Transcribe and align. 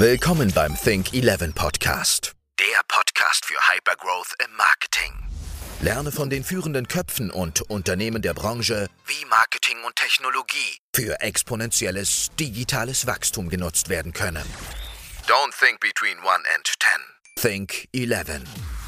Willkommen 0.00 0.50
beim 0.54 0.74
Think 0.82 1.12
11 1.12 1.54
Podcast. 1.54 2.32
Der 2.58 2.80
Podcast 2.88 3.44
für 3.44 3.58
Hypergrowth 3.70 4.34
im 4.42 4.56
Marketing. 4.56 5.12
Lerne 5.82 6.10
von 6.10 6.30
den 6.30 6.42
führenden 6.42 6.88
Köpfen 6.88 7.30
und 7.30 7.60
Unternehmen 7.60 8.22
der 8.22 8.32
Branche, 8.32 8.86
wie 9.04 9.26
Marketing 9.26 9.76
und 9.84 9.94
Technologie 9.96 10.78
für 10.96 11.20
exponentielles 11.20 12.30
digitales 12.40 13.06
Wachstum 13.06 13.50
genutzt 13.50 13.90
werden 13.90 14.14
können. 14.14 14.46
Don't 15.26 15.52
think 15.60 15.80
between 15.80 16.16
1 16.16 16.46
and 16.56 16.66
10. 17.36 17.58
Think 17.68 17.86
11. 17.92 18.79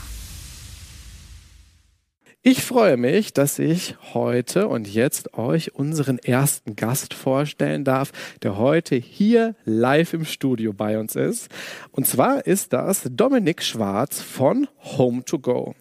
Ich 2.45 2.65
freue 2.65 2.97
mich, 2.97 3.33
dass 3.33 3.61
ich 3.61 3.95
heute 4.15 4.67
und 4.67 4.93
jetzt 4.93 5.35
euch 5.35 5.77
unseren 5.77 6.19
ersten 6.19 6.75
Gast 6.75 7.15
vorstellen 7.15 7.85
darf, 7.85 8.11
der 8.43 8.59
heute 8.59 8.97
hier 8.97 9.55
live 9.65 10.13
im 10.13 10.25
Studio 10.25 10.73
bei 10.73 10.99
uns 10.99 11.15
ist. 11.15 11.49
Und 11.93 12.09
zwar 12.09 12.45
ist 12.45 12.73
das 12.73 13.09
Dominik 13.09 13.63
Schwarz 13.63 14.21
von 14.21 14.67
Home2Go. 14.97 15.77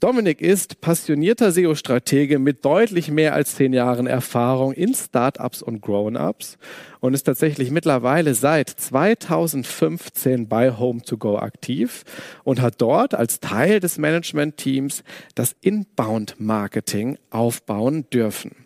Dominik 0.00 0.40
ist 0.40 0.80
passionierter 0.80 1.52
SEO-Stratege 1.52 2.38
mit 2.40 2.64
deutlich 2.64 3.10
mehr 3.10 3.32
als 3.32 3.54
zehn 3.54 3.72
Jahren 3.72 4.06
Erfahrung 4.06 4.72
in 4.72 4.92
Startups 4.92 5.62
und 5.62 5.80
Grown-ups 5.82 6.58
und 7.00 7.14
ist 7.14 7.22
tatsächlich 7.22 7.70
mittlerweile 7.70 8.34
seit 8.34 8.68
2015 8.68 10.48
bei 10.48 10.70
Home2Go 10.70 11.38
aktiv 11.38 12.04
und 12.42 12.60
hat 12.60 12.82
dort 12.82 13.14
als 13.14 13.38
Teil 13.38 13.78
des 13.78 13.96
Management-Teams 13.96 15.04
das 15.36 15.54
Inbound-Marketing 15.60 17.18
aufbauen 17.30 18.10
dürfen. 18.10 18.63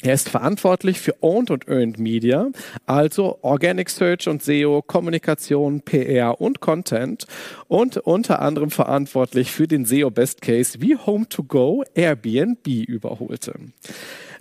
Er 0.00 0.14
ist 0.14 0.28
verantwortlich 0.28 1.00
für 1.00 1.16
Owned 1.22 1.50
und 1.50 1.66
Earned 1.66 1.98
Media, 1.98 2.50
also 2.86 3.38
Organic 3.42 3.90
Search 3.90 4.28
und 4.28 4.44
SEO, 4.44 4.80
Kommunikation, 4.80 5.80
PR 5.80 6.40
und 6.40 6.60
Content 6.60 7.26
und 7.66 7.96
unter 7.96 8.40
anderem 8.40 8.70
verantwortlich 8.70 9.50
für 9.50 9.66
den 9.66 9.84
SEO 9.84 10.10
Best 10.10 10.40
Case, 10.40 10.80
wie 10.80 10.96
Home2Go 10.96 11.84
Airbnb 11.94 12.68
überholte. 12.68 13.54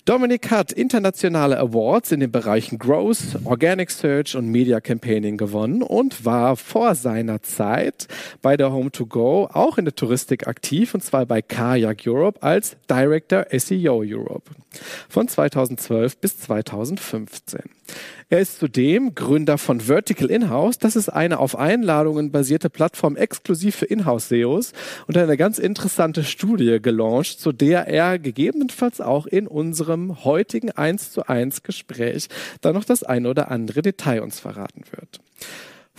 Dominik 0.08 0.52
hat 0.52 0.72
internationale 0.72 1.60
Awards 1.60 2.14
in 2.14 2.22
den 2.22 2.32
Bereichen 2.32 2.80
Growth, 2.80 3.40
Organic 3.44 3.92
Search 3.92 4.38
und 4.38 4.48
Media 4.48 4.80
Campaigning 4.80 5.36
gewonnen 5.36 5.84
und 5.84 6.24
war 6.24 6.56
vor 6.56 6.96
seiner 6.96 7.42
Zeit 7.42 8.08
bei 8.42 8.56
der 8.56 8.68
Home2Go 8.68 9.54
auch 9.54 9.78
in 9.78 9.84
der 9.84 9.96
Touristik 9.96 10.48
aktiv 10.48 10.94
und 10.94 11.04
zwar 11.04 11.26
bei 11.26 11.42
Kayak 11.42 12.08
Europe 12.08 12.42
als 12.42 12.78
Director 12.90 13.48
SEO 13.52 14.02
Europe 14.02 14.50
von 15.10 15.28
2012 15.28 16.16
bis 16.20 16.40
2015. 16.40 17.77
Er 18.30 18.40
ist 18.40 18.60
zudem 18.60 19.16
Gründer 19.16 19.58
von 19.58 19.80
Vertical 19.80 20.30
Inhouse. 20.30 20.78
Das 20.78 20.96
ist 20.96 21.10
eine 21.10 21.40
auf 21.40 21.58
Einladungen 21.58 22.32
basierte 22.32 22.70
Plattform 22.70 23.16
exklusiv 23.16 23.76
für 23.76 23.86
Inhouse-SEOs 23.86 24.74
und 25.08 25.18
eine 25.18 25.38
ganz 25.38 25.60
interessante 25.60 26.24
Studie 26.24 26.80
gelauncht, 26.82 27.40
zu 27.40 27.52
der 27.52 27.88
er 27.88 28.20
gegebenenfalls 28.20 29.00
auch 29.02 29.28
in 29.28 29.48
unserem 29.48 30.24
heutigen 30.26 30.72
1 30.72 31.12
zu 31.12 31.28
1 31.28 31.64
Gespräch 31.64 32.28
dann 32.62 32.76
noch 32.76 32.86
das 32.86 33.04
ein 33.04 33.26
oder 33.26 33.50
andere 33.50 33.82
Detail 33.82 34.22
uns 34.22 34.40
verraten 34.40 34.84
wird. 34.92 35.22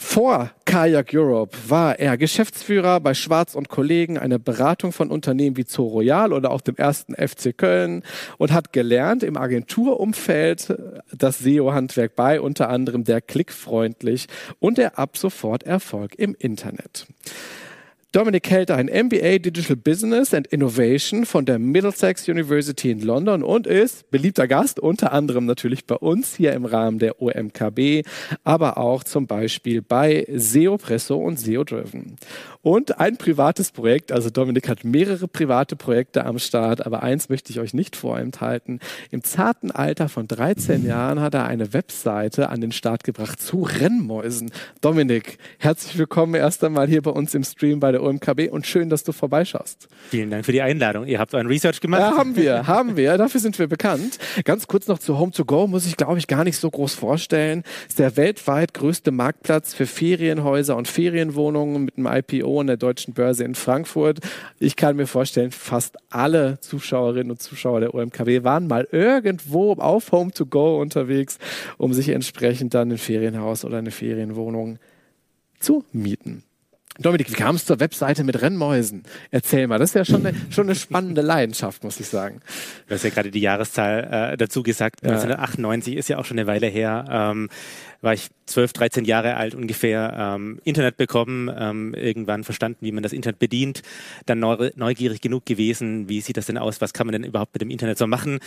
Vor 0.01 0.53
Kayak 0.65 1.13
Europe 1.13 1.59
war 1.67 1.99
er 1.99 2.17
Geschäftsführer 2.17 3.01
bei 3.01 3.15
Schwarz 3.15 3.57
und 3.57 3.69
Kollegen, 3.69 4.17
eine 4.17 4.39
Beratung 4.39 4.93
von 4.93 5.11
Unternehmen 5.11 5.57
wie 5.57 5.65
Zoo 5.67 5.89
Royal 5.89 6.33
oder 6.33 6.53
auch 6.53 6.61
dem 6.61 6.77
ersten 6.77 7.15
FC 7.15 7.59
Köln 7.59 8.05
und 8.39 8.53
hat 8.53 8.73
gelernt 8.73 9.25
im 9.25 9.37
Agenturumfeld 9.37 10.79
das 11.13 11.41
SEO-Handwerk 11.41 12.15
bei, 12.15 12.41
unter 12.41 12.69
anderem 12.69 13.03
der 13.03 13.21
Klickfreundlich 13.21 14.29
und 14.61 14.79
der 14.79 15.01
ab 15.01 15.17
sofort 15.17 15.65
Erfolg 15.65 16.15
im 16.15 16.37
Internet. 16.39 17.09
Dominik 18.13 18.49
hält 18.49 18.71
ein 18.71 18.87
MBA 18.87 19.39
Digital 19.39 19.77
Business 19.77 20.33
and 20.33 20.47
Innovation 20.47 21.27
von 21.27 21.45
der 21.45 21.59
Middlesex 21.59 22.27
University 22.27 22.91
in 22.91 23.03
London 23.03 23.43
und 23.43 23.67
ist 23.67 24.11
beliebter 24.11 24.49
Gast, 24.49 24.81
unter 24.81 25.13
anderem 25.13 25.45
natürlich 25.45 25.85
bei 25.85 25.97
uns 25.97 26.35
hier 26.35 26.55
im 26.55 26.65
Rahmen 26.65 26.99
der 27.01 27.21
OMKB, 27.21 28.09
aber 28.45 28.79
auch 28.79 29.05
zum 29.05 29.27
Beispiel 29.27 29.83
bei 29.83 30.27
SEO 30.35 30.79
Presso 30.79 31.19
und 31.19 31.39
SEO 31.39 31.65
Driven. 31.65 32.17
Und 32.63 32.99
ein 32.99 33.17
privates 33.17 33.71
Projekt, 33.71 34.11
also 34.11 34.31
Dominik 34.31 34.69
hat 34.69 34.83
mehrere 34.83 35.29
private 35.29 35.77
Projekte 35.77 36.27
am 36.27 36.41
Start, 36.41 36.85
aber 36.85 37.05
eins 37.05 37.29
möchte 37.29 37.53
ich 37.53 37.61
euch 37.61 37.73
nicht 37.73 37.95
vorenthalten. 37.95 38.81
Im 39.13 39.23
zarten 39.23 39.71
Alter 39.71 40.09
von 40.09 40.27
13 40.27 40.85
Jahren 40.85 41.21
hat 41.21 41.35
er 41.35 41.47
eine 41.47 41.73
Webseite 41.73 42.49
an 42.49 42.61
den 42.61 42.73
Start 42.73 43.05
gebracht 43.05 43.41
zu 43.41 43.63
Rennmäusen. 43.63 44.51
Dominik, 44.81 45.39
herzlich 45.59 45.97
willkommen 45.99 46.35
erst 46.35 46.65
einmal 46.65 46.89
hier 46.89 47.01
bei 47.01 47.13
uns 47.13 47.33
im 47.33 47.45
Stream 47.45 47.79
bei 47.79 47.93
der 47.93 48.03
OMKB 48.03 48.51
und 48.51 48.67
schön, 48.67 48.91
dass 48.91 49.05
du 49.05 49.13
vorbeischaust. 49.13 49.87
Vielen 50.11 50.31
Dank 50.31 50.45
für 50.45 50.53
die 50.53 50.63
Einladung. 50.63 51.07
Ihr 51.07 51.21
habt 51.21 51.35
euren 51.35 51.47
Research 51.47 51.81
gemacht. 51.81 52.01
Ja, 52.01 52.17
haben 52.17 52.35
wir, 52.35 52.67
haben 52.67 52.97
wir. 52.97 53.17
Dafür 53.19 53.41
sind 53.41 53.57
wir 53.61 53.69
bekannt. 53.69 54.19
Ganz 54.43 54.67
kurz 54.67 54.89
noch 54.89 54.99
zu 54.99 55.15
Home2Go 55.15 55.69
muss 55.69 55.87
ich, 55.87 55.97
glaube 55.97 56.19
ich, 56.19 56.27
gar 56.27 56.43
nicht 56.43 56.59
so 56.59 56.69
groß 56.69 56.95
vorstellen. 56.95 57.63
Ist 57.87 58.01
der 58.01 58.17
weltweit 58.17 58.75
größte 58.75 59.13
Marktplatz 59.13 59.75
für 59.75 59.87
Ferienhäuser 59.87 60.77
und 60.77 60.89
Ferienwohnungen 60.89 61.85
mit 61.85 61.97
einem 61.97 62.09
IPO 62.09 62.58
an 62.61 62.67
der 62.67 62.77
Deutschen 62.77 63.15
Börse 63.15 63.45
in 63.45 63.55
Frankfurt. 63.55 64.21
Ich 64.59 64.77
kann 64.77 64.97
mir 64.97 65.07
vorstellen, 65.07 65.51
fast 65.51 65.97
alle 66.11 66.59
Zuschauerinnen 66.61 67.31
und 67.31 67.43
Zuschauer 67.43 67.81
der 67.81 67.95
OMKW 67.95 68.45
waren 68.45 68.67
mal 68.67 68.89
irgendwo 68.91 69.73
auf 69.75 70.13
Home 70.13 70.33
to 70.33 70.47
Go 70.47 70.81
unterwegs, 70.81 71.39
um 71.77 71.93
sich 71.93 72.09
entsprechend 72.11 72.75
dann 72.75 72.91
ein 72.93 72.99
Ferienhaus 72.99 73.65
oder 73.65 73.79
eine 73.79 73.91
Ferienwohnung 73.91 74.79
zu 75.61 75.85
mieten. 75.93 76.45
Dominik, 77.01 77.31
wie 77.31 77.35
kam 77.35 77.55
es 77.55 77.65
zur 77.65 77.79
Webseite 77.79 78.25
mit 78.25 78.43
Rennmäusen? 78.43 79.05
Erzähl 79.31 79.69
mal, 79.69 79.79
das 79.79 79.91
ist 79.91 79.95
ja 79.95 80.05
schon 80.05 80.27
eine, 80.27 80.37
schon 80.51 80.67
eine 80.67 80.75
spannende 80.75 81.23
Leidenschaft, 81.23 81.85
muss 81.85 82.01
ich 82.01 82.09
sagen. 82.09 82.41
Du 82.89 82.95
hast 82.95 83.05
ja 83.05 83.11
gerade 83.11 83.31
die 83.31 83.41
Jahreszahl 83.41 84.33
äh, 84.33 84.37
dazu 84.37 84.65
gesagt. 84.65 85.03
Ja. 85.03 85.11
1998 85.11 85.95
ist 85.95 86.09
ja 86.09 86.19
auch 86.19 86.25
schon 86.25 86.41
eine 86.41 86.49
Weile 86.49 86.67
her. 86.67 87.05
Ähm, 87.09 87.51
war 88.01 88.15
ich 88.15 88.29
12, 88.47 88.73
13 88.73 89.05
Jahre 89.05 89.37
alt 89.37 89.55
ungefähr, 89.55 90.13
ähm, 90.37 90.61
Internet 90.65 90.97
bekommen, 90.97 91.49
ähm, 91.57 91.95
irgendwann 91.95 92.43
verstanden, 92.43 92.79
wie 92.81 92.93
man 92.93 93.05
das 93.05 93.13
Internet 93.13 93.39
bedient, 93.39 93.83
dann 94.27 94.41
neugierig 94.41 95.21
genug 95.21 95.47
gewesen, 95.47 96.09
wie 96.09 96.21
sieht 96.21 96.37
das 96.37 96.47
denn 96.47 96.59
aus, 96.59 96.81
was 96.81 96.93
kann 96.93 97.07
man 97.07 97.13
denn 97.13 97.25
überhaupt 97.25 97.55
mit 97.55 97.63
dem 97.63 97.71
Internet 97.71 97.99
so 97.99 98.09
machen. 98.09 98.41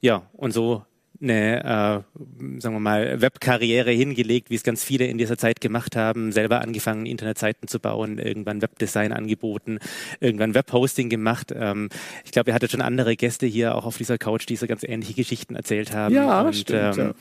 Ja, 0.00 0.22
und 0.34 0.52
so 0.52 0.84
eine, 1.20 1.60
äh, 1.64 2.60
sagen 2.60 2.74
wir 2.74 2.80
mal, 2.80 3.20
Webkarriere 3.20 3.90
hingelegt, 3.90 4.50
wie 4.50 4.54
es 4.54 4.62
ganz 4.62 4.84
viele 4.84 5.06
in 5.06 5.18
dieser 5.18 5.36
Zeit 5.36 5.60
gemacht 5.60 5.96
haben, 5.96 6.32
selber 6.32 6.60
angefangen, 6.60 7.06
Internetseiten 7.06 7.68
zu 7.68 7.80
bauen, 7.80 8.18
irgendwann 8.18 8.62
Webdesign 8.62 9.12
angeboten, 9.12 9.78
irgendwann 10.20 10.54
Webhosting 10.54 11.08
gemacht. 11.08 11.52
Ähm, 11.54 11.88
ich 12.24 12.30
glaube, 12.30 12.50
ihr 12.50 12.54
hattet 12.54 12.70
schon 12.70 12.82
andere 12.82 13.16
Gäste 13.16 13.46
hier 13.46 13.74
auch 13.74 13.84
auf 13.84 13.98
dieser 13.98 14.18
Couch, 14.18 14.48
die 14.48 14.56
so 14.56 14.66
ganz 14.66 14.82
ähnliche 14.84 15.14
Geschichten 15.14 15.56
erzählt 15.56 15.92
haben. 15.92 16.14
Ja, 16.14 16.42
Und, 16.42 16.54
stimmt. 16.54 16.98
Ähm, 16.98 17.14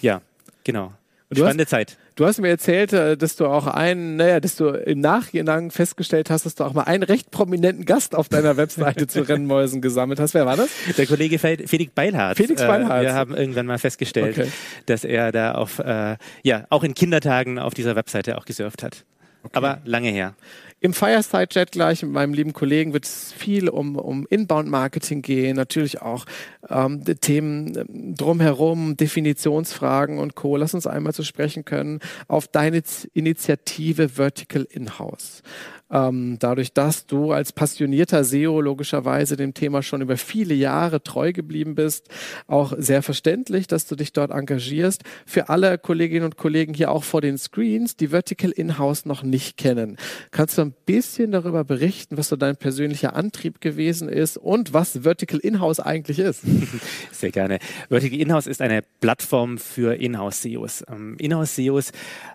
ja. 0.00 0.14
ja, 0.14 0.22
genau. 0.64 0.92
Spannende 1.38 1.64
hast, 1.64 1.70
Zeit. 1.70 1.98
Du 2.14 2.26
hast 2.26 2.40
mir 2.40 2.48
erzählt, 2.48 2.92
äh, 2.92 3.16
dass 3.16 3.36
du 3.36 3.46
auch 3.46 3.66
einen, 3.66 4.16
naja, 4.16 4.40
dass 4.40 4.56
du 4.56 4.68
im 4.68 5.00
Nachhinein 5.00 5.70
festgestellt 5.70 6.30
hast, 6.30 6.44
dass 6.46 6.54
du 6.54 6.64
auch 6.64 6.74
mal 6.74 6.82
einen 6.82 7.02
recht 7.02 7.30
prominenten 7.30 7.84
Gast 7.84 8.14
auf 8.14 8.28
deiner 8.28 8.56
Webseite 8.56 9.06
zu 9.06 9.22
Rennmäusen 9.28 9.80
gesammelt 9.80 10.20
hast. 10.20 10.34
Wer 10.34 10.46
war 10.46 10.56
das? 10.56 10.70
Der 10.96 11.06
Kollege 11.06 11.38
Felix 11.38 11.92
Beilhardt. 11.94 12.36
Felix 12.36 12.60
äh, 12.60 12.66
Beilhardt. 12.66 13.02
Wir 13.02 13.14
haben 13.14 13.34
irgendwann 13.34 13.66
mal 13.66 13.78
festgestellt, 13.78 14.38
okay. 14.38 14.48
dass 14.86 15.04
er 15.04 15.32
da 15.32 15.52
auf, 15.52 15.78
äh, 15.78 16.16
ja, 16.42 16.66
auch 16.70 16.84
in 16.84 16.94
Kindertagen 16.94 17.58
auf 17.58 17.74
dieser 17.74 17.96
Webseite 17.96 18.36
auch 18.38 18.44
gesurft 18.44 18.82
hat. 18.82 19.04
Okay. 19.42 19.52
Aber 19.52 19.80
lange 19.84 20.10
her. 20.10 20.34
Im 20.80 20.94
Fireside-Chat 20.94 21.70
gleich 21.70 22.02
mit 22.02 22.10
meinem 22.10 22.34
lieben 22.34 22.52
Kollegen 22.52 22.92
wird 22.92 23.04
es 23.04 23.32
viel 23.32 23.68
um, 23.68 23.94
um 23.94 24.26
Inbound-Marketing 24.28 25.22
gehen, 25.22 25.54
natürlich 25.54 26.02
auch 26.02 26.24
ähm, 26.68 27.04
Themen 27.04 27.76
ähm, 27.76 28.16
drumherum, 28.16 28.96
Definitionsfragen 28.96 30.18
und 30.18 30.34
Co. 30.34 30.56
Lass 30.56 30.74
uns 30.74 30.88
einmal 30.88 31.14
zu 31.14 31.22
sprechen 31.22 31.64
können 31.64 32.00
auf 32.26 32.48
deine 32.48 32.82
Initiative 33.12 34.08
Vertical 34.08 34.66
In-House. 34.68 35.42
Ähm, 35.92 36.38
dadurch, 36.38 36.72
dass 36.72 37.06
du 37.06 37.32
als 37.32 37.52
passionierter 37.52 38.24
SEO 38.24 38.60
logischerweise 38.62 39.36
dem 39.36 39.52
Thema 39.52 39.82
schon 39.82 40.00
über 40.00 40.16
viele 40.16 40.54
Jahre 40.54 41.02
treu 41.02 41.32
geblieben 41.32 41.74
bist, 41.74 42.08
auch 42.46 42.72
sehr 42.78 43.02
verständlich, 43.02 43.66
dass 43.66 43.86
du 43.86 43.94
dich 43.94 44.12
dort 44.12 44.30
engagierst. 44.30 45.02
Für 45.26 45.50
alle 45.50 45.76
Kolleginnen 45.76 46.24
und 46.24 46.36
Kollegen 46.38 46.72
hier 46.72 46.90
auch 46.90 47.04
vor 47.04 47.20
den 47.20 47.36
Screens, 47.36 47.96
die 47.96 48.08
Vertical 48.08 48.50
In-House 48.50 49.04
noch 49.04 49.22
nicht 49.22 49.58
kennen, 49.58 49.98
kannst 50.30 50.56
du 50.56 50.62
ein 50.62 50.74
bisschen 50.86 51.30
darüber 51.30 51.62
berichten, 51.64 52.16
was 52.16 52.28
so 52.28 52.36
dein 52.36 52.56
persönlicher 52.56 53.14
Antrieb 53.14 53.60
gewesen 53.60 54.08
ist 54.08 54.38
und 54.38 54.72
was 54.72 55.00
Vertical 55.02 55.40
In-House 55.40 55.80
eigentlich 55.80 56.18
ist? 56.18 56.42
Sehr 57.12 57.30
gerne. 57.30 57.58
Vertical 57.90 58.18
In-House 58.18 58.46
ist 58.46 58.62
eine 58.62 58.82
Plattform 59.00 59.58
für 59.58 59.94
Inhouse-SEOs. 59.94 60.84
Ähm, 60.90 61.16
Inhouse-SEOs 61.18 61.92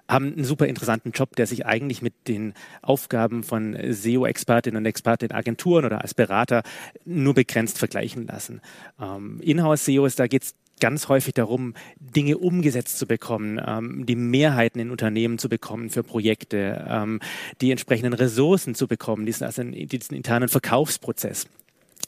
haben 0.08 0.34
einen 0.34 0.46
super 0.46 0.68
interessanten 0.68 1.12
Job, 1.12 1.36
der 1.36 1.48
sich 1.48 1.66
eigentlich 1.66 2.02
mit 2.02 2.14
den 2.28 2.54
Aufgaben 2.82 3.44
von 3.48 3.76
SEO-Expertinnen 3.76 4.78
und 4.78 4.86
Experten 4.86 5.26
in 5.26 5.32
Agenturen 5.32 5.86
oder 5.86 6.02
als 6.02 6.14
Berater 6.14 6.64
nur 7.06 7.34
begrenzt 7.34 7.80
vergleichen 7.80 8.28
lassen. 8.28 8.62
Ähm, 9.02 9.40
Inhouse-SEOs, 9.42 10.16
da 10.16 10.28
geht 10.28 10.44
es 10.44 10.56
ganz 10.80 11.08
häufig 11.10 11.34
darum, 11.34 11.74
Dinge 12.00 12.38
umgesetzt 12.38 12.98
zu 13.00 13.08
bekommen, 13.08 13.60
ähm, 13.66 14.06
die 14.06 14.16
Mehrheiten 14.16 14.80
in 14.80 14.92
Unternehmen 14.92 15.38
zu 15.38 15.50
bekommen 15.50 15.90
für 15.90 16.04
Projekte, 16.04 16.86
ähm, 16.88 17.20
die 17.62 17.72
entsprechenden 17.72 18.14
Ressourcen 18.14 18.76
zu 18.76 18.88
bekommen, 18.88 19.26
diesen, 19.26 19.46
also 19.46 19.64
diesen 19.64 20.16
internen 20.16 20.50
Verkaufsprozess. 20.50 21.48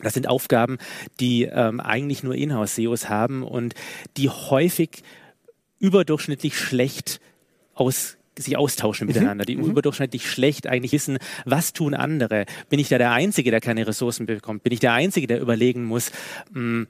Das 0.02 0.14
sind 0.14 0.28
Aufgaben, 0.28 0.78
die 1.20 1.44
ähm, 1.44 1.80
eigentlich 1.80 2.24
nur 2.24 2.36
Inhouse-SEOs 2.36 3.10
haben 3.10 3.44
und 3.44 3.76
die 4.18 4.30
häufig 4.30 5.04
überdurchschnittlich 5.80 6.58
schlecht 6.58 7.20
aus 7.74 8.18
sich 8.38 8.58
austauschen 8.58 9.08
mhm. 9.08 9.14
miteinander, 9.14 9.46
die 9.46 9.56
mhm. 9.56 9.66
überdurchschnittlich 9.66 10.30
schlecht 10.30 10.68
eigentlich 10.68 10.92
wissen, 10.92 11.18
was 11.46 11.74
tun 11.74 11.94
andere. 11.94 12.46
Bin 12.70 12.80
ich 12.80 12.90
da 12.90 12.98
der 12.98 13.12
Einzige, 13.12 13.52
der 13.52 13.62
keine 13.62 13.88
Ressourcen 13.88 14.26
bekommt? 14.26 14.64
Bin 14.64 14.74
ich 14.74 14.80
der 14.80 14.94
Einzige, 14.94 15.28
der 15.28 15.42
überlegen 15.42 15.86
muss, 15.86 16.12
mh, 16.52 16.60
hm, 16.60 16.88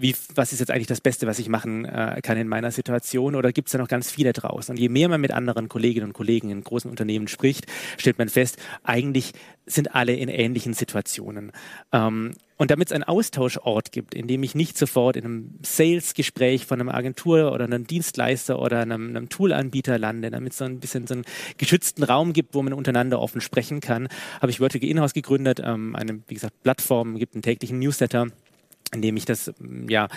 wie, 0.00 0.14
was 0.34 0.52
ist 0.52 0.60
jetzt 0.60 0.70
eigentlich 0.70 0.86
das 0.86 1.00
Beste, 1.00 1.26
was 1.26 1.38
ich 1.38 1.48
machen 1.48 1.84
äh, 1.84 2.20
kann 2.22 2.38
in 2.38 2.48
meiner 2.48 2.70
Situation? 2.70 3.34
Oder 3.34 3.52
gibt 3.52 3.68
es 3.68 3.72
da 3.72 3.78
noch 3.78 3.88
ganz 3.88 4.10
viele 4.10 4.32
draußen? 4.32 4.72
Und 4.72 4.78
je 4.80 4.88
mehr 4.88 5.08
man 5.08 5.20
mit 5.20 5.32
anderen 5.32 5.68
Kolleginnen 5.68 6.06
und 6.06 6.12
Kollegen 6.12 6.50
in 6.50 6.62
großen 6.62 6.90
Unternehmen 6.90 7.26
spricht, 7.26 7.66
stellt 7.96 8.18
man 8.18 8.28
fest, 8.28 8.58
eigentlich 8.84 9.32
sind 9.66 9.94
alle 9.94 10.14
in 10.14 10.28
ähnlichen 10.28 10.72
Situationen. 10.72 11.52
Ähm, 11.92 12.32
und 12.56 12.70
damit 12.70 12.88
es 12.88 12.92
einen 12.92 13.04
Austauschort 13.04 13.92
gibt, 13.92 14.14
in 14.14 14.26
dem 14.26 14.42
ich 14.42 14.54
nicht 14.54 14.78
sofort 14.78 15.16
in 15.16 15.24
einem 15.24 15.50
Sales-Gespräch 15.62 16.66
von 16.66 16.80
einer 16.80 16.94
Agentur 16.94 17.52
oder 17.52 17.64
einem 17.64 17.86
Dienstleister 17.86 18.60
oder 18.60 18.80
einem, 18.80 19.10
einem 19.10 19.28
Tool-Anbieter 19.28 19.98
lande, 19.98 20.30
damit 20.30 20.52
es 20.52 20.58
so 20.58 20.64
ein 20.64 20.80
bisschen 20.80 21.06
so 21.06 21.14
einen 21.14 21.24
geschützten 21.56 22.02
Raum 22.02 22.32
gibt, 22.32 22.54
wo 22.54 22.62
man 22.62 22.72
untereinander 22.72 23.20
offen 23.20 23.40
sprechen 23.40 23.80
kann, 23.80 24.08
habe 24.40 24.50
ich 24.50 24.58
Vertical 24.58 24.88
Inhouse 24.88 25.12
gegründet, 25.12 25.60
ähm, 25.62 25.94
eine, 25.94 26.20
wie 26.26 26.34
gesagt, 26.34 26.62
Plattform, 26.62 27.18
gibt 27.18 27.34
einen 27.34 27.42
täglichen 27.42 27.78
Newsletter 27.78 28.28
indem 28.94 29.16
ich 29.16 29.24
das 29.24 29.52
ja, 29.88 30.08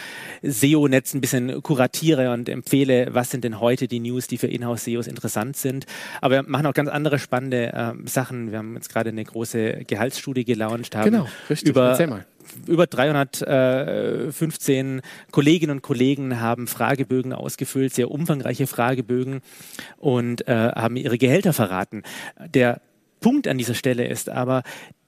SEO-Netz 0.41 1.13
ein 1.13 1.21
bisschen 1.21 1.61
kuratiere 1.61 2.33
und 2.33 2.49
empfehle, 2.49 3.07
was 3.11 3.29
sind 3.29 3.43
denn 3.43 3.59
heute 3.59 3.87
die 3.87 3.99
News, 3.99 4.27
die 4.27 4.37
für 4.37 4.47
Inhouse-SEOs 4.47 5.07
interessant 5.07 5.57
sind. 5.57 5.85
Aber 6.21 6.35
wir 6.35 6.43
machen 6.43 6.65
auch 6.65 6.73
ganz 6.73 6.89
andere 6.89 7.19
spannende 7.19 7.73
äh, 7.73 7.93
Sachen. 8.07 8.51
Wir 8.51 8.59
haben 8.59 8.75
jetzt 8.75 8.89
gerade 8.89 9.09
eine 9.09 9.23
große 9.23 9.83
Gehaltsstudie 9.85 10.45
gelauncht, 10.45 10.95
haben 10.95 11.11
genau, 11.11 11.27
richtig. 11.49 11.69
über 11.69 12.25
über 12.67 12.87
315 12.87 15.01
Kolleginnen 15.31 15.77
und 15.77 15.81
Kollegen 15.81 16.39
haben 16.39 16.67
Fragebögen 16.67 17.33
ausgefüllt, 17.33 17.93
sehr 17.93 18.11
umfangreiche 18.11 18.67
Fragebögen 18.67 19.41
und 19.97 20.47
äh, 20.47 20.71
haben 20.75 20.95
ihre 20.95 21.17
Gehälter 21.17 21.53
verraten. 21.53 22.03
Der 22.53 22.81
Punkt 23.19 23.47
an 23.47 23.57
dieser 23.57 23.75
Stelle 23.75 24.07
ist 24.07 24.29
aber, 24.29 24.63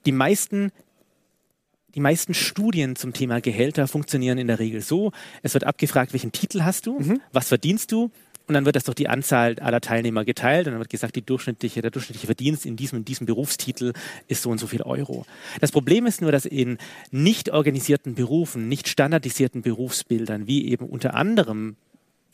die 0.06 0.12
meisten 0.12 0.70
die 1.94 2.00
meisten 2.00 2.34
Studien 2.34 2.96
zum 2.96 3.12
Thema 3.12 3.40
Gehälter 3.40 3.86
funktionieren 3.88 4.38
in 4.38 4.48
der 4.48 4.58
Regel 4.58 4.80
so, 4.80 5.12
es 5.42 5.54
wird 5.54 5.64
abgefragt, 5.64 6.12
welchen 6.12 6.32
Titel 6.32 6.62
hast 6.62 6.86
du, 6.86 6.98
mhm. 6.98 7.20
was 7.32 7.48
verdienst 7.48 7.92
du 7.92 8.10
und 8.46 8.54
dann 8.54 8.66
wird 8.66 8.76
das 8.76 8.84
durch 8.84 8.96
die 8.96 9.08
Anzahl 9.08 9.58
aller 9.60 9.80
Teilnehmer 9.80 10.24
geteilt 10.24 10.66
und 10.66 10.72
dann 10.72 10.80
wird 10.80 10.90
gesagt, 10.90 11.16
die 11.16 11.22
durchschnittliche, 11.22 11.80
der 11.80 11.90
durchschnittliche 11.90 12.26
Verdienst 12.26 12.66
in 12.66 12.76
diesem 12.76 12.98
und 12.98 13.08
diesem 13.08 13.26
Berufstitel 13.26 13.92
ist 14.28 14.42
so 14.42 14.50
und 14.50 14.58
so 14.58 14.66
viel 14.66 14.82
Euro. 14.82 15.24
Das 15.60 15.72
Problem 15.72 16.04
ist 16.06 16.20
nur, 16.20 16.32
dass 16.32 16.44
in 16.44 16.78
nicht 17.10 17.50
organisierten 17.50 18.14
Berufen, 18.14 18.68
nicht 18.68 18.88
standardisierten 18.88 19.62
Berufsbildern, 19.62 20.46
wie 20.46 20.68
eben 20.68 20.86
unter 20.86 21.14
anderem 21.14 21.76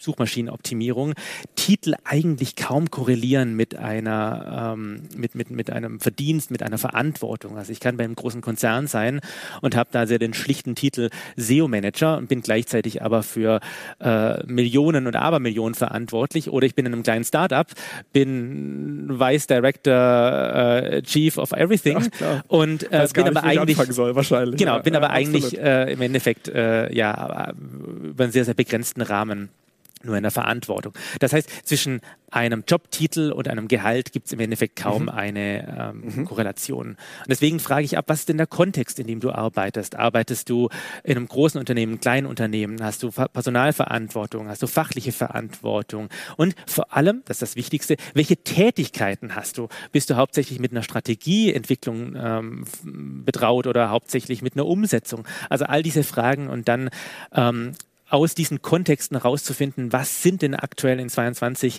Suchmaschinenoptimierung 0.00 1.14
Titel 1.54 1.94
eigentlich 2.04 2.56
kaum 2.56 2.90
korrelieren 2.90 3.54
mit 3.54 3.76
einer 3.76 4.74
ähm, 4.74 5.02
mit, 5.16 5.34
mit, 5.34 5.50
mit 5.50 5.70
einem 5.70 6.00
Verdienst, 6.00 6.50
mit 6.50 6.62
einer 6.62 6.78
Verantwortung. 6.78 7.56
Also 7.58 7.72
ich 7.72 7.80
kann 7.80 7.96
bei 7.96 8.04
einem 8.04 8.14
großen 8.14 8.40
Konzern 8.40 8.86
sein 8.86 9.20
und 9.60 9.76
habe 9.76 9.90
da 9.92 10.06
sehr 10.06 10.18
den 10.18 10.34
schlichten 10.34 10.74
Titel 10.74 11.10
SEO-Manager 11.36 12.16
und 12.18 12.28
bin 12.28 12.40
gleichzeitig 12.40 13.02
aber 13.02 13.22
für 13.22 13.60
äh, 14.00 14.44
Millionen 14.46 15.06
und 15.06 15.16
Abermillionen 15.16 15.74
verantwortlich. 15.74 16.50
Oder 16.50 16.66
ich 16.66 16.74
bin 16.74 16.86
in 16.86 16.92
einem 16.92 17.02
kleinen 17.02 17.24
Startup, 17.24 17.66
bin 18.12 19.08
Vice 19.18 19.46
Director, 19.46 19.94
äh, 19.94 21.02
Chief 21.02 21.36
of 21.38 21.52
Everything 21.52 21.98
Ach, 22.22 22.42
und 22.48 22.90
äh, 22.92 23.06
bin 23.12 23.28
aber 23.28 23.44
eigentlich 23.44 23.76
soll, 23.76 24.14
wahrscheinlich. 24.14 24.58
Genau, 24.58 24.80
bin 24.80 24.94
ja, 24.94 25.00
aber 25.00 25.10
eigentlich 25.10 25.58
äh, 25.58 25.92
im 25.92 26.00
Endeffekt 26.00 26.48
äh, 26.48 26.92
ja 26.92 27.52
über 28.02 28.24
einen 28.24 28.32
sehr 28.32 28.44
sehr 28.44 28.54
begrenzten 28.54 29.02
Rahmen 29.02 29.50
nur 30.02 30.16
in 30.16 30.22
der 30.22 30.32
Verantwortung. 30.32 30.94
Das 31.18 31.32
heißt, 31.32 31.66
zwischen 31.66 32.00
einem 32.30 32.64
Jobtitel 32.66 33.32
und 33.32 33.48
einem 33.48 33.68
Gehalt 33.68 34.12
gibt 34.12 34.26
es 34.26 34.32
im 34.32 34.40
Endeffekt 34.40 34.76
kaum 34.76 35.02
mhm. 35.02 35.08
eine 35.08 35.92
ähm, 35.94 36.20
mhm. 36.20 36.24
Korrelation. 36.24 36.90
Und 36.90 37.28
deswegen 37.28 37.58
frage 37.58 37.84
ich 37.84 37.98
ab, 37.98 38.04
was 38.08 38.20
ist 38.20 38.28
denn 38.28 38.36
der 38.36 38.46
Kontext, 38.46 38.98
in 38.98 39.06
dem 39.06 39.20
du 39.20 39.30
arbeitest? 39.32 39.96
Arbeitest 39.96 40.48
du 40.48 40.68
in 41.02 41.16
einem 41.16 41.26
großen 41.26 41.58
Unternehmen, 41.58 42.00
kleinen 42.00 42.26
Unternehmen? 42.26 42.82
Hast 42.82 43.02
du 43.02 43.10
Personalverantwortung? 43.10 44.48
Hast 44.48 44.62
du 44.62 44.68
fachliche 44.68 45.12
Verantwortung? 45.12 46.08
Und 46.36 46.54
vor 46.66 46.96
allem, 46.96 47.22
das 47.24 47.36
ist 47.36 47.42
das 47.42 47.56
Wichtigste, 47.56 47.96
welche 48.14 48.36
Tätigkeiten 48.36 49.34
hast 49.34 49.58
du? 49.58 49.68
Bist 49.90 50.08
du 50.08 50.16
hauptsächlich 50.16 50.60
mit 50.60 50.70
einer 50.70 50.82
Strategieentwicklung 50.82 52.16
ähm, 52.16 52.64
betraut 53.24 53.66
oder 53.66 53.90
hauptsächlich 53.90 54.40
mit 54.40 54.54
einer 54.54 54.66
Umsetzung? 54.66 55.26
Also 55.48 55.64
all 55.64 55.82
diese 55.82 56.04
Fragen 56.04 56.48
und 56.48 56.68
dann 56.68 56.90
ähm, 57.34 57.72
aus 58.10 58.34
diesen 58.34 58.60
Kontexten 58.60 59.16
herauszufinden, 59.16 59.92
was 59.92 60.22
sind 60.22 60.42
denn 60.42 60.54
aktuell 60.54 61.00
in 61.00 61.08
22 61.08 61.78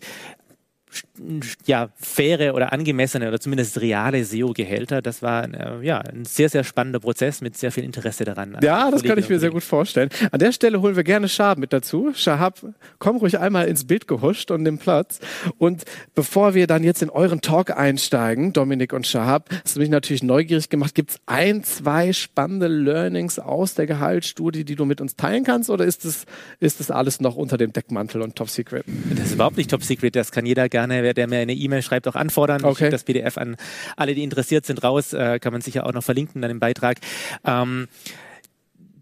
ja, 1.66 1.90
faire 1.96 2.54
oder 2.54 2.74
angemessene 2.74 3.28
oder 3.28 3.40
zumindest 3.40 3.80
reale 3.80 4.24
SEO-Gehälter. 4.24 5.02
Das 5.02 5.22
war 5.22 5.44
äh, 5.44 5.86
ja, 5.86 6.00
ein 6.00 6.26
sehr, 6.26 6.50
sehr 6.50 6.64
spannender 6.64 7.00
Prozess 7.00 7.42
mit 7.42 7.58
sehr 7.58 7.72
viel 7.72 7.84
Interesse 7.84 8.26
daran. 8.26 8.58
Ja, 8.62 8.92
das 8.92 9.04
kann 9.04 9.18
ich 9.18 9.30
mir 9.30 9.40
sehr 9.40 9.52
gut 9.52 9.64
vorstellen. 9.64 10.10
An 10.32 10.40
der 10.40 10.52
Stelle 10.52 10.82
holen 10.82 10.96
wir 10.96 11.04
gerne 11.04 11.30
Shahab 11.30 11.58
mit 11.58 11.74
dazu. 11.74 12.12
Shahab, 12.14 12.62
komm 13.00 13.18
ruhig 13.18 13.40
einmal 13.40 13.68
ins 13.68 13.86
Bild 13.86 14.08
gehuscht 14.08 14.52
und 14.52 14.66
den 14.66 14.78
Platz. 14.78 15.20
Und 15.58 15.84
bevor 16.16 16.54
wir 16.54 16.68
dann 16.68 16.84
jetzt 16.84 17.02
in 17.02 17.10
euren 17.10 17.42
Talk 17.42 17.72
einsteigen, 17.72 18.54
Dominik 18.54 18.94
und 18.94 19.08
Shahab, 19.08 19.50
hast 19.64 19.76
du 19.76 19.80
mich 19.80 19.90
natürlich 19.90 20.24
neugierig 20.24 20.70
gemacht. 20.70 20.96
Gibt 20.96 21.12
es 21.12 21.18
ein, 21.26 21.64
zwei 21.64 22.14
spannende 22.14 22.68
Learnings 22.68 23.40
aus 23.40 23.76
der 23.76 23.86
Gehaltsstudie, 23.86 24.66
die 24.66 24.76
du 24.76 24.86
mit 24.86 25.00
uns 25.02 25.16
teilen 25.16 25.44
kannst? 25.44 25.70
Oder 25.70 25.86
ist 25.86 26.06
das, 26.06 26.26
ist 26.60 26.80
das 26.80 26.92
alles 26.92 27.22
noch 27.22 27.36
unter 27.36 27.58
dem 27.58 27.72
Deckmantel 27.72 28.22
und 28.22 28.36
Top 28.36 28.50
Secret? 28.50 28.84
Das 29.16 29.28
ist 29.28 29.34
überhaupt 29.36 29.58
nicht 29.58 29.70
Top 29.70 29.84
Secret. 29.84 30.16
Das 30.16 30.32
kann 30.32 30.46
jeder 30.46 30.68
gerne 30.68 30.81
gerne, 30.82 31.04
wer 31.04 31.14
der 31.14 31.28
mir 31.28 31.40
eine 31.40 31.54
E-Mail 31.54 31.82
schreibt, 31.82 32.08
auch 32.08 32.16
anfordern. 32.16 32.64
Okay. 32.64 32.86
Ich 32.86 32.90
das 32.92 33.04
PDF 33.04 33.38
an 33.38 33.56
alle, 33.96 34.16
die 34.16 34.24
interessiert 34.24 34.66
sind, 34.66 34.84
raus. 34.84 35.14
Äh, 35.14 35.40
kann 35.40 35.54
man 35.54 35.62
sicher 35.62 35.86
auch 35.86 35.94
noch 35.94 36.04
verlinken 36.04 36.42
dann 36.42 36.52
im 36.52 36.60
Beitrag. 36.60 36.98
Ähm, 37.46 37.88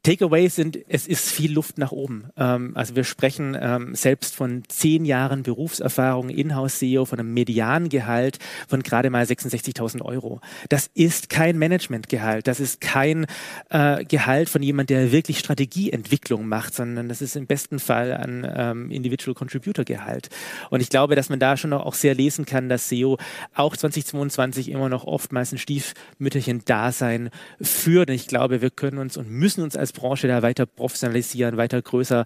Takeaways 0.03 0.55
sind, 0.55 0.77
es 0.87 1.07
ist 1.07 1.29
viel 1.29 1.53
Luft 1.53 1.77
nach 1.77 1.91
oben. 1.91 2.29
Ähm, 2.37 2.71
also 2.75 2.95
wir 2.95 3.03
sprechen 3.03 3.57
ähm, 3.59 3.95
selbst 3.95 4.35
von 4.35 4.63
zehn 4.67 5.05
Jahren 5.05 5.43
Berufserfahrung, 5.43 6.29
Inhouse-SEO, 6.29 7.05
von 7.05 7.19
einem 7.19 7.33
Mediangehalt 7.33 8.39
von 8.67 8.83
gerade 8.83 9.09
mal 9.09 9.23
66.000 9.23 10.01
Euro. 10.01 10.41
Das 10.69 10.89
ist 10.93 11.29
kein 11.29 11.57
Managementgehalt, 11.57 12.47
das 12.47 12.59
ist 12.59 12.81
kein 12.81 13.25
äh, 13.69 14.03
Gehalt 14.05 14.49
von 14.49 14.63
jemand, 14.63 14.89
der 14.89 15.11
wirklich 15.11 15.39
Strategieentwicklung 15.39 16.47
macht, 16.47 16.73
sondern 16.73 17.09
das 17.09 17.21
ist 17.21 17.35
im 17.35 17.47
besten 17.47 17.79
Fall 17.79 18.13
ein 18.13 18.47
ähm, 18.55 18.91
Individual 18.91 19.33
Contributor 19.35 19.85
Gehalt. 19.85 20.29
Und 20.69 20.81
ich 20.81 20.89
glaube, 20.89 21.15
dass 21.15 21.29
man 21.29 21.39
da 21.39 21.57
schon 21.57 21.73
auch 21.73 21.93
sehr 21.93 22.15
lesen 22.15 22.45
kann, 22.45 22.69
dass 22.69 22.89
SEO 22.89 23.17
auch 23.53 23.75
2022 23.75 24.69
immer 24.69 24.89
noch 24.89 25.05
oftmals 25.05 25.51
ein 25.51 25.57
Stiefmütterchen-Dasein 25.57 27.29
führt. 27.61 28.09
Und 28.09 28.15
ich 28.15 28.27
glaube, 28.27 28.61
wir 28.61 28.69
können 28.69 28.97
uns 28.97 29.17
und 29.17 29.29
müssen 29.29 29.63
uns 29.63 29.75
als 29.75 29.91
Branche 29.99 30.27
da 30.27 30.41
weiter 30.41 30.65
professionalisieren, 30.65 31.57
weiter 31.57 31.81
größer 31.81 32.25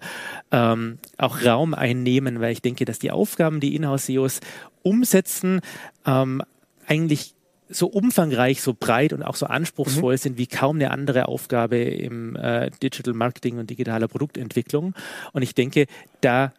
ähm, 0.52 0.98
auch 1.18 1.44
Raum 1.44 1.74
einnehmen, 1.74 2.40
weil 2.40 2.52
ich 2.52 2.62
denke, 2.62 2.84
dass 2.84 2.98
die 2.98 3.10
Aufgaben, 3.10 3.60
die 3.60 3.74
Inhouse-SEOs 3.74 4.40
umsetzen, 4.82 5.60
ähm, 6.06 6.42
eigentlich 6.86 7.34
so 7.68 7.86
umfangreich, 7.86 8.62
so 8.62 8.74
breit 8.78 9.12
und 9.12 9.22
auch 9.22 9.36
so 9.36 9.46
anspruchsvoll 9.46 10.14
mhm. 10.14 10.18
sind 10.18 10.38
wie 10.38 10.46
kaum 10.46 10.76
eine 10.76 10.90
andere 10.90 11.28
Aufgabe 11.28 11.78
im 11.78 12.36
äh, 12.36 12.70
Digital 12.82 13.14
Marketing 13.14 13.58
und 13.58 13.70
digitaler 13.70 14.06
Produktentwicklung. 14.06 14.94
Und 15.32 15.42
ich 15.42 15.54
denke, 15.54 15.86
da 16.20 16.52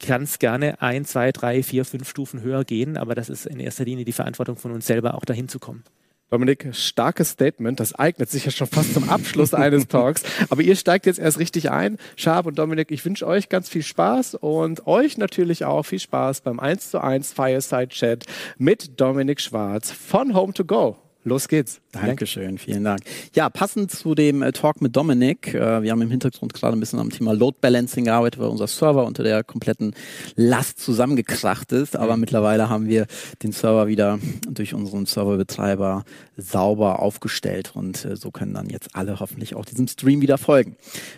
kann 0.00 0.22
es 0.22 0.38
gerne 0.38 0.80
ein, 0.80 1.04
zwei, 1.04 1.32
drei, 1.32 1.62
vier, 1.62 1.84
fünf 1.84 2.08
Stufen 2.08 2.42
höher 2.42 2.64
gehen, 2.64 2.96
aber 2.96 3.14
das 3.14 3.28
ist 3.28 3.46
in 3.46 3.60
erster 3.60 3.84
Linie 3.84 4.04
die 4.04 4.12
Verantwortung 4.12 4.56
von 4.56 4.72
uns 4.72 4.86
selber, 4.86 5.14
auch 5.14 5.24
dahin 5.24 5.48
zu 5.48 5.58
kommen. 5.58 5.84
Dominik, 6.32 6.68
starkes 6.72 7.32
Statement. 7.32 7.78
Das 7.78 7.94
eignet 7.94 8.30
sich 8.30 8.46
ja 8.46 8.50
schon 8.50 8.66
fast 8.66 8.94
zum 8.94 9.10
Abschluss 9.10 9.52
eines 9.54 9.86
Talks. 9.86 10.22
Aber 10.48 10.62
ihr 10.62 10.76
steigt 10.76 11.04
jetzt 11.04 11.18
erst 11.18 11.38
richtig 11.38 11.70
ein. 11.70 11.98
Schab 12.16 12.46
und 12.46 12.58
Dominik, 12.58 12.90
ich 12.90 13.04
wünsche 13.04 13.26
euch 13.26 13.50
ganz 13.50 13.68
viel 13.68 13.82
Spaß 13.82 14.36
und 14.36 14.86
euch 14.86 15.18
natürlich 15.18 15.66
auch 15.66 15.82
viel 15.82 16.00
Spaß 16.00 16.40
beim 16.40 16.58
1 16.58 16.90
zu 16.90 17.02
1 17.02 17.34
Fireside 17.34 17.88
Chat 17.88 18.24
mit 18.56 18.98
Dominik 18.98 19.42
Schwarz 19.42 19.92
von 19.92 20.34
Home 20.34 20.54
to 20.54 20.64
Go. 20.64 21.01
Los 21.24 21.46
geht's. 21.46 21.80
Dankeschön, 21.92 22.58
vielen 22.58 22.82
Dank. 22.82 23.02
Ja, 23.34 23.48
passend 23.48 23.92
zu 23.92 24.16
dem 24.16 24.42
äh, 24.42 24.50
Talk 24.50 24.80
mit 24.80 24.96
Dominik, 24.96 25.54
äh, 25.54 25.80
wir 25.82 25.92
haben 25.92 26.02
im 26.02 26.10
Hintergrund 26.10 26.52
gerade 26.52 26.76
ein 26.76 26.80
bisschen 26.80 26.98
am 26.98 27.10
Thema 27.10 27.32
Load 27.32 27.58
Balancing 27.60 28.06
gearbeitet, 28.06 28.40
weil 28.40 28.48
unser 28.48 28.66
Server 28.66 29.04
unter 29.04 29.22
der 29.22 29.44
kompletten 29.44 29.94
Last 30.34 30.80
zusammengekracht 30.80 31.70
ist, 31.70 31.94
aber 31.94 32.16
mhm. 32.16 32.22
mittlerweile 32.22 32.68
haben 32.68 32.88
wir 32.88 33.06
den 33.44 33.52
Server 33.52 33.86
wieder 33.86 34.18
durch 34.48 34.74
unseren 34.74 35.06
Serverbetreiber 35.06 36.04
sauber 36.36 36.98
aufgestellt 36.98 37.70
und 37.74 38.04
äh, 38.04 38.16
so 38.16 38.32
können 38.32 38.54
dann 38.54 38.68
jetzt 38.68 38.96
alle 38.96 39.20
hoffentlich 39.20 39.54
auch 39.54 39.64
diesem 39.64 39.86
Stream 39.86 40.22
wieder 40.22 40.38
folgen. 40.38 40.76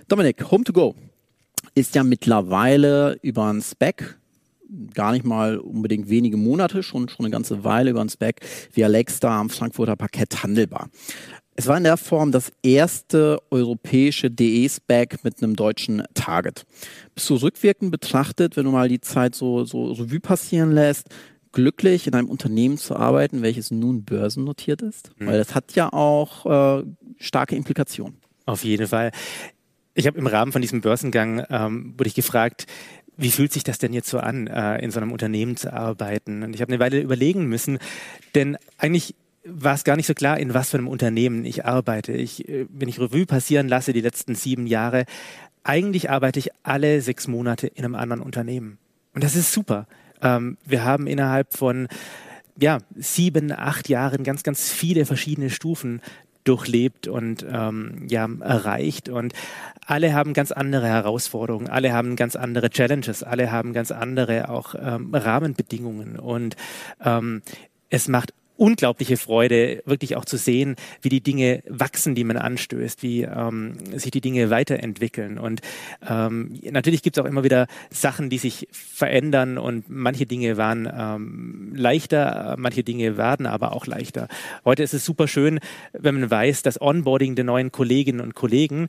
Dominik, 0.09 0.51
Home 0.51 0.65
to 0.65 0.75
Go. 0.75 0.95
ist 1.75 1.95
ja 1.95 2.05
mittlerweile 2.05 3.19
über 3.23 3.47
ein 3.47 3.63
Spec 3.63 4.19
gar 4.93 5.13
nicht 5.13 5.25
mal 5.25 5.59
unbedingt 5.59 6.09
wenige 6.09 6.37
Monate, 6.37 6.83
schon, 6.83 7.09
schon 7.09 7.27
eine 7.27 7.33
ganze 7.33 7.65
Weile 7.65 7.91
über 7.91 8.01
ein 8.01 8.09
Spec 8.09 8.41
via 8.73 8.87
Lakestar 8.87 9.39
am 9.41 9.51
Frankfurter 9.51 9.97
Parkett 9.97 10.43
handelbar. 10.43 10.89
Es 11.57 11.69
war 11.69 11.77
in 11.77 11.85
der 11.85 11.97
Form 11.97 12.33
das 12.33 12.53
erste 12.63 13.41
europäische 13.51 14.31
DE-Spec 14.31 15.23
mit 15.23 15.41
einem 15.41 15.55
deutschen 15.55 16.03
Target. 16.15 16.67
Bist 17.15 17.31
du 17.31 17.37
rückwirkend 17.37 17.93
betrachtet, 17.93 18.57
wenn 18.57 18.65
du 18.65 18.73
mal 18.73 18.89
die 18.89 19.01
Zeit 19.01 19.37
so, 19.37 19.65
so 19.65 19.93
Revue 19.93 20.19
passieren 20.19 20.73
lässt, 20.73 21.11
glücklich 21.53 22.09
in 22.09 22.15
einem 22.15 22.29
Unternehmen 22.29 22.77
zu 22.77 22.97
arbeiten, 22.97 23.43
welches 23.43 23.71
nun 23.71 24.05
börsennotiert 24.05 24.83
ist? 24.83 25.11
Mhm. 25.19 25.27
Weil 25.27 25.39
das 25.39 25.55
hat 25.55 25.75
ja 25.77 25.93
auch 25.93 26.81
äh, 26.81 26.85
starke 27.19 27.55
Implikationen. 27.55 28.17
Auf 28.47 28.65
jeden 28.65 28.89
Fall. 28.89 29.13
Ich 29.95 30.09
habe 30.09 30.19
im 30.19 30.27
Rahmen 30.27 30.51
von 30.51 30.61
diesem 30.61 30.81
Börsengang 30.81 31.45
ähm, 31.49 31.95
wurde 31.97 32.09
ich 32.09 32.15
gefragt, 32.15 32.67
wie 33.17 33.31
fühlt 33.31 33.53
sich 33.53 33.65
das 33.65 33.79
denn 33.79 33.93
jetzt 33.93 34.09
so 34.09 34.19
an, 34.19 34.47
äh, 34.47 34.79
in 34.79 34.91
so 34.91 35.01
einem 35.01 35.13
Unternehmen 35.13 35.57
zu 35.57 35.73
arbeiten? 35.73 36.43
Und 36.43 36.55
ich 36.55 36.61
habe 36.61 36.73
eine 36.73 36.81
Weile 36.81 37.01
überlegen 37.01 37.47
müssen, 37.47 37.79
denn 38.35 38.57
eigentlich 38.79 39.15
war 39.45 39.75
es 39.75 39.85
gar 39.85 39.97
nicht 39.97 40.07
so 40.07 40.15
klar, 40.15 40.39
in 40.39 40.55
was 40.55 40.71
für 40.71 40.79
einem 40.79 40.89
Unternehmen 40.89 41.45
ich 41.45 41.65
arbeite. 41.65 42.13
Ich, 42.13 42.49
äh, 42.49 42.67
wenn 42.71 42.89
ich 42.89 42.99
Revue 42.99 43.27
passieren 43.27 43.69
lasse, 43.69 43.93
die 43.93 44.01
letzten 44.01 44.35
sieben 44.35 44.67
Jahre, 44.67 45.05
eigentlich 45.63 46.11
arbeite 46.11 46.39
ich 46.39 46.51
alle 46.63 47.01
sechs 47.01 47.29
Monate 47.29 47.67
in 47.67 47.85
einem 47.85 47.95
anderen 47.95 48.23
Unternehmen. 48.23 48.79
Und 49.15 49.25
das 49.25 49.37
ist 49.37 49.53
super. 49.53 49.87
Ähm, 50.23 50.57
wir 50.65 50.85
haben 50.85 51.07
innerhalb 51.07 51.57
von 51.57 51.89
ja, 52.59 52.79
sieben, 52.95 53.53
acht 53.53 53.89
Jahren 53.89 54.23
ganz, 54.23 54.43
ganz 54.43 54.71
viele 54.71 55.07
verschiedene 55.07 55.51
Stufen 55.51 56.01
durchlebt 56.45 57.09
und 57.09 57.45
ähm, 57.51 58.07
ja, 58.09 58.29
erreicht. 58.41 59.09
Und 59.09 59.33
alle 59.87 60.15
haben 60.15 60.35
ganz 60.35 60.53
andere 60.53 60.87
Herausforderungen, 60.87 61.69
alle 61.69 61.93
haben 61.93 62.17
ganz 62.17 62.37
andere 62.37 62.71
Challenges, 62.71 63.23
alle 63.23 63.51
haben 63.51 63.73
ganz 63.73 63.91
andere 63.91 64.49
auch 64.49 64.75
ähm, 64.79 65.15
Rahmenbedingungen. 65.15 66.19
Und 66.19 66.57
ähm, 67.05 67.43
es 67.91 68.09
macht 68.09 68.33
unglaubliche 68.57 69.17
Freude, 69.17 69.83
wirklich 69.85 70.17
auch 70.17 70.25
zu 70.25 70.37
sehen, 70.37 70.77
wie 71.03 71.09
die 71.09 71.21
Dinge 71.21 71.63
wachsen, 71.69 72.15
die 72.15 72.25
man 72.25 72.37
anstößt, 72.37 73.03
wie 73.03 73.23
ähm, 73.23 73.75
sich 73.97 74.11
die 74.11 74.21
Dinge 74.21 74.51
weiterentwickeln. 74.51 75.39
Und 75.39 75.61
ähm, 76.09 76.59
natürlich 76.71 77.03
gibt 77.03 77.17
es 77.17 77.23
auch 77.23 77.29
immer 77.29 77.45
wieder 77.45 77.67
Sachen, 77.91 78.31
die 78.31 78.39
sich 78.39 78.69
verändern 78.71 79.59
und 79.59 79.89
manche 79.89 80.27
Dinge 80.27 80.57
waren 80.57 80.89
ähm, 80.93 81.73
leichter, 81.75 82.55
manche 82.59 82.85
Dinge 82.85 83.17
werden 83.17 83.47
aber 83.47 83.73
auch 83.73 83.87
leichter. 83.87 84.29
Heute 84.65 84.83
ist 84.83 84.95
es 84.95 85.05
super 85.05 85.29
schön, 85.29 85.61
wenn 85.93 86.21
man 86.21 86.31
weiß, 86.31 86.63
dass 86.63 86.81
Onboarding 86.81 87.35
der 87.35 87.45
neuen 87.45 87.73
Kolleginnen 87.73 88.21
und 88.21 88.35
Kollegen 88.35 88.89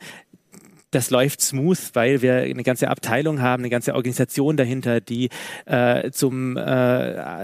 das 0.96 1.10
läuft 1.10 1.42
smooth, 1.42 1.78
weil 1.94 2.22
wir 2.22 2.36
eine 2.36 2.64
ganze 2.64 2.88
Abteilung 2.88 3.42
haben, 3.42 3.64
eine 3.64 3.70
ganze 3.70 3.96
Organisation 3.96 4.56
dahinter, 4.56 5.02
die 5.02 5.30
äh, 5.66 6.10
zum 6.12 6.56
äh, 6.56 6.62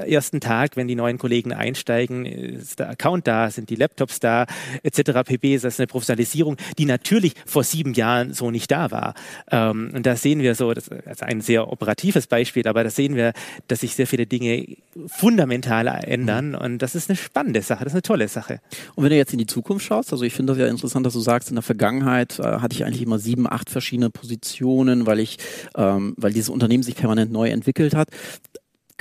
ersten 0.10 0.40
Tag, 0.40 0.78
wenn 0.78 0.88
die 0.88 0.96
neuen 0.96 1.18
Kollegen 1.18 1.52
einsteigen, 1.52 2.26
ist 2.26 2.80
der 2.80 2.90
Account 2.90 3.28
da, 3.28 3.52
sind 3.52 3.70
die 3.70 3.76
Laptops 3.76 4.22
da, 4.22 4.46
etc. 4.84 5.24
pp. 5.26 5.56
Das 5.56 5.66
ist 5.66 5.80
eine 5.82 5.88
Professionalisierung, 5.88 6.56
die 6.78 6.86
natürlich 6.86 7.34
vor 7.46 7.66
sieben 7.66 7.94
Jahren 7.94 8.34
so 8.34 8.52
nicht 8.52 8.72
da 8.72 8.90
war. 8.90 9.16
Ähm, 9.52 9.92
und 9.94 10.06
da 10.06 10.16
sehen 10.16 10.40
wir 10.40 10.56
so, 10.56 10.74
das 10.74 10.88
ist 10.88 11.22
ein 11.22 11.42
sehr 11.42 11.70
operatives 11.70 12.28
Beispiel, 12.28 12.66
aber 12.68 12.86
da 12.86 12.90
sehen 12.90 13.16
wir, 13.16 13.34
dass 13.68 13.82
sich 13.82 13.96
sehr 13.96 14.08
viele 14.08 14.28
Dinge 14.28 14.78
fundamental 15.08 15.88
ändern 15.88 16.50
mhm. 16.50 16.56
und 16.56 16.78
das 16.82 16.96
ist 16.96 17.10
eine 17.10 17.18
spannende 17.18 17.62
Sache, 17.62 17.84
das 17.84 17.92
ist 17.92 17.96
eine 17.96 18.02
tolle 18.02 18.28
Sache. 18.30 18.62
Und 18.96 19.04
wenn 19.04 19.12
du 19.12 19.18
jetzt 19.18 19.34
in 19.34 19.40
die 19.40 19.46
Zukunft 19.46 19.86
schaust, 19.86 20.14
also 20.14 20.24
ich 20.24 20.34
finde 20.34 20.54
das 20.54 20.60
ja 20.62 20.68
interessant, 20.68 21.06
dass 21.06 21.14
du 21.14 21.20
sagst, 21.20 21.50
in 21.50 21.56
der 21.56 21.64
Vergangenheit 21.64 22.40
äh, 22.40 22.44
hatte 22.44 22.76
ich 22.76 22.86
eigentlich 22.86 23.02
immer 23.02 23.20
sieben 23.20 23.41
sieben, 23.42 23.52
acht 23.52 23.70
verschiedene 23.70 24.10
Positionen, 24.10 25.06
weil 25.06 25.20
ich, 25.20 25.38
ähm, 25.76 26.14
weil 26.18 26.34
dieses 26.34 26.50
Unternehmen 26.50 26.84
sich 26.84 26.96
permanent 26.96 27.32
neu 27.32 27.50
entwickelt 27.50 27.96
hat. 27.96 28.10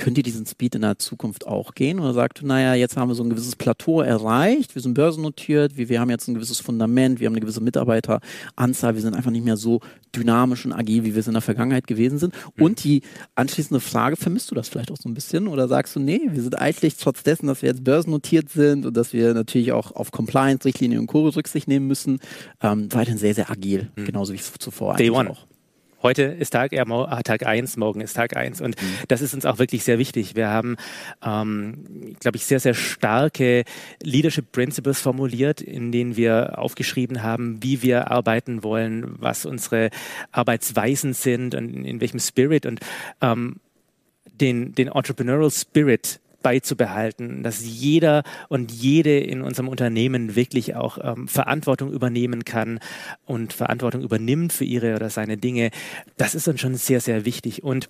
Könnt 0.01 0.17
ihr 0.17 0.23
diesen 0.23 0.47
Speed 0.47 0.73
in 0.73 0.81
der 0.81 0.97
Zukunft 0.97 1.45
auch 1.45 1.75
gehen? 1.75 1.99
Oder 1.99 2.13
sagt, 2.13 2.41
naja, 2.41 2.73
jetzt 2.73 2.97
haben 2.97 3.09
wir 3.09 3.13
so 3.13 3.21
ein 3.21 3.29
gewisses 3.29 3.55
Plateau 3.55 4.01
erreicht, 4.01 4.73
wir 4.73 4.81
sind 4.81 4.95
börsennotiert, 4.95 5.77
wir, 5.77 5.89
wir 5.89 5.99
haben 5.99 6.09
jetzt 6.09 6.27
ein 6.27 6.33
gewisses 6.33 6.59
Fundament, 6.59 7.19
wir 7.19 7.27
haben 7.27 7.35
eine 7.35 7.41
gewisse 7.41 7.61
Mitarbeiteranzahl, 7.61 8.95
wir 8.95 9.01
sind 9.03 9.13
einfach 9.13 9.29
nicht 9.29 9.45
mehr 9.45 9.57
so 9.57 9.79
dynamisch 10.15 10.65
und 10.65 10.73
agil, 10.73 11.03
wie 11.03 11.13
wir 11.13 11.19
es 11.19 11.27
in 11.27 11.33
der 11.33 11.43
Vergangenheit 11.43 11.85
gewesen 11.85 12.17
sind. 12.17 12.33
Mhm. 12.55 12.63
Und 12.63 12.83
die 12.83 13.03
anschließende 13.35 13.79
Frage, 13.79 14.15
vermisst 14.15 14.49
du 14.49 14.55
das 14.55 14.69
vielleicht 14.69 14.89
auch 14.89 14.97
so 14.97 15.07
ein 15.07 15.13
bisschen? 15.13 15.47
Oder 15.47 15.67
sagst 15.67 15.95
du, 15.95 15.99
nee, 15.99 16.21
wir 16.31 16.41
sind 16.41 16.57
eigentlich 16.57 16.95
trotz 16.97 17.21
dessen, 17.21 17.45
dass 17.45 17.61
wir 17.61 17.69
jetzt 17.69 17.83
börsennotiert 17.83 18.49
sind 18.49 18.87
und 18.87 18.97
dass 18.97 19.13
wir 19.13 19.35
natürlich 19.35 19.71
auch 19.71 19.91
auf 19.91 20.09
Compliance, 20.09 20.65
Richtlinien 20.65 20.99
und 21.01 21.05
Co. 21.05 21.27
Rücksicht 21.27 21.67
nehmen 21.67 21.85
müssen, 21.85 22.17
ähm, 22.63 22.91
weiterhin 22.91 23.19
sehr, 23.19 23.35
sehr 23.35 23.51
agil, 23.51 23.91
mhm. 23.95 24.05
genauso 24.05 24.33
wie 24.33 24.39
zuvor 24.39 24.95
Day 24.95 25.11
one. 25.11 25.29
auch 25.29 25.50
heute 26.03 26.23
ist 26.23 26.51
Tag, 26.51 26.71
ah, 26.73 27.23
Tag 27.23 27.45
eins, 27.45 27.77
morgen 27.77 28.01
ist 28.01 28.15
Tag 28.15 28.35
eins. 28.35 28.61
Und 28.61 28.81
mhm. 28.81 28.87
das 29.07 29.21
ist 29.21 29.33
uns 29.33 29.45
auch 29.45 29.59
wirklich 29.59 29.83
sehr 29.83 29.99
wichtig. 29.99 30.35
Wir 30.35 30.49
haben, 30.49 30.77
ähm, 31.23 32.15
glaube 32.19 32.37
ich, 32.37 32.45
sehr, 32.45 32.59
sehr 32.59 32.73
starke 32.73 33.63
Leadership 34.01 34.51
Principles 34.51 35.01
formuliert, 35.01 35.61
in 35.61 35.91
denen 35.91 36.15
wir 36.15 36.57
aufgeschrieben 36.59 37.23
haben, 37.23 37.61
wie 37.61 37.81
wir 37.81 38.11
arbeiten 38.11 38.63
wollen, 38.63 39.15
was 39.19 39.45
unsere 39.45 39.89
Arbeitsweisen 40.31 41.13
sind 41.13 41.55
und 41.55 41.73
in, 41.73 41.85
in 41.85 42.01
welchem 42.01 42.19
Spirit 42.19 42.65
und 42.65 42.79
ähm, 43.21 43.57
den, 44.25 44.73
den 44.73 44.87
Entrepreneurial 44.87 45.51
Spirit 45.51 46.19
beizubehalten, 46.41 47.43
dass 47.43 47.65
jeder 47.65 48.23
und 48.49 48.71
jede 48.71 49.19
in 49.19 49.41
unserem 49.41 49.67
Unternehmen 49.67 50.35
wirklich 50.35 50.75
auch 50.75 50.97
ähm, 51.01 51.27
Verantwortung 51.27 51.91
übernehmen 51.91 52.45
kann 52.45 52.79
und 53.25 53.53
Verantwortung 53.53 54.01
übernimmt 54.01 54.53
für 54.53 54.65
ihre 54.65 54.95
oder 54.95 55.09
seine 55.09 55.37
Dinge. 55.37 55.71
Das 56.17 56.35
ist 56.35 56.47
uns 56.47 56.61
schon 56.61 56.75
sehr, 56.75 57.01
sehr 57.01 57.25
wichtig. 57.25 57.63
Und 57.63 57.89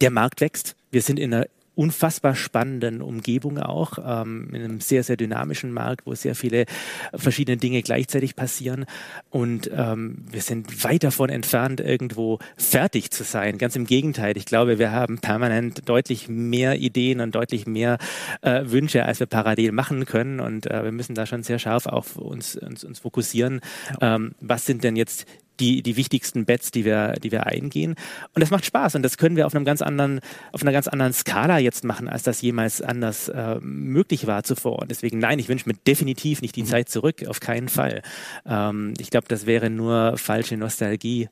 der 0.00 0.10
Markt 0.10 0.40
wächst. 0.40 0.76
Wir 0.90 1.02
sind 1.02 1.18
in 1.18 1.34
einer 1.34 1.46
unfassbar 1.80 2.34
spannenden 2.34 3.00
Umgebung 3.00 3.58
auch, 3.58 3.96
ähm, 4.04 4.50
in 4.52 4.62
einem 4.62 4.80
sehr, 4.82 5.02
sehr 5.02 5.16
dynamischen 5.16 5.72
Markt, 5.72 6.04
wo 6.04 6.14
sehr 6.14 6.34
viele 6.34 6.66
verschiedene 7.14 7.56
Dinge 7.56 7.80
gleichzeitig 7.80 8.36
passieren. 8.36 8.84
Und 9.30 9.70
ähm, 9.74 10.26
wir 10.30 10.42
sind 10.42 10.84
weit 10.84 11.04
davon 11.04 11.30
entfernt, 11.30 11.80
irgendwo 11.80 12.38
fertig 12.58 13.10
zu 13.10 13.24
sein. 13.24 13.56
Ganz 13.56 13.76
im 13.76 13.86
Gegenteil. 13.86 14.36
Ich 14.36 14.44
glaube, 14.44 14.78
wir 14.78 14.92
haben 14.92 15.20
permanent 15.20 15.88
deutlich 15.88 16.28
mehr 16.28 16.76
Ideen 16.78 17.20
und 17.20 17.34
deutlich 17.34 17.66
mehr 17.66 17.96
äh, 18.42 18.64
Wünsche, 18.66 19.06
als 19.06 19.18
wir 19.20 19.26
parallel 19.26 19.72
machen 19.72 20.04
können. 20.04 20.40
Und 20.40 20.66
äh, 20.66 20.84
wir 20.84 20.92
müssen 20.92 21.14
da 21.14 21.24
schon 21.24 21.42
sehr 21.42 21.58
scharf 21.58 21.86
auf 21.86 22.16
uns, 22.16 22.56
uns, 22.56 22.84
uns 22.84 22.98
fokussieren. 22.98 23.62
Ähm, 24.02 24.34
was 24.42 24.66
sind 24.66 24.84
denn 24.84 24.96
jetzt 24.96 25.24
die, 25.60 25.82
die 25.82 25.96
wichtigsten 25.96 26.44
Bets, 26.44 26.70
die 26.70 26.84
wir, 26.84 27.14
die 27.14 27.30
wir 27.30 27.46
eingehen. 27.46 27.94
Und 28.34 28.40
das 28.40 28.50
macht 28.50 28.64
Spaß 28.64 28.94
und 28.94 29.02
das 29.02 29.16
können 29.18 29.36
wir 29.36 29.46
auf 29.46 29.54
einem 29.54 29.64
ganz 29.64 29.82
anderen, 29.82 30.20
auf 30.52 30.62
einer 30.62 30.72
ganz 30.72 30.88
anderen 30.88 31.12
Skala 31.12 31.58
jetzt 31.58 31.84
machen, 31.84 32.08
als 32.08 32.22
das 32.22 32.42
jemals 32.42 32.82
anders 32.82 33.28
äh, 33.28 33.56
möglich 33.60 34.26
war 34.26 34.42
zuvor. 34.42 34.80
Und 34.80 34.90
deswegen, 34.90 35.18
nein, 35.18 35.38
ich 35.38 35.48
wünsche 35.48 35.68
mir 35.68 35.74
definitiv 35.86 36.42
nicht 36.42 36.56
die 36.56 36.62
mhm. 36.62 36.66
Zeit 36.66 36.88
zurück, 36.88 37.26
auf 37.26 37.40
keinen 37.40 37.68
Fall. 37.68 38.02
Ähm, 38.46 38.94
ich 38.98 39.10
glaube, 39.10 39.26
das 39.28 39.46
wäre 39.46 39.70
nur 39.70 40.16
falsche 40.16 40.56
Nostalgie 40.56 41.28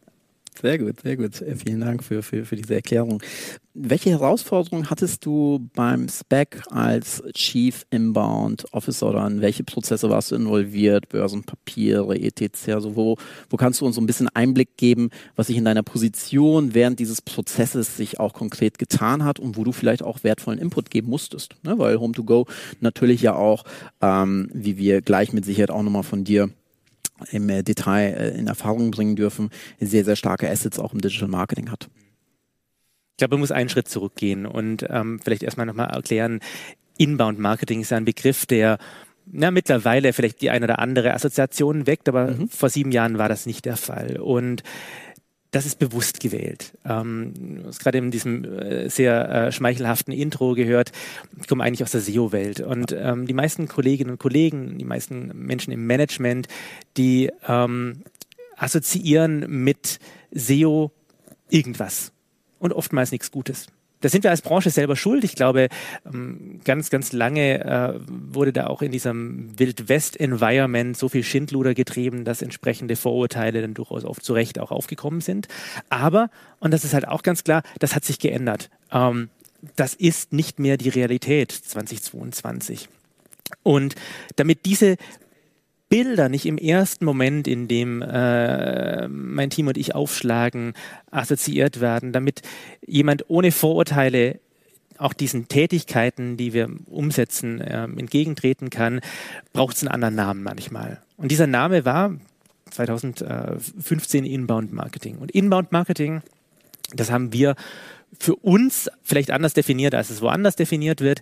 sehr 0.60 0.78
gut, 0.78 1.00
sehr 1.00 1.16
gut. 1.16 1.40
Äh, 1.40 1.56
vielen 1.56 1.80
Dank 1.80 2.02
für, 2.02 2.22
für, 2.22 2.44
für 2.44 2.56
diese 2.56 2.74
Erklärung. 2.74 3.22
Welche 3.74 4.10
Herausforderungen 4.10 4.90
hattest 4.90 5.24
du 5.24 5.68
beim 5.74 6.08
SPEC 6.08 6.62
als 6.70 7.22
Chief 7.32 7.86
Inbound 7.90 8.72
Officer 8.72 9.08
oder 9.08 9.24
in 9.26 9.40
welche 9.40 9.62
Prozesse 9.62 10.10
warst 10.10 10.32
du 10.32 10.34
involviert? 10.34 11.08
Börsenpapiere, 11.08 12.18
etc. 12.18 12.70
Also 12.70 12.96
wo, 12.96 13.16
wo 13.48 13.56
kannst 13.56 13.80
du 13.80 13.86
uns 13.86 13.94
so 13.94 14.00
ein 14.00 14.06
bisschen 14.06 14.28
Einblick 14.28 14.76
geben, 14.76 15.10
was 15.36 15.46
sich 15.46 15.56
in 15.56 15.64
deiner 15.64 15.84
Position 15.84 16.74
während 16.74 16.98
dieses 16.98 17.22
Prozesses 17.22 17.96
sich 17.96 18.18
auch 18.18 18.32
konkret 18.32 18.78
getan 18.78 19.24
hat 19.24 19.38
und 19.38 19.56
wo 19.56 19.62
du 19.62 19.70
vielleicht 19.70 20.02
auch 20.02 20.24
wertvollen 20.24 20.58
Input 20.58 20.90
geben 20.90 21.08
musstest? 21.08 21.54
Ne? 21.62 21.78
Weil 21.78 21.96
Home2Go 21.96 22.48
natürlich 22.80 23.22
ja 23.22 23.34
auch, 23.36 23.62
ähm, 24.00 24.50
wie 24.52 24.76
wir 24.76 25.02
gleich 25.02 25.32
mit 25.32 25.44
Sicherheit 25.44 25.70
auch 25.70 25.82
nochmal 25.82 26.02
von 26.02 26.24
dir 26.24 26.50
im 27.30 27.48
äh, 27.48 27.62
Detail 27.62 28.14
äh, 28.14 28.38
in 28.38 28.46
Erfahrung 28.46 28.90
bringen 28.90 29.16
dürfen, 29.16 29.50
sehr, 29.80 30.04
sehr 30.04 30.16
starke 30.16 30.48
Assets 30.50 30.78
auch 30.78 30.92
im 30.92 31.00
Digital 31.00 31.28
Marketing 31.28 31.70
hat. 31.70 31.88
Ich 33.12 33.18
glaube, 33.18 33.34
man 33.34 33.40
muss 33.40 33.50
einen 33.50 33.68
Schritt 33.68 33.88
zurückgehen 33.88 34.46
und 34.46 34.86
ähm, 34.88 35.18
vielleicht 35.22 35.42
erstmal 35.42 35.66
nochmal 35.66 35.90
erklären, 35.90 36.40
Inbound 36.98 37.38
Marketing 37.38 37.80
ist 37.80 37.92
ein 37.92 38.04
Begriff, 38.04 38.46
der 38.46 38.78
na, 39.30 39.50
mittlerweile 39.50 40.12
vielleicht 40.12 40.40
die 40.40 40.50
eine 40.50 40.64
oder 40.64 40.78
andere 40.78 41.14
Assoziation 41.14 41.86
weckt, 41.86 42.08
aber 42.08 42.28
mhm. 42.28 42.48
vor 42.48 42.70
sieben 42.70 42.92
Jahren 42.92 43.18
war 43.18 43.28
das 43.28 43.46
nicht 43.46 43.64
der 43.64 43.76
Fall. 43.76 44.18
Und 44.18 44.62
das 45.50 45.64
ist 45.64 45.78
bewusst 45.78 46.20
gewählt. 46.20 46.76
Ähm, 46.84 47.32
du 47.34 47.66
hast 47.66 47.80
gerade 47.80 47.98
in 47.98 48.10
diesem 48.10 48.44
äh, 48.44 48.88
sehr 48.90 49.28
äh, 49.28 49.52
schmeichelhaften 49.52 50.12
Intro 50.12 50.54
gehört, 50.54 50.92
ich 51.40 51.46
komme 51.46 51.64
eigentlich 51.64 51.82
aus 51.82 51.92
der 51.92 52.02
SEO-Welt. 52.02 52.60
Und 52.60 52.92
ähm, 52.92 53.26
die 53.26 53.34
meisten 53.34 53.68
Kolleginnen 53.68 54.10
und 54.10 54.18
Kollegen, 54.18 54.78
die 54.78 54.84
meisten 54.84 55.30
Menschen 55.34 55.72
im 55.72 55.86
Management, 55.86 56.48
die 56.96 57.30
ähm, 57.46 58.02
assoziieren 58.56 59.46
mit 59.48 59.98
SEO 60.32 60.92
irgendwas. 61.48 62.12
Und 62.58 62.72
oftmals 62.72 63.12
nichts 63.12 63.30
Gutes. 63.30 63.68
Da 64.00 64.08
sind 64.08 64.24
wir 64.24 64.30
als 64.30 64.42
Branche 64.42 64.70
selber 64.70 64.96
schuld. 64.96 65.24
Ich 65.24 65.34
glaube, 65.34 65.68
ähm, 66.06 66.60
ganz, 66.64 66.90
ganz 66.90 67.12
lange 67.12 67.64
äh, 67.64 68.00
wurde 68.06 68.52
da 68.52 68.66
auch 68.66 68.82
in 68.82 68.92
diesem 68.92 69.58
Wild-West-Environment 69.58 70.96
so 70.96 71.08
viel 71.08 71.24
Schindluder 71.24 71.74
getrieben, 71.74 72.24
dass 72.24 72.42
entsprechende 72.42 72.96
Vorurteile 72.96 73.60
dann 73.60 73.74
durchaus 73.74 74.04
oft 74.04 74.24
zu 74.24 74.32
Recht 74.34 74.58
auch 74.58 74.70
aufgekommen 74.70 75.20
sind. 75.20 75.48
Aber, 75.88 76.30
und 76.60 76.72
das 76.72 76.84
ist 76.84 76.94
halt 76.94 77.08
auch 77.08 77.22
ganz 77.22 77.44
klar, 77.44 77.62
das 77.78 77.94
hat 77.94 78.04
sich 78.04 78.18
geändert. 78.18 78.70
Ähm, 78.92 79.30
das 79.76 79.94
ist 79.94 80.32
nicht 80.32 80.58
mehr 80.58 80.76
die 80.76 80.88
Realität 80.88 81.50
2022. 81.50 82.88
Und 83.62 83.94
damit 84.36 84.66
diese 84.66 84.96
Bilder 85.88 86.28
nicht 86.28 86.46
im 86.46 86.58
ersten 86.58 87.04
Moment, 87.04 87.48
in 87.48 87.66
dem 87.68 88.02
äh, 88.02 89.08
mein 89.08 89.50
Team 89.50 89.68
und 89.68 89.78
ich 89.78 89.94
aufschlagen, 89.94 90.74
assoziiert 91.10 91.80
werden, 91.80 92.12
damit 92.12 92.42
jemand 92.86 93.24
ohne 93.28 93.52
Vorurteile 93.52 94.38
auch 94.98 95.12
diesen 95.12 95.48
Tätigkeiten, 95.48 96.36
die 96.36 96.52
wir 96.52 96.68
umsetzen, 96.86 97.60
äh, 97.60 97.84
entgegentreten 97.84 98.68
kann, 98.68 99.00
braucht 99.52 99.76
es 99.76 99.82
einen 99.82 99.92
anderen 99.92 100.14
Namen 100.14 100.42
manchmal. 100.42 101.00
Und 101.16 101.30
dieser 101.30 101.46
Name 101.46 101.84
war 101.84 102.14
2015 102.70 104.24
Inbound 104.24 104.72
Marketing. 104.72 105.18
Und 105.18 105.30
Inbound 105.30 105.72
Marketing, 105.72 106.22
das 106.94 107.10
haben 107.10 107.32
wir 107.32 107.54
für 108.18 108.34
uns 108.36 108.90
vielleicht 109.02 109.30
anders 109.30 109.54
definiert, 109.54 109.94
als 109.94 110.10
es 110.10 110.20
woanders 110.20 110.56
definiert 110.56 111.00
wird. 111.00 111.20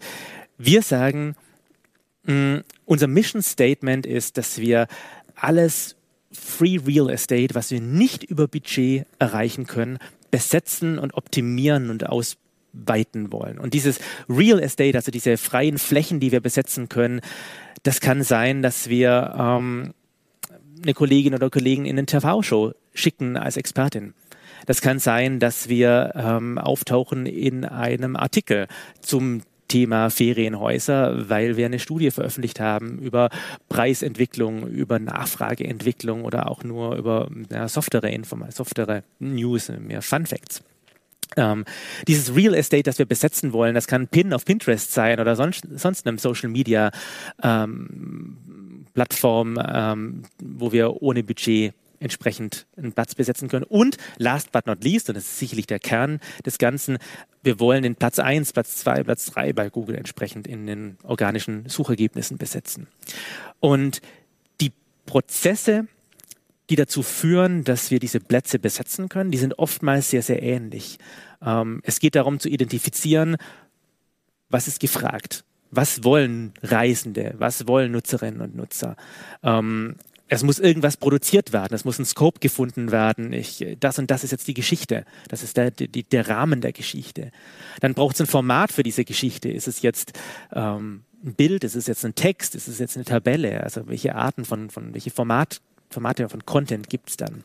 Wir 0.59 0.83
sagen, 0.83 1.37
Mm, 2.27 2.59
unser 2.85 3.07
Mission 3.07 3.43
Statement 3.43 4.07
ist, 4.07 4.37
dass 4.37 4.59
wir 4.59 4.87
alles 5.35 5.97
Free 6.33 6.79
Real 6.85 7.09
Estate, 7.11 7.55
was 7.55 7.71
wir 7.71 7.81
nicht 7.81 8.25
über 8.25 8.49
Budget 8.49 9.07
erreichen 9.19 9.67
können, 9.67 9.99
besetzen 10.31 10.99
und 10.99 11.15
optimieren 11.15 11.89
und 11.89 12.07
ausweiten 12.07 13.33
wollen. 13.33 13.59
Und 13.59 13.75
dieses 13.75 14.01
Real 14.29 14.61
Estate, 14.61 14.97
also 14.97 15.11
diese 15.11 15.37
freien 15.37 15.79
Flächen, 15.79 16.21
die 16.21 16.33
wir 16.33 16.41
besetzen 16.41 16.89
können, 16.89 17.21
das 17.83 18.01
kann 18.01 18.23
sein, 18.23 18.63
dass 18.63 18.89
wir 18.89 19.35
ähm, 19.39 19.95
eine 20.83 20.95
Kollegin 20.95 21.35
oder 21.35 21.49
Kollegen 21.49 21.87
in 21.87 21.97
eine 21.97 22.07
TV-Show 22.07 22.73
schicken 22.93 23.37
als 23.37 23.57
Expertin. 23.57 24.15
Das 24.67 24.81
kann 24.81 24.99
sein, 24.99 25.39
dass 25.39 25.69
wir 25.69 26.13
ähm, 26.17 26.59
auftauchen 26.59 27.27
in 27.27 27.65
einem 27.65 28.17
Artikel 28.17 28.67
zum 29.01 29.43
Thema 29.69 30.11
Ferienhäuser, 30.11 31.29
weil 31.29 31.57
wir 31.57 31.67
eine 31.67 31.79
Studie 31.79 32.11
veröffentlicht 32.11 32.61
haben 32.61 32.99
über 32.99 33.31
Preisentwicklung, 33.69 34.67
über 34.67 34.99
Nachfrageentwicklung 34.99 36.25
oder 36.25 36.51
auch 36.51 36.65
nur 36.65 36.97
über 36.97 37.29
ja, 37.51 37.69
softere, 37.69 38.11
Inform 38.11 38.45
softere 38.51 39.03
News, 39.19 39.71
mehr 39.79 40.03
Fun 40.03 40.27
Facts. 40.27 40.63
Ähm, 41.37 41.65
dieses 42.07 42.35
Real 42.35 42.55
Estate, 42.55 42.85
das 42.85 42.99
wir 42.99 43.07
besetzen 43.07 43.53
wollen, 43.53 43.75
das 43.75 43.89
kann 43.89 44.09
Pin 44.09 44.33
auf 44.33 44.45
Pinterest 44.45 44.93
sein 44.93 45.19
oder 45.21 45.35
sonst, 45.35 45.67
sonst 45.75 46.07
einem 46.07 46.19
Social 46.19 46.49
Media 46.49 46.91
ähm, 47.43 48.37
Plattform, 48.95 49.59
ähm, 49.63 50.23
wo 50.43 50.73
wir 50.73 51.03
ohne 51.03 51.23
Budget 51.23 51.75
entsprechend 52.01 52.67
einen 52.77 52.93
Platz 52.93 53.15
besetzen 53.15 53.49
können. 53.49 53.65
Und 53.65 53.97
last 54.19 54.53
but 54.53 54.67
not 54.67 54.83
least, 54.83 55.09
und 55.09 55.17
das 55.17 55.25
ist 55.25 55.39
sicherlich 55.39 55.67
der 55.67 55.79
Kern 55.79 56.21
des 56.45 56.59
Ganzen, 56.59 56.99
wir 57.43 57.61
wollen 57.61 57.83
den 57.83 57.97
Platz 57.97 58.19
1, 58.19 58.53
Platz 58.53 58.77
2, 58.79 59.05
Platz 59.05 59.27
3 59.27 59.53
bei 59.53 59.71
Google 59.71 59.97
entsprechend 59.97 60.47
in 60.47 60.67
den 60.67 60.99
organischen 61.03 61.69
Suchergebnissen 61.69 62.39
besetzen. 62.39 62.89
Und 63.61 64.01
die 64.61 64.73
Prozesse, 65.07 65.87
die 66.71 66.77
dazu 66.77 67.03
führen, 67.03 67.65
dass 67.65 67.91
wir 67.91 68.01
diese 68.01 68.21
Plätze 68.21 68.59
besetzen 68.59 69.09
können, 69.09 69.31
die 69.31 69.39
sind 69.39 69.59
oftmals 69.59 70.11
sehr, 70.11 70.23
sehr 70.23 70.43
ähnlich. 70.43 70.99
Ähm, 71.41 71.81
es 71.85 72.01
geht 72.01 72.17
darum 72.17 72.41
zu 72.41 72.49
identifizieren, 72.49 73.37
was 74.49 74.69
ist 74.69 74.81
gefragt. 74.81 75.45
Was 75.71 76.05
wollen 76.05 76.55
Reisende? 76.63 77.35
Was 77.39 77.67
wollen 77.67 77.93
Nutzerinnen 77.93 78.41
und 78.41 78.57
Nutzer? 78.57 78.97
Ähm, 79.43 79.97
es 80.29 80.43
muss 80.43 80.59
irgendwas 80.59 80.97
produziert 80.97 81.53
werden, 81.53 81.75
es 81.75 81.85
muss 81.85 81.99
ein 81.99 82.05
Scope 82.05 82.41
gefunden 82.41 82.91
werden. 82.91 83.33
Ich, 83.33 83.65
das 83.79 83.99
und 83.99 84.11
das 84.11 84.25
ist 84.25 84.33
jetzt 84.33 84.49
die 84.49 84.55
Geschichte. 84.55 85.05
Das 85.29 85.43
ist 85.43 85.57
der, 85.57 85.71
die, 85.71 86.03
der 86.03 86.29
Rahmen 86.29 86.61
der 86.61 86.73
Geschichte. 86.73 87.31
Dann 87.81 87.95
braucht 87.95 88.17
es 88.17 88.21
ein 88.21 88.27
Format 88.27 88.73
für 88.73 88.83
diese 88.83 89.05
Geschichte. 89.05 89.49
Ist 89.49 89.69
es 89.69 89.83
jetzt 89.83 90.13
ähm, 90.53 91.03
ein 91.25 91.35
Bild? 91.35 91.63
Ist 91.63 91.77
es 91.77 91.87
jetzt 91.87 92.05
ein 92.05 92.17
Text? 92.17 92.57
Ist 92.57 92.67
es 92.67 92.79
jetzt 92.79 92.97
eine 92.97 93.05
Tabelle? 93.05 93.63
Also 93.63 93.87
welche 93.87 94.17
Arten 94.17 94.45
von, 94.45 94.69
von 94.69 94.95
welche 94.95 95.11
Format, 95.11 95.61
Formate 95.91 96.29
von 96.29 96.45
Content 96.45 96.91
gibt 96.91 97.11
es 97.11 97.17
dann? 97.17 97.45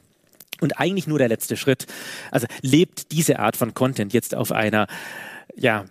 Und 0.60 0.80
eigentlich 0.80 1.08
nur 1.08 1.20
der 1.20 1.30
letzte 1.30 1.58
Schritt. 1.58 1.86
Also 2.32 2.48
lebt 2.62 3.12
diese 3.12 3.40
Art 3.40 3.58
von 3.58 3.76
Content 3.76 4.14
jetzt 4.14 4.34
auf 4.34 4.52
einer 4.52 4.88
ja, 5.56 5.86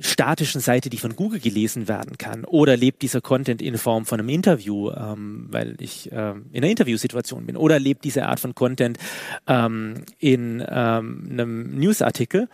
statischen 0.00 0.60
Seite, 0.60 0.90
die 0.90 0.98
von 0.98 1.16
Google 1.16 1.40
gelesen 1.40 1.88
werden 1.88 2.18
kann? 2.18 2.44
Oder 2.44 2.76
lebt 2.76 3.02
dieser 3.02 3.20
Content 3.20 3.62
in 3.62 3.78
Form 3.78 4.06
von 4.06 4.18
einem 4.18 4.28
Interview, 4.28 4.90
ähm, 4.90 5.46
weil 5.50 5.76
ich 5.80 6.10
ähm, 6.12 6.46
in 6.52 6.62
einer 6.62 6.70
Interviewsituation 6.70 7.46
bin? 7.46 7.56
Oder 7.56 7.78
lebt 7.78 8.04
diese 8.04 8.26
Art 8.26 8.40
von 8.40 8.54
Content 8.54 8.98
ähm, 9.46 10.02
in 10.18 10.64
ähm, 10.68 11.28
einem 11.30 11.78
Newsartikel? 11.78 12.48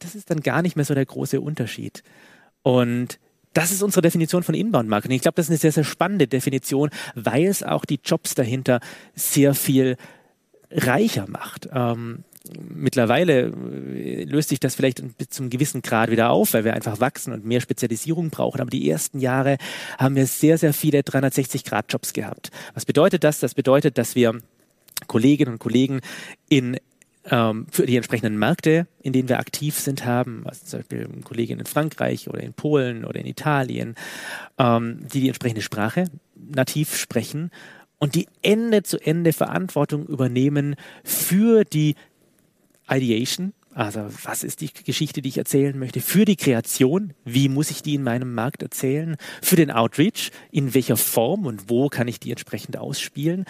Das 0.00 0.14
ist 0.14 0.30
dann 0.30 0.40
gar 0.40 0.62
nicht 0.62 0.76
mehr 0.76 0.84
so 0.84 0.94
der 0.94 1.06
große 1.06 1.40
Unterschied. 1.40 2.02
Und 2.62 3.18
das 3.52 3.70
ist 3.70 3.82
unsere 3.82 4.02
Definition 4.02 4.42
von 4.42 4.54
Inbound-Marketing. 4.54 5.16
Ich 5.16 5.22
glaube, 5.22 5.36
das 5.36 5.46
ist 5.46 5.50
eine 5.50 5.58
sehr, 5.58 5.72
sehr 5.72 5.84
spannende 5.84 6.26
Definition, 6.26 6.90
weil 7.14 7.46
es 7.46 7.62
auch 7.62 7.84
die 7.84 8.00
Jobs 8.04 8.34
dahinter 8.34 8.80
sehr 9.14 9.54
viel 9.54 9.96
reicher 10.70 11.26
macht. 11.28 11.68
Ähm, 11.72 12.24
mittlerweile 12.58 13.52
äh, 13.94 14.24
löst 14.24 14.50
sich 14.50 14.60
das 14.60 14.74
vielleicht 14.74 15.02
bis 15.16 15.30
zum 15.30 15.50
gewissen 15.50 15.82
Grad 15.82 16.10
wieder 16.10 16.30
auf, 16.30 16.54
weil 16.54 16.64
wir 16.64 16.74
einfach 16.74 17.00
wachsen 17.00 17.32
und 17.32 17.44
mehr 17.44 17.60
Spezialisierung 17.60 18.30
brauchen. 18.30 18.60
Aber 18.60 18.70
die 18.70 18.88
ersten 18.88 19.18
Jahre 19.18 19.58
haben 19.98 20.16
wir 20.16 20.26
sehr, 20.26 20.58
sehr 20.58 20.72
viele 20.72 21.00
360-Grad-Jobs 21.00 22.12
gehabt. 22.12 22.50
Was 22.74 22.84
bedeutet 22.84 23.24
das? 23.24 23.40
Das 23.40 23.54
bedeutet, 23.54 23.98
dass 23.98 24.14
wir 24.14 24.40
Kolleginnen 25.06 25.54
und 25.54 25.58
Kollegen 25.58 26.00
in 26.48 26.78
ähm, 27.30 27.66
für 27.70 27.86
die 27.86 27.96
entsprechenden 27.96 28.38
Märkte, 28.38 28.86
in 29.00 29.14
denen 29.14 29.30
wir 29.30 29.38
aktiv 29.38 29.78
sind, 29.78 30.04
haben, 30.04 30.42
also 30.46 30.64
zum 30.64 30.80
Beispiel 30.80 31.08
Kolleginnen 31.24 31.60
in 31.60 31.66
Frankreich 31.66 32.28
oder 32.28 32.42
in 32.42 32.52
Polen 32.52 33.04
oder 33.06 33.18
in 33.18 33.26
Italien, 33.26 33.94
ähm, 34.58 35.06
die 35.12 35.20
die 35.20 35.28
entsprechende 35.28 35.62
Sprache 35.62 36.04
nativ 36.36 36.96
sprechen 36.96 37.50
und 37.98 38.14
die 38.14 38.28
Ende 38.42 38.82
zu 38.82 38.98
Ende 38.98 39.32
Verantwortung 39.32 40.04
übernehmen 40.06 40.76
für 41.02 41.64
die 41.64 41.94
Ideation, 42.88 43.52
also 43.74 44.06
was 44.22 44.44
ist 44.44 44.60
die 44.60 44.70
Geschichte, 44.72 45.20
die 45.20 45.30
ich 45.30 45.38
erzählen 45.38 45.76
möchte, 45.76 46.00
für 46.00 46.24
die 46.24 46.36
Kreation, 46.36 47.12
wie 47.24 47.48
muss 47.48 47.72
ich 47.72 47.82
die 47.82 47.94
in 47.94 48.04
meinem 48.04 48.32
Markt 48.32 48.62
erzählen, 48.62 49.16
für 49.42 49.56
den 49.56 49.72
Outreach, 49.72 50.30
in 50.52 50.74
welcher 50.74 50.96
Form 50.96 51.44
und 51.44 51.68
wo 51.68 51.88
kann 51.88 52.06
ich 52.06 52.20
die 52.20 52.30
entsprechend 52.30 52.76
ausspielen. 52.76 53.46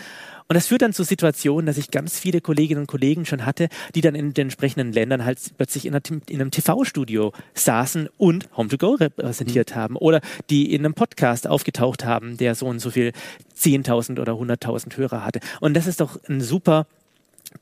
Und 0.49 0.55
das 0.55 0.69
führt 0.69 0.83
dann 0.83 0.95
zu 0.95 1.05
Situationen, 1.05 1.67
dass 1.67 1.77
ich 1.77 1.91
ganz 1.91 2.19
viele 2.19 2.41
Kolleginnen 2.41 2.83
und 2.83 2.87
Kollegen 2.87 3.27
schon 3.27 3.45
hatte, 3.45 3.69
die 3.95 4.01
dann 4.01 4.15
in 4.15 4.33
den 4.33 4.47
entsprechenden 4.47 4.93
Ländern 4.93 5.25
halt 5.27 5.39
plötzlich 5.59 5.85
in, 5.85 5.95
einem 5.95 6.51
TV-Studio 6.51 7.33
saßen 7.53 8.09
und 8.17 8.49
Home2Go 8.51 9.01
repräsentiert 9.01 9.71
mhm. 9.71 9.75
haben 9.75 9.97
oder 9.97 10.21
die 10.49 10.73
in 10.73 10.85
einem 10.85 10.95
Podcast 10.95 11.47
aufgetaucht 11.47 12.05
haben, 12.05 12.39
der 12.39 12.55
so 12.55 12.67
und 12.67 12.79
so 12.79 12.91
viel 12.91 13.13
10.000 13.59 14.21
oder 14.21 14.35
100.000 14.35 14.97
Hörer 14.97 15.25
hatte. 15.25 15.41
Und 15.61 15.75
das 15.75 15.87
ist 15.87 16.01
doch 16.01 16.19
ein 16.29 16.41
super 16.41 16.87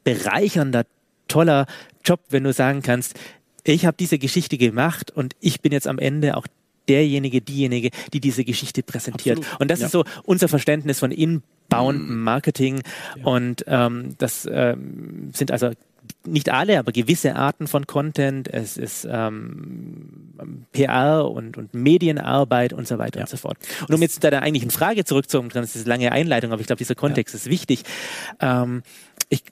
bereichernder 0.05 0.85
toller 1.33 1.67
Job, 2.05 2.21
wenn 2.29 2.45
du 2.45 2.53
sagen 2.53 2.83
kannst, 2.83 3.19
ich 3.65 3.87
habe 3.87 3.97
diese 3.99 4.19
Geschichte 4.19 4.59
gemacht 4.59 5.11
und 5.11 5.35
ich 5.41 5.61
bin 5.61 5.73
jetzt 5.73 5.87
am 5.87 5.99
Ende 5.99 6.37
auch 6.37 6.47
derjenige, 6.89 7.41
diejenige, 7.41 7.91
die 8.13 8.21
diese 8.21 8.45
Geschichte 8.45 8.83
präsentiert. 8.83 9.39
Absolut. 9.39 9.61
Und 9.61 9.71
das 9.71 9.81
ja. 9.81 9.87
ist 9.87 9.93
so 9.93 10.05
unser 10.25 10.49
Verständnis 10.49 10.99
von 10.99 11.11
Inbound 11.13 12.09
mhm. 12.09 12.23
Marketing. 12.23 12.83
Ja. 13.17 13.25
Und 13.25 13.65
ähm, 13.69 14.17
das 14.19 14.49
ähm, 14.51 15.31
sind 15.33 15.53
also 15.53 15.71
nicht 16.27 16.51
alle, 16.51 16.79
aber 16.79 16.93
gewisse 16.93 17.37
Arten 17.37 17.67
von 17.67 17.87
Content. 17.87 18.49
Es 18.49 18.77
ist 18.77 19.07
ähm, 19.11 20.35
PR 20.73 21.29
und, 21.29 21.57
und 21.57 21.75
Medienarbeit 21.75 22.73
und 22.73 22.87
so 22.87 22.99
weiter 22.99 23.21
ja. 23.21 23.25
und 23.25 23.29
so 23.29 23.37
fort. 23.37 23.57
Und 23.89 23.95
um 23.95 24.03
jetzt 24.03 24.15
zu 24.15 24.21
deiner 24.21 24.43
eigentlichen 24.43 24.71
Frage 24.71 25.05
zurückzukommen, 25.05 25.51
das 25.53 25.77
ist 25.77 25.87
eine 25.87 25.89
lange 25.89 26.13
Einleitung, 26.13 26.53
aber 26.53 26.61
ich 26.61 26.67
glaube, 26.67 26.79
dieser 26.79 26.95
Kontext 26.95 27.35
ist 27.35 27.47
wichtig. 27.49 27.85
Ähm, 28.41 28.83
ich, 29.33 29.45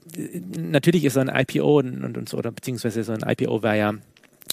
natürlich 0.58 1.06
ist 1.06 1.14
so 1.14 1.20
ein 1.20 1.30
IPO 1.32 1.78
und, 1.78 2.16
und, 2.16 2.28
so, 2.28 2.36
oder 2.36 2.52
beziehungsweise 2.52 3.02
so 3.02 3.12
ein 3.12 3.24
IPO 3.26 3.62
war 3.62 3.74
ja 3.74 3.94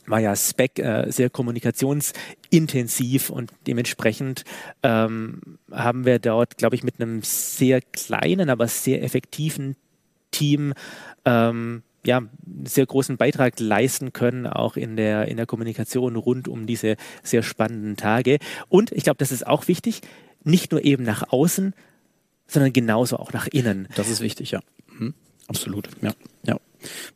war 0.06 0.22
ja 0.22 0.38
Spec 0.38 0.80
äh, 0.80 1.12
sehr 1.12 1.30
kommunikationsintensiv 1.30 3.30
und 3.30 3.52
dementsprechend 3.68 4.46
ähm, 4.82 5.42
haben 5.70 6.06
wir 6.06 6.20
dort, 6.20 6.58
glaube 6.58 6.78
ich, 6.78 6.84
mit 6.84 7.02
einem 7.02 7.24
sehr 7.24 7.82
kleinen, 7.82 8.50
aber 8.50 8.70
sehr 8.70 9.04
effektiven 9.04 9.76
Team 10.32 10.74
ähm, 11.26 11.84
ja, 12.06 12.22
sehr 12.64 12.86
großen 12.86 13.18
Beitrag 13.18 13.60
leisten 13.60 14.14
können, 14.14 14.48
auch 14.48 14.78
in 14.78 14.96
der, 14.96 15.28
in 15.28 15.36
der 15.36 15.46
Kommunikation 15.46 16.16
rund 16.16 16.48
um 16.48 16.68
diese 16.68 16.96
sehr 17.22 17.44
spannenden 17.44 17.98
Tage. 17.98 18.38
Und 18.70 18.94
ich 18.94 19.04
glaube, 19.04 19.18
das 19.18 19.34
ist 19.34 19.46
auch 19.46 19.68
wichtig, 19.68 20.00
nicht 20.46 20.72
nur 20.72 20.86
eben 20.86 21.04
nach 21.04 21.34
außen, 21.34 21.74
sondern 22.48 22.72
genauso 22.72 23.18
auch 23.18 23.34
nach 23.34 23.48
innen. 23.48 23.90
Das 23.96 24.08
ist 24.08 24.22
wichtig, 24.22 24.52
ja. 24.52 24.62
Mhm. 25.00 25.14
Absolut, 25.48 25.90
ja. 26.02 26.12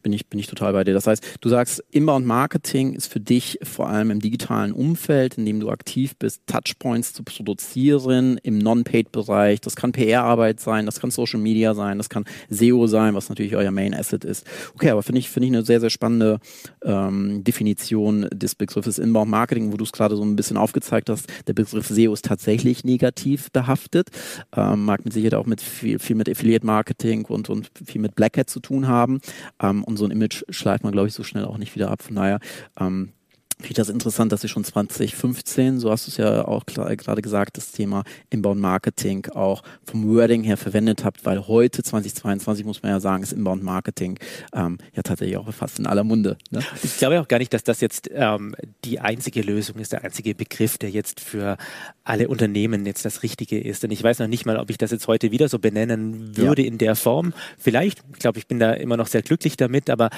Bin 0.03 0.13
ich, 0.13 0.27
bin 0.27 0.39
ich 0.39 0.47
total 0.47 0.73
bei 0.73 0.83
dir. 0.83 0.93
Das 0.93 1.07
heißt, 1.07 1.37
du 1.41 1.49
sagst, 1.49 1.83
Inbound 1.91 2.25
Marketing 2.25 2.93
ist 2.93 3.07
für 3.07 3.19
dich 3.19 3.59
vor 3.63 3.89
allem 3.89 4.11
im 4.11 4.19
digitalen 4.19 4.71
Umfeld, 4.71 5.37
in 5.37 5.45
dem 5.45 5.59
du 5.59 5.69
aktiv 5.69 6.15
bist, 6.17 6.41
Touchpoints 6.47 7.13
zu 7.13 7.23
produzieren 7.23 8.39
im 8.43 8.57
Non-Paid-Bereich. 8.57 9.61
Das 9.61 9.75
kann 9.75 9.91
PR-Arbeit 9.91 10.59
sein, 10.59 10.85
das 10.85 10.99
kann 10.99 11.11
Social 11.11 11.39
Media 11.39 11.73
sein, 11.73 11.97
das 11.97 12.09
kann 12.09 12.25
SEO 12.49 12.87
sein, 12.87 13.15
was 13.15 13.29
natürlich 13.29 13.55
euer 13.55 13.71
Main 13.71 13.93
Asset 13.93 14.25
ist. 14.25 14.45
Okay, 14.75 14.89
aber 14.89 15.03
finde 15.03 15.19
ich, 15.19 15.29
finde 15.29 15.47
ich 15.47 15.53
eine 15.53 15.63
sehr, 15.63 15.79
sehr 15.79 15.89
spannende 15.89 16.39
ähm, 16.83 17.43
Definition 17.43 18.27
des 18.33 18.55
Begriffes 18.55 18.99
Inbound 18.99 19.29
Marketing, 19.29 19.71
wo 19.71 19.77
du 19.77 19.83
es 19.83 19.91
gerade 19.91 20.15
so 20.15 20.23
ein 20.23 20.35
bisschen 20.35 20.57
aufgezeigt 20.57 21.09
hast. 21.09 21.27
Der 21.47 21.53
Begriff 21.53 21.87
SEO 21.87 22.13
ist 22.13 22.25
tatsächlich 22.25 22.83
negativ 22.83 23.51
behaftet, 23.51 24.09
ähm, 24.55 24.85
mag 24.85 25.03
mit 25.03 25.13
Sicherheit 25.13 25.35
auch 25.35 25.45
mit 25.45 25.61
viel, 25.61 25.99
viel 25.99 26.15
mit 26.15 26.29
Affiliate 26.29 26.65
Marketing 26.65 27.25
und, 27.25 27.49
und 27.49 27.71
viel 27.85 28.01
mit 28.01 28.15
Black 28.15 28.37
Hat 28.37 28.49
zu 28.49 28.59
tun 28.59 28.87
haben. 28.87 29.21
Ähm, 29.61 29.83
und 29.83 29.97
so 29.97 30.05
ein 30.05 30.11
Image 30.11 30.43
schleift 30.49 30.83
man, 30.83 30.91
glaube 30.91 31.07
ich, 31.07 31.13
so 31.13 31.23
schnell 31.23 31.45
auch 31.45 31.57
nicht 31.57 31.75
wieder 31.75 31.91
ab. 31.91 32.01
Von 32.01 32.15
daher 32.15 32.39
ähm, 32.79 33.13
finde 33.61 33.71
ich 33.71 33.77
das 33.77 33.89
interessant, 33.89 34.31
dass 34.31 34.41
sie 34.41 34.49
schon 34.49 34.63
2015, 34.63 35.79
so 35.79 35.91
hast 35.91 36.07
du 36.07 36.11
es 36.11 36.17
ja 36.17 36.47
auch 36.47 36.65
gerade 36.65 37.21
gesagt, 37.21 37.57
das 37.57 37.71
Thema 37.71 38.03
Inbound 38.29 38.59
Marketing 38.59 39.27
auch 39.27 39.63
vom 39.83 40.07
Wording 40.07 40.43
her 40.43 40.57
verwendet 40.57 41.05
habt, 41.05 41.25
weil 41.25 41.47
heute 41.47 41.83
2022 41.83 42.65
muss 42.65 42.81
man 42.83 42.91
ja 42.91 42.99
sagen, 42.99 43.23
ist 43.23 43.33
Inbound 43.33 43.63
Marketing 43.63 44.17
ähm, 44.53 44.77
ja 44.93 45.03
tatsächlich 45.03 45.37
auch 45.37 45.51
fast 45.53 45.79
in 45.79 45.85
aller 45.85 46.03
Munde. 46.03 46.37
Ne? 46.49 46.61
Ich 46.83 46.97
glaube 46.97 47.21
auch 47.21 47.27
gar 47.27 47.39
nicht, 47.39 47.53
dass 47.53 47.63
das 47.63 47.81
jetzt 47.81 48.09
ähm, 48.13 48.55
die 48.83 48.99
einzige 48.99 49.41
Lösung 49.41 49.77
ist, 49.77 49.93
der 49.93 50.03
einzige 50.03 50.35
Begriff, 50.35 50.77
der 50.77 50.89
jetzt 50.89 51.19
für 51.19 51.57
alle 52.03 52.27
Unternehmen 52.27 52.85
jetzt 52.85 53.05
das 53.05 53.23
Richtige 53.23 53.59
ist. 53.59 53.83
Denn 53.83 53.91
ich 53.91 54.03
weiß 54.03 54.19
noch 54.19 54.27
nicht 54.27 54.45
mal, 54.45 54.57
ob 54.57 54.69
ich 54.69 54.77
das 54.77 54.91
jetzt 54.91 55.07
heute 55.07 55.31
wieder 55.31 55.47
so 55.49 55.59
benennen 55.59 56.35
würde 56.35 56.63
ja. 56.63 56.67
in 56.67 56.77
der 56.77 56.95
Form. 56.95 57.33
Vielleicht, 57.57 58.03
ich 58.13 58.19
glaube, 58.19 58.39
ich 58.39 58.47
bin 58.47 58.59
da 58.59 58.73
immer 58.73 58.97
noch 58.97 59.07
sehr 59.07 59.21
glücklich 59.21 59.57
damit, 59.57 59.89
aber 59.89 60.09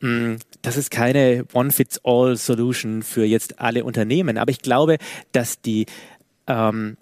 mh, 0.00 0.10
mm, 0.10 0.38
das 0.62 0.76
ist 0.76 0.90
keine 0.90 1.44
One-Fits-All-Solution 1.54 2.89
für 3.02 3.24
jetzt 3.24 3.60
alle 3.60 3.84
Unternehmen. 3.84 4.38
Aber 4.38 4.50
ich 4.50 4.60
glaube, 4.60 4.98
dass 5.32 5.60
die 5.60 5.86
ähm, 6.46 6.96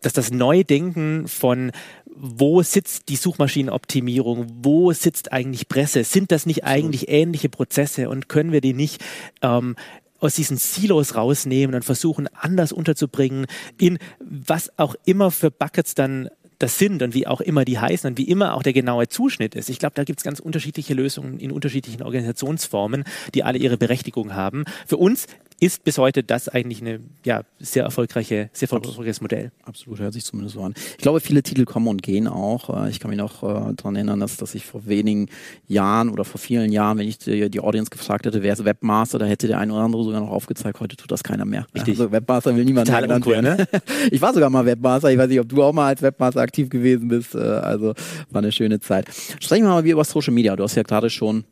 dass 0.00 0.12
das 0.12 0.30
Neudenken 0.30 1.26
von 1.26 1.72
wo 2.20 2.62
sitzt 2.62 3.08
die 3.08 3.16
Suchmaschinenoptimierung, 3.16 4.46
wo 4.62 4.92
sitzt 4.92 5.32
eigentlich 5.32 5.68
Presse, 5.68 6.02
sind 6.02 6.32
das 6.32 6.46
nicht 6.46 6.64
eigentlich 6.64 7.08
ähnliche 7.08 7.48
Prozesse 7.48 8.08
und 8.08 8.28
können 8.28 8.50
wir 8.50 8.60
die 8.60 8.74
nicht 8.74 9.04
ähm, 9.40 9.76
aus 10.18 10.34
diesen 10.34 10.56
Silos 10.56 11.14
rausnehmen 11.14 11.76
und 11.76 11.84
versuchen 11.84 12.28
anders 12.34 12.72
unterzubringen 12.72 13.46
in 13.78 13.98
was 14.18 14.76
auch 14.78 14.96
immer 15.04 15.30
für 15.30 15.52
Buckets 15.52 15.94
dann 15.94 16.28
das 16.58 16.78
sind 16.78 17.02
und 17.02 17.14
wie 17.14 17.26
auch 17.26 17.40
immer 17.40 17.64
die 17.64 17.78
heißen 17.78 18.10
und 18.10 18.18
wie 18.18 18.28
immer 18.28 18.54
auch 18.54 18.62
der 18.62 18.72
genaue 18.72 19.08
Zuschnitt 19.08 19.54
ist. 19.54 19.68
Ich 19.68 19.78
glaube, 19.78 19.94
da 19.94 20.04
gibt 20.04 20.20
es 20.20 20.24
ganz 20.24 20.40
unterschiedliche 20.40 20.94
Lösungen 20.94 21.38
in 21.38 21.50
unterschiedlichen 21.50 22.02
Organisationsformen, 22.02 23.04
die 23.34 23.44
alle 23.44 23.58
ihre 23.58 23.76
Berechtigung 23.76 24.34
haben. 24.34 24.64
Für 24.86 24.96
uns 24.96 25.26
ist 25.60 25.84
bis 25.84 25.98
heute 25.98 26.22
das 26.22 26.48
eigentlich 26.48 26.80
eine 26.80 27.00
ja, 27.24 27.42
sehr 27.58 27.82
erfolgreiche, 27.84 28.50
sehr 28.52 28.70
erfolgreiches 28.70 29.20
Modell. 29.20 29.50
Absolut, 29.64 29.98
hört 29.98 30.12
sich 30.12 30.24
zumindest 30.24 30.54
so 30.54 30.62
an. 30.62 30.74
Ich 30.96 31.02
glaube, 31.02 31.20
viele 31.20 31.42
Titel 31.42 31.64
kommen 31.64 31.88
und 31.88 32.02
gehen 32.02 32.28
auch. 32.28 32.84
Äh, 32.84 32.90
ich 32.90 33.00
kann 33.00 33.10
mich 33.10 33.18
noch 33.18 33.42
äh, 33.42 33.74
daran 33.74 33.96
erinnern, 33.96 34.20
dass, 34.20 34.36
dass 34.36 34.54
ich 34.54 34.64
vor 34.64 34.86
wenigen 34.86 35.28
Jahren 35.66 36.10
oder 36.10 36.24
vor 36.24 36.40
vielen 36.40 36.70
Jahren, 36.70 36.98
wenn 36.98 37.08
ich 37.08 37.18
die, 37.18 37.50
die 37.50 37.60
Audience 37.60 37.90
gefragt 37.90 38.26
hätte, 38.26 38.42
wer 38.42 38.52
ist 38.52 38.64
Webmaster, 38.64 39.18
da 39.18 39.26
hätte 39.26 39.48
der 39.48 39.58
eine 39.58 39.72
oder 39.72 39.82
andere 39.82 40.04
sogar 40.04 40.20
noch 40.20 40.30
aufgezeigt, 40.30 40.78
heute 40.80 40.96
tut 40.96 41.10
das 41.10 41.24
keiner 41.24 41.44
mehr. 41.44 41.66
Richtig. 41.74 41.98
Also 41.98 42.12
Webmaster 42.12 42.54
will 42.54 42.64
niemand 42.64 42.86
Total 42.86 43.06
mehr 43.06 43.16
uncool, 43.16 43.42
ne? 43.42 43.66
Ich 44.10 44.20
war 44.22 44.32
sogar 44.32 44.50
mal 44.50 44.64
Webmaster, 44.64 45.10
ich 45.10 45.18
weiß 45.18 45.28
nicht, 45.28 45.40
ob 45.40 45.48
du 45.48 45.62
auch 45.62 45.72
mal 45.72 45.88
als 45.88 46.02
Webmaster 46.02 46.40
aktiv 46.40 46.68
gewesen 46.70 47.08
bist. 47.08 47.34
Äh, 47.34 47.38
also 47.38 47.94
war 48.30 48.42
eine 48.42 48.52
schöne 48.52 48.78
Zeit. 48.80 49.06
Sprechen 49.40 49.64
wir 49.64 49.70
mal 49.70 49.84
wieder 49.84 49.94
über 49.94 50.04
Social 50.04 50.32
Media. 50.32 50.54
Du 50.54 50.62
hast 50.62 50.76
ja 50.76 50.82
gerade 50.82 51.10
schon 51.10 51.44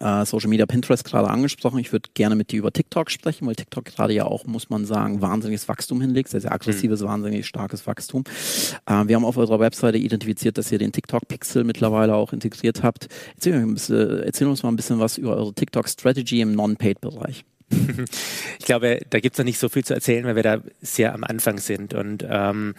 äh, 0.00 0.24
Social 0.24 0.48
Media 0.48 0.66
Pinterest 0.66 1.04
gerade 1.04 1.28
angesprochen. 1.28 1.78
Ich 1.78 1.92
würde 1.92 2.10
gerne 2.14 2.34
mit 2.34 2.50
dir 2.50 2.58
über 2.58 2.72
TikTok 2.72 3.10
sprechen, 3.10 3.46
weil 3.46 3.54
TikTok 3.54 3.84
gerade 3.84 4.12
ja 4.12 4.24
auch, 4.24 4.46
muss 4.46 4.70
man 4.70 4.84
sagen, 4.86 5.20
wahnsinniges 5.20 5.68
Wachstum 5.68 6.00
hinlegt, 6.00 6.30
sehr, 6.30 6.40
sehr 6.40 6.52
aggressives, 6.52 7.02
mhm. 7.02 7.06
wahnsinnig 7.06 7.46
starkes 7.46 7.86
Wachstum. 7.86 8.24
Äh, 8.86 9.06
wir 9.06 9.16
haben 9.16 9.24
auf 9.24 9.36
unserer 9.36 9.60
Webseite 9.60 9.98
identifiziert, 9.98 10.58
dass 10.58 10.72
ihr 10.72 10.78
den 10.78 10.92
TikTok-Pixel 10.92 11.64
mittlerweile 11.64 12.14
auch 12.14 12.32
integriert 12.32 12.82
habt. 12.82 13.08
Erzähl, 13.36 13.64
bisschen, 13.66 14.22
erzähl, 14.22 14.46
uns 14.48 14.62
mal 14.62 14.70
ein 14.70 14.76
bisschen 14.76 14.98
was 14.98 15.18
über 15.18 15.36
eure 15.36 15.54
TikTok-Strategy 15.54 16.40
im 16.40 16.54
Non-Paid-Bereich. 16.54 17.44
Ich 18.58 18.66
glaube, 18.66 19.00
da 19.08 19.20
gibt 19.20 19.34
es 19.34 19.38
noch 19.38 19.44
nicht 19.44 19.58
so 19.58 19.68
viel 19.68 19.84
zu 19.84 19.94
erzählen, 19.94 20.24
weil 20.24 20.36
wir 20.36 20.42
da 20.42 20.60
sehr 20.82 21.14
am 21.14 21.24
Anfang 21.24 21.58
sind. 21.58 21.94
Und 21.94 22.24
ähm, 22.28 22.74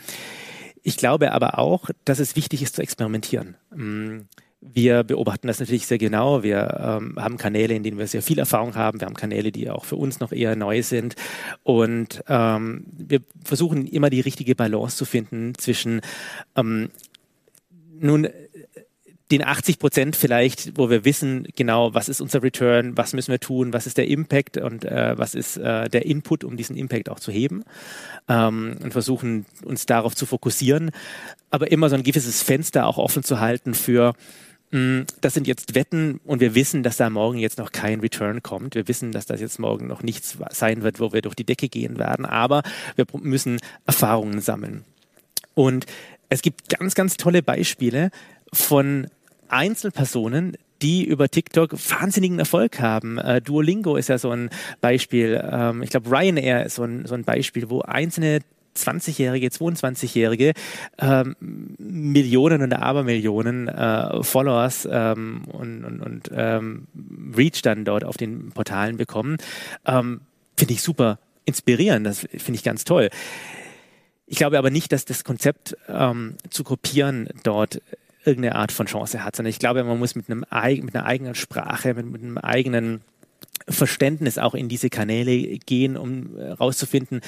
ich 0.84 0.97
glaube 0.97 1.31
aber 1.31 1.60
auch, 1.60 1.89
dass 2.05 2.19
es 2.19 2.36
wichtig 2.36 2.62
ist 2.62 2.75
zu 2.75 2.81
experimentieren. 2.81 3.55
Mm, 3.75 4.21
wir 4.62 5.04
beobachten 5.04 5.47
das 5.47 5.60
natürlich 5.60 5.88
sehr 5.88 5.97
genau. 5.97 6.43
Wir 6.43 7.00
ähm, 7.02 7.15
haben 7.17 7.38
Kanäle, 7.38 7.74
in 7.74 7.84
denen 7.84 7.97
wir 7.97 8.08
sehr 8.08 8.21
viel 8.21 8.38
Erfahrung 8.38 8.76
haben. 8.76 9.02
Wir 9.02 9.08
haben 9.08 9.15
Kanäle, 9.15 9.52
die 9.52 9.69
auch 9.69 9.86
für 9.86 9.95
uns 9.95 10.19
noch 10.19 10.32
eher 10.32 10.56
neu 10.56 10.84
sind. 10.84 11.15
Und 11.63 12.24
ähm, 12.28 12.86
wir 12.91 13.21
versuchen 13.43 13.88
immer 13.88 14.12
die 14.12 14.21
richtige 14.21 14.56
Balance 14.56 14.97
zu 14.97 15.06
finden 15.06 15.56
zwischen 15.56 16.02
ähm, 16.56 16.89
nun 18.00 18.28
den 19.32 19.43
80 19.43 19.80
Prozent 19.80 20.15
vielleicht, 20.15 20.78
wo 20.78 20.89
wir 20.89 21.06
wissen 21.06 21.47
genau, 21.56 21.93
was 21.93 22.10
ist 22.10 22.21
unser 22.21 22.43
Return, 22.43 22.97
was 22.97 23.13
müssen 23.13 23.32
wir 23.32 23.39
tun, 23.39 23.71
was 23.71 23.88
ist 23.88 23.97
der 23.97 24.08
Impact 24.08 24.58
und 24.58 24.84
äh, 24.84 25.17
was 25.17 25.36
ist 25.36 25.58
äh, 25.58 25.89
der 25.89 26.06
Input, 26.06 26.43
um 26.43 26.58
diesen 26.58 26.76
Impact 26.76 27.10
auch 27.10 27.19
zu 27.19 27.32
heben 27.32 27.63
ähm, 28.28 28.78
und 28.84 28.91
versuchen 28.91 29.45
uns 29.63 29.86
darauf 29.86 30.15
zu 30.15 30.26
fokussieren, 30.26 30.91
aber 31.50 31.71
immer 31.71 31.89
so 31.89 31.95
ein 31.95 32.04
gewisses 32.04 32.43
Fenster 32.43 32.86
auch 32.86 32.97
offen 32.97 33.24
zu 33.24 33.39
halten 33.39 33.74
für 33.74 34.13
das 34.71 35.34
sind 35.34 35.47
jetzt 35.47 35.75
Wetten 35.75 36.21
und 36.23 36.39
wir 36.39 36.55
wissen, 36.55 36.81
dass 36.81 36.95
da 36.95 37.10
morgen 37.10 37.38
jetzt 37.38 37.57
noch 37.57 37.73
kein 37.73 37.99
Return 37.99 38.41
kommt. 38.41 38.75
Wir 38.75 38.88
wissen, 38.88 39.12
dass 39.12 39.25
das 39.25 39.41
jetzt 39.41 39.60
morgen 39.60 39.88
noch 39.88 40.01
nichts 40.01 40.38
sein 40.51 40.81
wird, 40.81 41.01
wo 41.01 41.12
wir 41.12 41.21
durch 41.21 41.36
die 41.36 41.43
Decke 41.43 41.67
gehen 41.67 41.97
werden, 41.99 42.25
aber 42.25 42.63
wir 42.95 43.05
müssen 43.19 43.60
Erfahrungen 43.86 44.39
sammeln. 44.39 44.86
Und 45.55 45.86
es 46.29 46.41
gibt 46.41 46.69
ganz, 46.69 46.95
ganz 46.95 47.17
tolle 47.17 47.43
Beispiele 47.43 48.12
von 48.53 49.07
Einzelpersonen, 49.49 50.55
die 50.81 51.03
über 51.03 51.29
TikTok 51.29 51.73
wahnsinnigen 51.73 52.39
Erfolg 52.39 52.79
haben. 52.79 53.17
Äh, 53.17 53.41
Duolingo 53.41 53.97
ist 53.97 54.07
ja 54.07 54.17
so 54.17 54.31
ein 54.31 54.49
Beispiel. 54.79 55.41
Ähm, 55.43 55.84
ich 55.84 55.89
glaube, 55.89 56.10
Ryanair 56.10 56.65
ist 56.65 56.75
so 56.75 56.84
ein, 56.84 57.05
so 57.05 57.13
ein 57.13 57.23
Beispiel, 57.23 57.69
wo 57.69 57.81
einzelne 57.81 58.39
20-Jährige, 58.75 59.47
22-Jährige 59.47 60.53
ähm, 60.99 61.36
Millionen 61.77 62.62
und 62.62 62.73
Abermillionen 62.73 63.67
äh, 63.67 64.23
Followers 64.23 64.88
ähm, 64.89 65.43
und, 65.51 65.86
und, 65.86 66.01
und 66.01 66.31
ähm, 66.34 66.88
Reach 67.36 67.62
dann 67.62 67.86
dort 67.86 68.03
auf 68.03 68.17
den 68.17 68.51
Portalen 68.51 68.97
bekommen. 68.97 69.38
Ähm, 69.86 70.21
finde 70.57 70.73
ich 70.73 70.81
super 70.81 71.19
inspirierend, 71.45 72.05
das 72.05 72.19
finde 72.19 72.53
ich 72.53 72.63
ganz 72.63 72.84
toll. 72.84 73.10
Ich 74.27 74.38
glaube 74.38 74.57
aber 74.57 74.69
nicht, 74.69 74.91
dass 74.91 75.05
das 75.05 75.23
Konzept 75.23 75.75
ähm, 75.89 76.36
zu 76.49 76.63
kopieren 76.63 77.27
dort 77.43 77.81
irgendeine 78.23 78.55
Art 78.55 78.71
von 78.71 78.86
Chance 78.86 79.23
hat, 79.23 79.36
sondern 79.36 79.49
ich 79.49 79.60
glaube, 79.60 79.84
man 79.84 79.99
muss 79.99 80.15
mit, 80.15 80.29
einem, 80.29 80.45
mit 80.84 80.95
einer 80.95 81.05
eigenen 81.05 81.36
Sprache, 81.36 81.93
mit, 81.93 82.05
mit 82.05 82.23
einem 82.23 82.38
eigenen 82.38 83.01
Verständnis 83.67 84.38
auch 84.38 84.53
in 84.53 84.69
diese 84.69 84.89
Kanäle 84.89 85.57
gehen, 85.57 85.97
um 85.97 86.38
herauszufinden, 86.38 87.21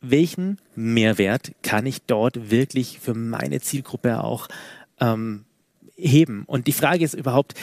welchen 0.00 0.58
Mehrwert 0.74 1.52
kann 1.62 1.86
ich 1.86 2.02
dort 2.02 2.50
wirklich 2.50 3.00
für 3.00 3.14
meine 3.14 3.60
Zielgruppe 3.60 4.22
auch 4.24 4.48
ähm, 4.98 5.44
heben? 5.96 6.44
Und 6.46 6.66
die 6.66 6.72
Frage 6.72 7.04
ist 7.04 7.14
überhaupt, 7.14 7.54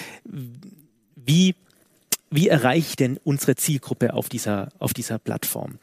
wie, 1.15 1.55
wie 2.29 2.47
erreiche 2.47 2.89
ich 2.89 2.95
denn 2.95 3.19
unsere 3.23 3.55
Zielgruppe 3.55 4.13
auf 4.13 4.29
dieser, 4.29 4.69
auf 4.79 4.93
dieser 4.93 5.17
Plattform? 5.19 5.79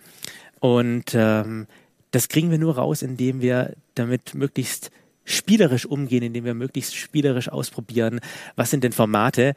Und 0.60 1.12
ähm, 1.14 1.66
das 2.10 2.28
kriegen 2.28 2.50
wir 2.50 2.58
nur 2.58 2.76
raus, 2.76 3.02
indem 3.02 3.40
wir 3.40 3.74
damit 3.94 4.34
möglichst 4.34 4.90
spielerisch 5.24 5.86
umgehen, 5.86 6.22
indem 6.22 6.44
wir 6.44 6.54
möglichst 6.54 6.94
spielerisch 6.94 7.48
ausprobieren, 7.48 8.20
was 8.56 8.70
sind 8.70 8.84
denn 8.84 8.92
Formate, 8.92 9.54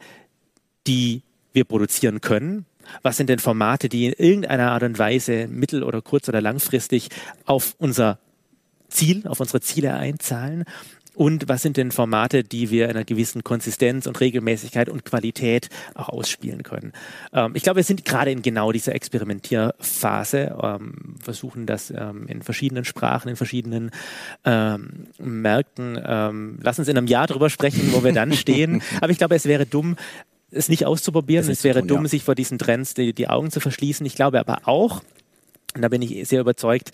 die 0.86 1.22
wir 1.52 1.64
produzieren 1.64 2.20
können, 2.20 2.64
was 3.02 3.16
sind 3.16 3.28
denn 3.28 3.38
Formate, 3.38 3.88
die 3.88 4.06
in 4.06 4.12
irgendeiner 4.12 4.72
Art 4.72 4.82
und 4.82 4.98
Weise 4.98 5.48
mittel- 5.48 5.82
oder 5.82 6.02
kurz- 6.02 6.28
oder 6.28 6.40
langfristig 6.40 7.08
auf 7.44 7.74
unser 7.78 8.18
Ziel, 8.88 9.26
auf 9.26 9.40
unsere 9.40 9.60
Ziele 9.60 9.94
einzahlen? 9.94 10.64
Und 11.18 11.48
was 11.48 11.62
sind 11.62 11.76
denn 11.76 11.90
Formate, 11.90 12.44
die 12.44 12.70
wir 12.70 12.84
in 12.84 12.92
einer 12.92 13.04
gewissen 13.04 13.42
Konsistenz 13.42 14.06
und 14.06 14.20
Regelmäßigkeit 14.20 14.88
und 14.88 15.04
Qualität 15.04 15.68
auch 15.96 16.08
ausspielen 16.10 16.62
können? 16.62 16.92
Ähm, 17.32 17.50
ich 17.54 17.64
glaube, 17.64 17.78
wir 17.78 17.84
sind 17.84 18.04
gerade 18.04 18.30
in 18.30 18.40
genau 18.40 18.70
dieser 18.70 18.94
Experimentierphase, 18.94 20.56
ähm, 20.62 21.16
versuchen 21.20 21.66
das 21.66 21.90
ähm, 21.90 22.28
in 22.28 22.42
verschiedenen 22.42 22.84
Sprachen, 22.84 23.30
in 23.30 23.34
verschiedenen 23.34 23.90
ähm, 24.44 25.08
Märkten. 25.18 26.00
Ähm, 26.06 26.60
lass 26.62 26.78
uns 26.78 26.86
in 26.86 26.96
einem 26.96 27.08
Jahr 27.08 27.26
drüber 27.26 27.50
sprechen, 27.50 27.92
wo 27.92 28.04
wir 28.04 28.12
dann 28.12 28.32
stehen. 28.34 28.80
Aber 29.00 29.10
ich 29.10 29.18
glaube, 29.18 29.34
es 29.34 29.46
wäre 29.46 29.66
dumm, 29.66 29.96
es 30.50 30.68
nicht 30.68 30.86
auszuprobieren. 30.86 31.48
Es 31.50 31.64
wäre 31.64 31.80
tun, 31.80 31.88
dumm, 31.88 32.02
ja. 32.04 32.08
sich 32.08 32.24
vor 32.24 32.34
diesen 32.34 32.58
Trends 32.58 32.94
die, 32.94 33.12
die 33.12 33.28
Augen 33.28 33.50
zu 33.50 33.60
verschließen. 33.60 34.04
Ich 34.06 34.14
glaube 34.14 34.40
aber 34.40 34.66
auch, 34.68 35.02
Und 35.74 35.82
da 35.82 35.88
bin 35.88 36.00
ich 36.00 36.26
sehr 36.26 36.40
überzeugt, 36.40 36.90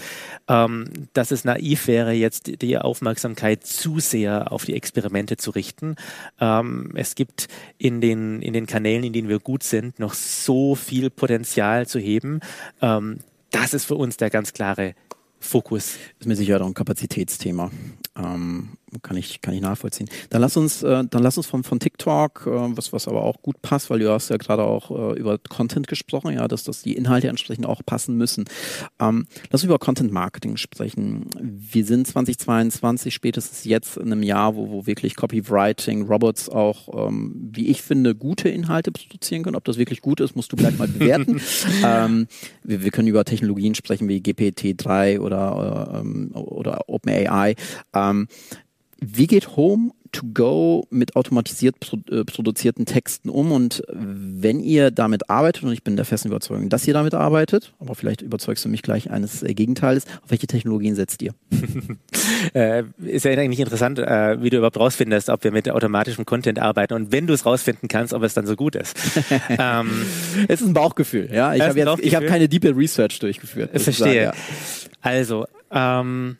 ähm, 0.48 0.86
dass 1.12 1.30
es 1.30 1.44
naiv 1.44 1.86
wäre, 1.86 2.12
jetzt 2.12 2.60
die 2.60 2.76
Aufmerksamkeit 2.76 3.64
zu 3.64 4.00
sehr 4.00 4.50
auf 4.50 4.64
die 4.64 4.74
Experimente 4.74 5.36
zu 5.36 5.52
richten. 5.52 5.94
Ähm, 6.40 6.90
es 6.94 7.14
gibt 7.14 7.48
in 7.78 8.00
den, 8.00 8.42
in 8.42 8.52
den 8.52 8.66
Kanälen, 8.66 9.04
in 9.04 9.12
denen 9.12 9.28
wir 9.28 9.38
gut 9.38 9.62
sind, 9.62 10.00
noch 10.00 10.14
so 10.14 10.74
viel 10.74 11.08
Potenzial 11.08 11.86
zu 11.86 12.00
heben. 12.00 12.40
Ähm, 12.82 13.20
das 13.50 13.74
ist 13.74 13.84
für 13.84 13.94
uns 13.94 14.16
der 14.16 14.30
ganz 14.30 14.52
klare 14.52 14.94
Fokus. 15.38 15.96
Ist 16.18 16.26
mir 16.26 16.36
sicher 16.36 16.60
auch 16.60 16.66
ein 16.66 16.74
Kapazitätsthema. 16.74 17.70
Ähm, 18.16 18.70
kann 19.02 19.16
ich, 19.16 19.40
kann 19.40 19.54
ich 19.54 19.60
nachvollziehen. 19.60 20.08
Dann 20.30 20.40
lass 20.40 20.56
uns, 20.56 20.82
äh, 20.82 21.04
dann 21.08 21.22
lass 21.22 21.36
uns 21.36 21.46
von, 21.46 21.64
von 21.64 21.80
TikTok, 21.80 22.46
äh, 22.46 22.76
was, 22.76 22.92
was 22.92 23.08
aber 23.08 23.22
auch 23.22 23.42
gut 23.42 23.60
passt, 23.62 23.90
weil 23.90 23.98
du 23.98 24.10
hast 24.10 24.30
ja 24.30 24.36
gerade 24.36 24.64
auch 24.64 24.90
äh, 24.90 25.18
über 25.18 25.38
Content 25.38 25.88
gesprochen, 25.88 26.34
ja, 26.34 26.48
dass, 26.48 26.64
dass 26.64 26.82
die 26.82 26.94
Inhalte 26.94 27.28
entsprechend 27.28 27.66
auch 27.66 27.82
passen 27.84 28.16
müssen. 28.16 28.44
Ähm, 29.00 29.26
lass 29.50 29.62
uns 29.62 29.64
über 29.64 29.78
Content 29.78 30.12
Marketing 30.12 30.56
sprechen. 30.56 31.26
Wir 31.40 31.84
sind 31.84 32.06
2022, 32.06 33.14
spätestens 33.14 33.64
jetzt 33.64 33.96
in 33.96 34.12
einem 34.12 34.22
Jahr, 34.22 34.56
wo, 34.56 34.70
wo 34.70 34.86
wirklich 34.86 35.16
Copywriting, 35.16 36.06
Robots 36.06 36.48
auch, 36.48 37.08
ähm, 37.08 37.50
wie 37.52 37.68
ich 37.68 37.82
finde, 37.82 38.14
gute 38.14 38.48
Inhalte 38.48 38.92
produzieren 38.92 39.42
können. 39.42 39.56
Ob 39.56 39.64
das 39.64 39.78
wirklich 39.78 40.00
gut 40.00 40.20
ist, 40.20 40.36
musst 40.36 40.52
du 40.52 40.56
gleich 40.56 40.78
mal 40.78 40.88
bewerten. 40.88 41.40
ähm, 41.84 42.26
wir, 42.62 42.82
wir 42.82 42.90
können 42.90 43.08
über 43.08 43.24
Technologien 43.24 43.74
sprechen 43.74 44.08
wie 44.08 44.18
GPT-3 44.18 45.20
oder, 45.20 45.90
äh, 45.92 46.00
ähm, 46.00 46.30
oder 46.34 46.88
OpenAI. 46.88 47.54
Wie 49.00 49.26
geht 49.26 49.56
Home 49.56 49.90
to 50.14 50.26
Go 50.32 50.86
mit 50.90 51.16
automatisiert 51.16 51.76
äh, 52.10 52.24
produzierten 52.24 52.86
Texten 52.86 53.28
um? 53.28 53.52
Und 53.52 53.82
wenn 53.92 54.60
ihr 54.60 54.90
damit 54.90 55.28
arbeitet, 55.28 55.64
und 55.64 55.72
ich 55.72 55.82
bin 55.82 55.96
der 55.96 56.04
festen 56.04 56.28
Überzeugung, 56.28 56.68
dass 56.68 56.86
ihr 56.86 56.94
damit 56.94 57.14
arbeitet, 57.14 57.74
aber 57.80 57.94
vielleicht 57.94 58.22
überzeugst 58.22 58.64
du 58.64 58.68
mich 58.68 58.82
gleich 58.82 59.10
eines 59.10 59.42
äh, 59.42 59.54
Gegenteils, 59.54 60.06
auf 60.22 60.30
welche 60.30 60.46
Technologien 60.46 60.94
setzt 60.94 61.20
ihr? 61.22 61.34
äh, 62.54 62.84
ist 63.02 63.24
ja 63.24 63.32
eigentlich 63.32 63.60
interessant, 63.60 63.98
äh, 63.98 64.40
wie 64.42 64.50
du 64.50 64.58
überhaupt 64.58 64.78
rausfindest, 64.78 65.28
ob 65.28 65.44
wir 65.44 65.50
mit 65.50 65.68
automatischem 65.68 66.24
Content 66.24 66.58
arbeiten 66.58 66.94
und 66.94 67.12
wenn 67.12 67.26
du 67.26 67.34
es 67.34 67.44
rausfinden 67.44 67.88
kannst, 67.88 68.14
ob 68.14 68.22
es 68.22 68.34
dann 68.34 68.46
so 68.46 68.56
gut 68.56 68.76
ist. 68.76 68.96
ähm, 69.48 69.90
es 70.48 70.60
ist 70.60 70.68
ein 70.68 70.74
Bauchgefühl, 70.74 71.28
ja. 71.32 71.54
Ich 71.54 71.62
habe 71.62 71.98
ich 72.00 72.14
habe 72.14 72.26
keine 72.26 72.48
Deep 72.48 72.64
Research 72.64 73.18
durchgeführt. 73.18 73.70
Verstehe. 73.78 73.94
Sagen, 73.94 74.14
ja. 74.14 74.32
Also, 75.02 75.46
ähm, 75.70 76.38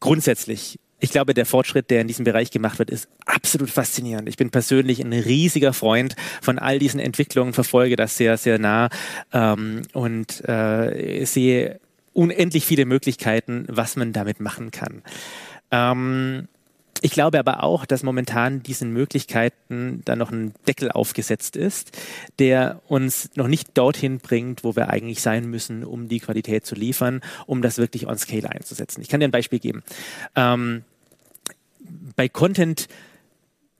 grundsätzlich 0.00 0.78
ich 0.98 1.10
glaube, 1.10 1.34
der 1.34 1.46
Fortschritt, 1.46 1.90
der 1.90 2.00
in 2.00 2.08
diesem 2.08 2.24
Bereich 2.24 2.50
gemacht 2.50 2.78
wird, 2.78 2.90
ist 2.90 3.08
absolut 3.26 3.70
faszinierend. 3.70 4.28
Ich 4.28 4.36
bin 4.36 4.50
persönlich 4.50 5.00
ein 5.00 5.12
riesiger 5.12 5.72
Freund 5.72 6.16
von 6.40 6.58
all 6.58 6.78
diesen 6.78 7.00
Entwicklungen, 7.00 7.52
verfolge 7.52 7.96
das 7.96 8.16
sehr, 8.16 8.36
sehr 8.36 8.58
nah 8.58 8.88
ähm, 9.32 9.82
und 9.92 10.46
äh, 10.48 11.24
sehe 11.24 11.80
unendlich 12.12 12.64
viele 12.64 12.86
Möglichkeiten, 12.86 13.66
was 13.68 13.96
man 13.96 14.12
damit 14.12 14.40
machen 14.40 14.70
kann. 14.70 15.02
Ähm, 15.70 16.48
ich 17.02 17.12
glaube 17.12 17.38
aber 17.38 17.62
auch, 17.62 17.84
dass 17.86 18.02
momentan 18.02 18.62
diesen 18.62 18.92
Möglichkeiten 18.92 20.02
da 20.04 20.16
noch 20.16 20.30
ein 20.30 20.54
Deckel 20.66 20.90
aufgesetzt 20.90 21.56
ist, 21.56 21.96
der 22.38 22.80
uns 22.86 23.30
noch 23.34 23.48
nicht 23.48 23.76
dorthin 23.76 24.18
bringt, 24.18 24.64
wo 24.64 24.76
wir 24.76 24.88
eigentlich 24.90 25.20
sein 25.20 25.48
müssen, 25.48 25.84
um 25.84 26.08
die 26.08 26.20
Qualität 26.20 26.66
zu 26.66 26.74
liefern, 26.74 27.20
um 27.46 27.62
das 27.62 27.78
wirklich 27.78 28.06
on 28.06 28.18
Scale 28.18 28.50
einzusetzen. 28.50 29.00
Ich 29.02 29.08
kann 29.08 29.20
dir 29.20 29.28
ein 29.28 29.32
Beispiel 29.32 29.58
geben. 29.58 29.82
Ähm, 30.34 30.84
bei 32.16 32.28
Content 32.28 32.88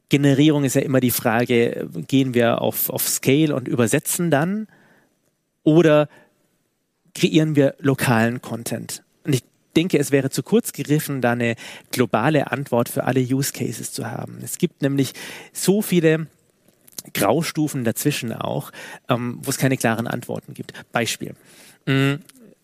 Generierung 0.09 0.65
ist 0.65 0.75
ja 0.75 0.83
immer 0.83 1.01
die 1.01 1.11
Frage, 1.11 1.89
gehen 2.07 2.35
wir 2.35 2.61
auf, 2.61 2.91
auf 2.91 3.09
Scale 3.09 3.55
und 3.55 3.67
übersetzen 3.67 4.31
dann 4.31 4.69
oder 5.65 6.09
kreieren 7.15 7.57
wir 7.57 7.75
lokalen 7.81 8.41
Content? 8.41 9.03
Denke, 9.77 9.99
es 9.99 10.11
wäre 10.11 10.31
zu 10.31 10.43
kurz 10.43 10.73
gegriffen, 10.73 11.21
da 11.21 11.33
eine 11.33 11.55
globale 11.93 12.51
Antwort 12.51 12.89
für 12.89 13.05
alle 13.05 13.21
Use 13.21 13.53
Cases 13.53 13.93
zu 13.93 14.11
haben. 14.11 14.39
Es 14.43 14.59
gibt 14.59 14.83
nämlich 14.83 15.13
so 15.53 15.83
viele 15.83 16.27
Graustufen 17.15 17.85
dazwischen 17.85 18.33
auch, 18.33 18.73
ähm, 19.09 19.39
wo 19.43 19.51
es 19.51 19.59
keine 19.59 19.77
klaren 19.77 20.07
Antworten 20.07 20.55
gibt. 20.55 20.73
Beispiel. 20.93 21.35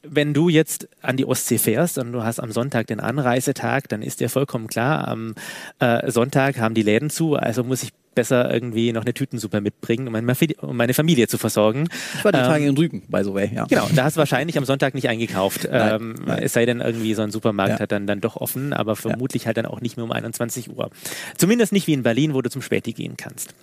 Wenn 0.03 0.35
du 0.35 0.49
jetzt 0.49 0.89
an 1.01 1.17
die 1.17 1.25
Ostsee 1.25 1.59
fährst 1.59 1.99
und 1.99 2.13
du 2.13 2.25
hast 2.25 2.41
am 2.41 2.51
Sonntag 2.51 2.89
den 2.89 3.01
Anreisetag, 3.01 3.89
dann 3.89 4.03
ist 4.03 4.21
dir 4.21 4.29
vollkommen 4.29 4.67
klar, 4.67 5.07
am 5.07 5.35
äh, 5.79 6.11
Sonntag 6.11 6.59
haben 6.59 6.75
die 6.75 6.83
Läden 6.83 7.09
zu, 7.09 7.37
also 7.37 7.63
muss 7.63 7.83
ich 7.83 7.93
besser 8.15 8.53
irgendwie 8.53 8.93
noch 8.93 9.03
eine 9.03 9.15
Tütensuppe 9.15 9.61
mitbringen, 9.61 10.07
um 10.07 10.13
meine, 10.13 10.35
um 10.61 10.77
meine 10.77 10.95
Familie 10.95 11.29
zu 11.29 11.39
versorgen. 11.39 11.89
Ich 12.17 12.25
war 12.25 12.33
die 12.33 12.39
Tage 12.39 12.65
ähm, 12.65 12.71
in 12.71 12.77
Rügen, 12.77 13.03
by 13.09 13.23
the 13.25 13.33
way, 13.33 13.51
ja. 13.55 13.65
Genau, 13.67 13.89
da 13.95 14.05
hast 14.05 14.17
du 14.17 14.19
wahrscheinlich 14.19 14.59
am 14.59 14.65
Sonntag 14.65 14.95
nicht 14.95 15.09
eingekauft. 15.09 15.69
Nein, 15.71 15.95
ähm, 15.95 16.15
nein. 16.27 16.43
Es 16.43 16.53
sei 16.53 16.67
denn, 16.67 16.81
irgendwie 16.81 17.15
so 17.15 17.23
ein 17.23 17.31
Supermarkt 17.31 17.75
ja. 17.75 17.81
hat 17.81 17.93
dann, 17.93 18.07
dann 18.07 18.21
doch 18.21 18.37
offen, 18.37 18.73
aber 18.73 18.97
vermutlich 18.97 19.43
ja. 19.43 19.47
halt 19.47 19.57
dann 19.57 19.67
auch 19.67 19.81
nicht 19.81 19.97
mehr 19.97 20.05
um 20.05 20.13
21 20.13 20.77
Uhr. 20.77 20.91
Zumindest 21.37 21.73
nicht 21.73 21.87
wie 21.87 21.95
in 21.95 22.03
Berlin, 22.03 22.35
wo 22.35 22.43
du 22.43 22.51
zum 22.51 22.63
Späti 22.63 22.93
gehen 22.93 23.17
kannst. 23.17 23.55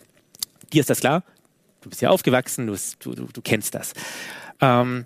Dir 0.74 0.82
ist 0.82 0.90
das 0.90 1.00
klar? 1.00 1.24
Du 1.82 1.90
bist 1.90 2.02
ja 2.02 2.10
aufgewachsen, 2.10 2.68
du, 2.68 2.76
du, 3.00 3.28
du 3.32 3.42
kennst 3.42 3.76
das. 3.76 3.94
Ähm, 4.62 5.06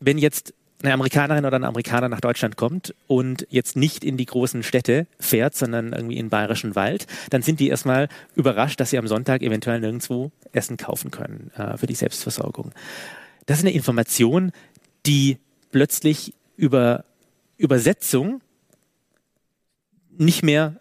wenn 0.00 0.18
jetzt 0.18 0.54
eine 0.82 0.94
Amerikanerin 0.94 1.44
oder 1.44 1.58
ein 1.58 1.64
Amerikaner 1.64 2.08
nach 2.08 2.20
Deutschland 2.20 2.56
kommt 2.56 2.94
und 3.06 3.46
jetzt 3.50 3.76
nicht 3.76 4.02
in 4.02 4.16
die 4.16 4.24
großen 4.24 4.62
Städte 4.62 5.06
fährt, 5.18 5.54
sondern 5.54 5.92
irgendwie 5.92 6.16
in 6.16 6.26
den 6.26 6.30
bayerischen 6.30 6.74
Wald, 6.74 7.06
dann 7.28 7.42
sind 7.42 7.60
die 7.60 7.68
erstmal 7.68 8.08
überrascht, 8.34 8.80
dass 8.80 8.90
sie 8.90 8.98
am 8.98 9.06
Sonntag 9.06 9.42
eventuell 9.42 9.80
nirgendwo 9.80 10.32
Essen 10.52 10.78
kaufen 10.78 11.10
können 11.10 11.50
äh, 11.56 11.76
für 11.76 11.86
die 11.86 11.94
Selbstversorgung. 11.94 12.72
Das 13.44 13.58
ist 13.58 13.64
eine 13.64 13.74
Information, 13.74 14.52
die 15.04 15.38
plötzlich 15.70 16.34
über 16.56 17.04
Übersetzung 17.58 18.40
nicht 20.16 20.42
mehr 20.42 20.79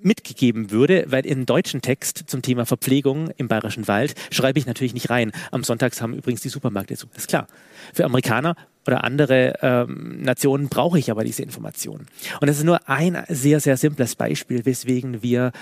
mitgegeben 0.00 0.70
würde, 0.70 1.04
weil 1.08 1.26
in 1.26 1.46
deutschen 1.46 1.82
Text 1.82 2.24
zum 2.26 2.42
Thema 2.42 2.66
Verpflegung 2.66 3.30
im 3.36 3.48
Bayerischen 3.48 3.88
Wald 3.88 4.14
schreibe 4.30 4.58
ich 4.58 4.66
natürlich 4.66 4.94
nicht 4.94 5.10
rein. 5.10 5.32
Am 5.50 5.64
Sonntags 5.64 6.00
haben 6.00 6.14
übrigens 6.14 6.40
die 6.42 6.48
Supermärkte 6.48 6.96
zu. 6.96 7.06
Das 7.08 7.24
ist 7.24 7.28
klar. 7.28 7.46
Für 7.92 8.04
Amerikaner 8.04 8.54
oder 8.86 9.04
andere 9.04 9.54
ähm, 9.60 10.22
Nationen 10.22 10.68
brauche 10.68 10.98
ich 10.98 11.10
aber 11.10 11.24
diese 11.24 11.42
Informationen. 11.42 12.06
Und 12.40 12.48
das 12.48 12.58
ist 12.58 12.64
nur 12.64 12.88
ein 12.88 13.22
sehr, 13.28 13.60
sehr 13.60 13.76
simples 13.76 14.14
Beispiel, 14.16 14.64
weswegen 14.64 15.22
wir 15.22 15.52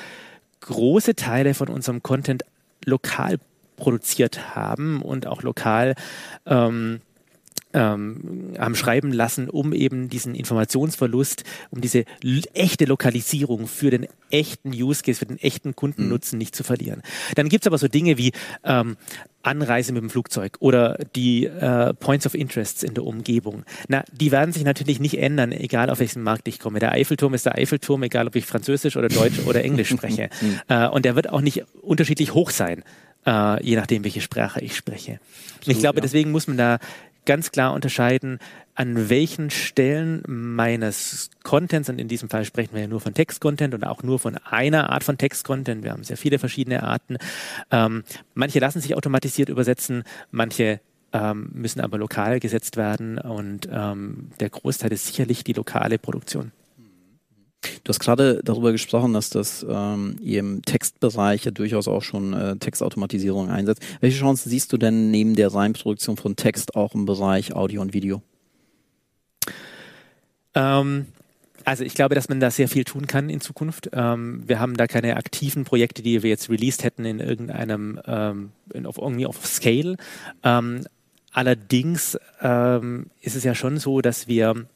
große 0.61 1.16
Teile 1.16 1.55
von 1.55 1.68
unserem 1.68 2.03
Content 2.03 2.44
lokal 2.85 3.38
produziert 3.77 4.55
haben 4.55 5.03
und 5.03 5.27
auch 5.27 5.42
lokal 5.42 5.94
ähm, 6.46 7.01
ähm, 7.72 8.55
haben 8.59 8.74
schreiben 8.74 9.12
lassen, 9.12 9.50
um 9.50 9.72
eben 9.72 10.09
diesen 10.09 10.35
Informationsverlust, 10.35 11.44
um 11.70 11.81
diese 11.81 12.05
echte 12.55 12.85
Lokalisierung 12.85 13.66
für 13.66 13.90
den 13.90 14.07
echten 14.31 14.70
Use 14.70 15.02
Case, 15.02 15.18
für 15.18 15.26
den 15.26 15.38
echten 15.38 15.76
Kundennutzen 15.76 16.37
mhm. 16.37 16.38
nicht 16.38 16.57
zu 16.57 16.64
verlieren. 16.64 17.02
Dann 17.35 17.48
gibt 17.48 17.64
es 17.64 17.66
aber 17.66 17.79
so 17.79 17.88
Dinge 17.88 18.18
wie 18.18 18.33
ähm, 18.64 18.96
Anreise 19.42 19.92
mit 19.92 20.02
dem 20.02 20.11
Flugzeug 20.11 20.57
oder 20.61 20.98
die 21.14 21.44
äh, 21.44 21.94
Points 21.94 22.26
of 22.26 22.35
Interests 22.35 22.83
in 22.83 22.94
der 22.94 23.05
Umgebung. 23.05 23.64
Na, 23.88 24.05
die 24.12 24.33
werden 24.33 24.52
sich 24.52 24.64
natürlich 24.64 24.98
nicht 24.98 25.18
ändern, 25.18 25.52
egal 25.52 25.90
auf 25.90 26.00
welchen 26.00 26.22
Markt 26.22 26.48
ich 26.48 26.59
komme. 26.59 26.79
Der 26.79 26.92
Eiffelturm 26.92 27.35
ist 27.35 27.46
der 27.46 27.57
Eiffelturm, 27.57 28.02
egal 28.02 28.26
ob 28.26 28.37
ich 28.37 28.46
Französisch 28.46 28.96
oder 28.96 29.09
Deutsch 29.09 29.40
oder 29.46 29.62
Englisch 29.62 29.88
spreche. 29.88 30.31
Mhm. 30.40 30.61
äh, 30.68 30.88
und 30.88 31.05
der 31.05 31.16
wird 31.16 31.31
auch 31.31 31.40
nicht 31.40 31.64
unterschiedlich 31.81 32.35
hoch 32.35 32.50
sein. 32.50 32.83
Uh, 33.29 33.57
je 33.61 33.74
nachdem, 33.74 34.05
welche 34.05 34.20
Sprache 34.20 34.61
ich 34.61 34.76
spreche. 34.76 35.18
Absolut, 35.57 35.66
ich 35.66 35.79
glaube, 35.79 35.98
ja. 35.98 36.02
deswegen 36.02 36.31
muss 36.31 36.46
man 36.46 36.57
da 36.57 36.79
ganz 37.26 37.52
klar 37.52 37.74
unterscheiden, 37.74 38.38
an 38.74 39.08
welchen 39.08 39.50
Stellen 39.50 40.22
meines 40.26 41.30
Contents, 41.42 41.88
und 41.88 41.98
in 41.98 42.08
diesem 42.08 42.30
Fall 42.30 42.44
sprechen 42.44 42.74
wir 42.74 42.82
ja 42.82 42.86
nur 42.86 43.00
von 43.00 43.14
Text-Content 43.14 43.74
und 43.74 43.84
auch 43.84 44.02
nur 44.02 44.18
von 44.18 44.36
einer 44.38 44.90
Art 44.90 45.04
von 45.04 45.18
Text-Content, 45.18 45.84
wir 45.84 45.92
haben 45.92 46.04
sehr 46.04 46.16
viele 46.16 46.38
verschiedene 46.38 46.82
Arten. 46.82 47.16
Ähm, 47.70 48.04
manche 48.34 48.58
lassen 48.58 48.80
sich 48.80 48.94
automatisiert 48.94 49.48
übersetzen, 49.48 50.04
manche 50.30 50.80
ähm, 51.12 51.50
müssen 51.52 51.80
aber 51.80 51.98
lokal 51.98 52.40
gesetzt 52.40 52.76
werden 52.76 53.18
und 53.18 53.68
ähm, 53.70 54.30
der 54.40 54.50
Großteil 54.50 54.92
ist 54.92 55.06
sicherlich 55.06 55.44
die 55.44 55.52
lokale 55.52 55.98
Produktion. 55.98 56.52
Du 57.84 57.90
hast 57.90 58.00
gerade 58.00 58.40
darüber 58.44 58.72
gesprochen, 58.72 59.12
dass 59.12 59.30
das 59.30 59.64
ähm, 59.68 60.16
im 60.22 60.62
Textbereich 60.62 61.44
ja 61.44 61.50
durchaus 61.50 61.88
auch 61.88 62.02
schon 62.02 62.32
äh, 62.32 62.56
Textautomatisierung 62.56 63.48
einsetzt. 63.48 63.82
Welche 64.00 64.18
Chancen 64.18 64.50
siehst 64.50 64.72
du 64.72 64.76
denn 64.76 65.10
neben 65.10 65.36
der 65.36 65.52
Reinproduktion 65.54 66.16
von 66.16 66.36
Text 66.36 66.74
auch 66.74 66.94
im 66.94 67.06
Bereich 67.06 67.54
Audio 67.54 67.82
und 67.82 67.92
Video? 67.92 68.22
Ähm, 70.54 71.06
also 71.64 71.84
ich 71.84 71.94
glaube, 71.94 72.14
dass 72.14 72.28
man 72.28 72.40
da 72.40 72.50
sehr 72.50 72.68
viel 72.68 72.84
tun 72.84 73.06
kann 73.06 73.28
in 73.28 73.40
Zukunft. 73.40 73.90
Ähm, 73.92 74.42
wir 74.46 74.60
haben 74.60 74.76
da 74.76 74.86
keine 74.86 75.16
aktiven 75.16 75.64
Projekte, 75.64 76.02
die 76.02 76.22
wir 76.22 76.30
jetzt 76.30 76.48
released 76.48 76.84
hätten 76.84 77.04
in 77.04 77.20
irgendeinem, 77.20 78.00
ähm, 78.06 78.52
in, 78.72 78.86
auf, 78.86 78.98
irgendwie 78.98 79.26
auf 79.26 79.44
Scale. 79.44 79.96
Ähm, 80.44 80.86
allerdings 81.32 82.18
ähm, 82.40 83.06
ist 83.20 83.36
es 83.36 83.44
ja 83.44 83.54
schon 83.54 83.78
so, 83.78 84.00
dass 84.00 84.28
wir 84.28 84.66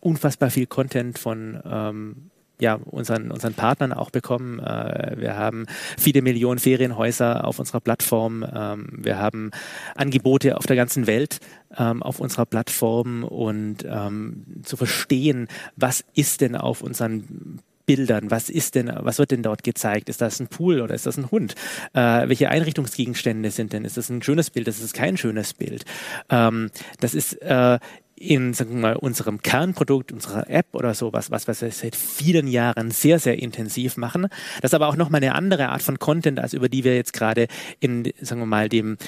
unfassbar 0.00 0.50
viel 0.50 0.66
Content 0.66 1.18
von 1.18 1.60
ähm, 1.64 2.30
ja, 2.60 2.74
unseren, 2.74 3.30
unseren 3.30 3.54
Partnern 3.54 3.92
auch 3.92 4.10
bekommen. 4.10 4.60
Äh, 4.60 5.14
wir 5.16 5.36
haben 5.36 5.66
viele 5.98 6.22
Millionen 6.22 6.58
Ferienhäuser 6.58 7.44
auf 7.44 7.58
unserer 7.58 7.80
Plattform. 7.80 8.44
Ähm, 8.54 8.88
wir 8.92 9.18
haben 9.18 9.50
Angebote 9.94 10.56
auf 10.56 10.66
der 10.66 10.76
ganzen 10.76 11.06
Welt 11.06 11.40
ähm, 11.76 12.02
auf 12.02 12.20
unserer 12.20 12.46
Plattform 12.46 13.24
und 13.24 13.84
ähm, 13.88 14.44
zu 14.62 14.76
verstehen, 14.76 15.48
was 15.76 16.04
ist 16.14 16.40
denn 16.42 16.54
auf 16.54 16.82
unseren 16.82 17.60
Bildern, 17.86 18.30
was 18.30 18.50
ist 18.50 18.76
denn, 18.76 18.92
was 18.94 19.18
wird 19.18 19.32
denn 19.32 19.42
dort 19.42 19.64
gezeigt? 19.64 20.08
Ist 20.08 20.20
das 20.20 20.38
ein 20.38 20.46
Pool 20.46 20.80
oder 20.80 20.94
ist 20.94 21.06
das 21.06 21.16
ein 21.16 21.30
Hund? 21.32 21.56
Äh, 21.92 22.28
welche 22.28 22.48
Einrichtungsgegenstände 22.48 23.50
sind 23.50 23.72
denn? 23.72 23.84
Ist 23.84 23.96
das 23.96 24.10
ein 24.10 24.22
schönes 24.22 24.50
Bild? 24.50 24.68
Ist 24.68 24.80
das 24.80 24.92
kein 24.92 25.16
schönes 25.16 25.54
Bild? 25.54 25.84
Ähm, 26.28 26.70
das 27.00 27.14
ist 27.14 27.42
äh, 27.42 27.80
in 28.20 28.52
sagen 28.52 28.74
wir 28.74 28.80
mal, 28.80 28.96
unserem 28.96 29.40
Kernprodukt, 29.40 30.12
unserer 30.12 30.48
App 30.50 30.66
oder 30.72 30.92
sowas, 30.92 31.30
was, 31.30 31.48
was 31.48 31.62
wir 31.62 31.70
seit 31.72 31.96
vielen 31.96 32.46
Jahren 32.46 32.90
sehr, 32.90 33.18
sehr 33.18 33.38
intensiv 33.38 33.96
machen. 33.96 34.28
Das 34.60 34.70
ist 34.70 34.74
aber 34.74 34.88
auch 34.88 34.96
nochmal 34.96 35.22
eine 35.22 35.34
andere 35.34 35.70
Art 35.70 35.82
von 35.82 35.98
Content, 35.98 36.38
als 36.38 36.52
über 36.52 36.68
die 36.68 36.84
wir 36.84 36.94
jetzt 36.94 37.14
gerade 37.14 37.48
in, 37.80 38.12
sagen 38.20 38.42
wir 38.42 38.46
mal, 38.46 38.68
dem, 38.68 38.98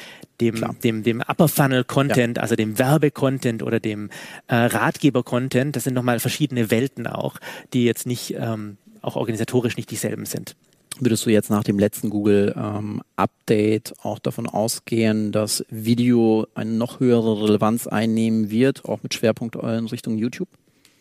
dem, 0.41 0.65
dem, 0.83 1.03
dem 1.03 1.21
Upper 1.21 1.49
Funnel 1.49 1.85
Content, 1.85 2.39
ja. 2.39 2.43
also 2.43 2.57
dem 2.57 2.79
Werbe-Content 2.79 3.63
oder 3.63 3.81
dem 3.81 4.09
äh, 4.49 4.55
Ratgeber-Content, 4.55 5.77
das 5.77 5.85
sind 5.85 5.93
nochmal 5.93 6.19
verschiedene 6.19 6.71
Welten 6.71 7.07
auch, 7.07 7.37
die 7.75 7.85
jetzt 7.85 8.07
nicht, 8.07 8.35
ähm, 8.39 8.79
auch 9.03 9.17
organisatorisch 9.17 9.77
nicht 9.77 9.91
dieselben 9.91 10.25
sind. 10.25 10.57
Würdest 11.01 11.27
du 11.27 11.31
jetzt 11.31 11.51
nach 11.51 11.65
dem 11.65 11.79
letzten 11.79 12.11
Google-Update 12.11 13.91
ähm, 13.91 13.97
auch 14.03 14.19
davon 14.19 14.47
ausgehen, 14.47 15.33
dass 15.33 15.65
Video 15.69 16.47
eine 16.55 16.73
noch 16.73 17.01
höhere 17.01 17.43
Relevanz 17.43 17.87
einnehmen 17.87 18.51
wird, 18.51 18.85
auch 18.85 19.03
mit 19.03 19.15
Schwerpunkt 19.15 19.57
in 19.57 19.87
Richtung 19.87 20.19
YouTube? 20.19 20.49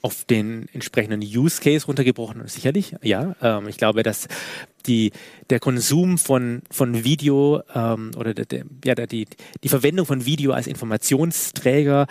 auf 0.02 0.26
den 0.26 0.68
entsprechenden 0.74 1.22
Use 1.22 1.62
Case 1.62 1.86
runtergebrochen, 1.86 2.48
sicherlich, 2.48 2.96
ja. 3.04 3.36
Ähm, 3.42 3.68
ich 3.68 3.78
glaube, 3.78 4.02
dass 4.02 4.28
die, 4.88 5.12
der 5.50 5.60
Konsum 5.60 6.18
von, 6.18 6.64
von 6.72 7.04
Video 7.04 7.62
ähm, 7.76 8.12
oder 8.18 8.34
der, 8.34 8.46
der, 8.46 8.66
ja, 8.84 8.96
die, 8.96 9.28
die 9.64 9.70
Verwendung 9.70 10.08
von 10.08 10.26
Video 10.26 10.54
als 10.54 10.66
Informationsträger 10.66 12.08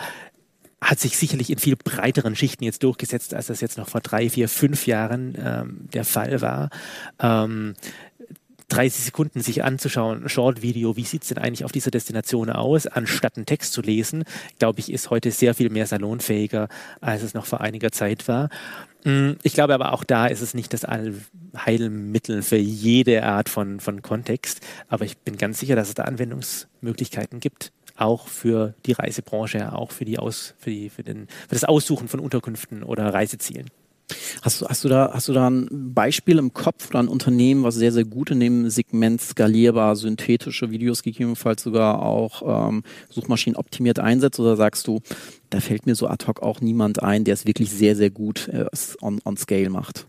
hat 0.81 0.99
sich 0.99 1.15
sicherlich 1.15 1.51
in 1.51 1.59
viel 1.59 1.75
breiteren 1.75 2.35
Schichten 2.35 2.63
jetzt 2.63 2.83
durchgesetzt, 2.83 3.33
als 3.33 3.47
das 3.47 3.61
jetzt 3.61 3.77
noch 3.77 3.87
vor 3.87 4.01
drei, 4.01 4.29
vier, 4.29 4.49
fünf 4.49 4.87
Jahren 4.87 5.37
ähm, 5.37 5.87
der 5.93 6.05
Fall 6.05 6.41
war. 6.41 6.69
Ähm, 7.19 7.75
30 8.71 9.03
Sekunden 9.03 9.41
sich 9.41 9.63
anzuschauen, 9.63 10.29
Short-Video, 10.29 10.95
wie 10.95 11.03
sieht's 11.03 11.27
denn 11.27 11.37
eigentlich 11.37 11.65
auf 11.65 11.73
dieser 11.73 11.91
Destination 11.91 12.49
aus, 12.49 12.87
anstatt 12.87 13.35
einen 13.35 13.45
Text 13.45 13.73
zu 13.73 13.81
lesen, 13.81 14.23
glaube 14.59 14.79
ich, 14.79 14.91
ist 14.91 15.09
heute 15.09 15.31
sehr 15.31 15.53
viel 15.53 15.69
mehr 15.69 15.85
salonfähiger, 15.85 16.69
als 17.01 17.21
es 17.21 17.33
noch 17.33 17.45
vor 17.45 17.59
einiger 17.59 17.91
Zeit 17.91 18.29
war. 18.29 18.49
Mm, 19.03 19.31
ich 19.43 19.53
glaube 19.53 19.73
aber 19.73 19.91
auch 19.91 20.05
da 20.05 20.27
ist 20.27 20.41
es 20.41 20.53
nicht 20.53 20.71
das 20.73 20.85
Allheilmittel 20.85 22.43
für 22.43 22.57
jede 22.57 23.23
Art 23.23 23.49
von, 23.49 23.81
von 23.81 24.01
Kontext, 24.01 24.61
aber 24.87 25.03
ich 25.03 25.17
bin 25.17 25.37
ganz 25.37 25.59
sicher, 25.59 25.75
dass 25.75 25.89
es 25.89 25.95
da 25.95 26.03
Anwendungsmöglichkeiten 26.03 27.41
gibt 27.41 27.73
auch 28.01 28.27
für 28.27 28.73
die 28.85 28.93
Reisebranche, 28.93 29.73
auch 29.73 29.91
für, 29.91 30.05
die 30.05 30.19
Aus, 30.19 30.53
für, 30.59 30.71
die, 30.71 30.89
für, 30.89 31.03
den, 31.03 31.27
für 31.47 31.55
das 31.55 31.63
Aussuchen 31.63 32.07
von 32.07 32.19
Unterkünften 32.19 32.83
oder 32.83 33.13
Reisezielen. 33.13 33.67
Hast 34.41 34.61
du, 34.61 34.67
hast 34.67 34.83
du 34.83 34.89
da, 34.89 35.11
hast 35.13 35.27
du 35.27 35.33
da 35.33 35.49
ein 35.49 35.93
Beispiel 35.93 36.37
im 36.37 36.53
Kopf 36.53 36.89
oder 36.89 36.99
ein 36.99 37.07
Unternehmen, 37.07 37.63
was 37.63 37.75
sehr, 37.75 37.91
sehr 37.91 38.03
gut 38.03 38.31
in 38.31 38.39
dem 38.39 38.69
Segment 38.69 39.21
skalierbar 39.21 39.95
synthetische 39.95 40.71
Videos 40.71 41.03
gegebenenfalls 41.03 41.63
sogar 41.63 42.01
auch 42.01 42.69
ähm, 42.69 42.83
Suchmaschinen 43.09 43.55
optimiert 43.55 43.99
einsetzt? 43.99 44.39
Oder 44.39 44.55
sagst 44.55 44.87
du, 44.87 45.01
da 45.49 45.59
fällt 45.59 45.85
mir 45.85 45.95
so 45.95 46.07
ad 46.07 46.25
hoc 46.27 46.41
auch 46.41 46.61
niemand 46.61 47.01
ein, 47.01 47.23
der 47.23 47.33
es 47.33 47.45
wirklich 47.45 47.71
sehr, 47.71 47.95
sehr 47.95 48.09
gut 48.09 48.47
äh, 48.49 48.65
on, 49.01 49.21
on 49.23 49.37
scale 49.37 49.69
macht? 49.69 50.07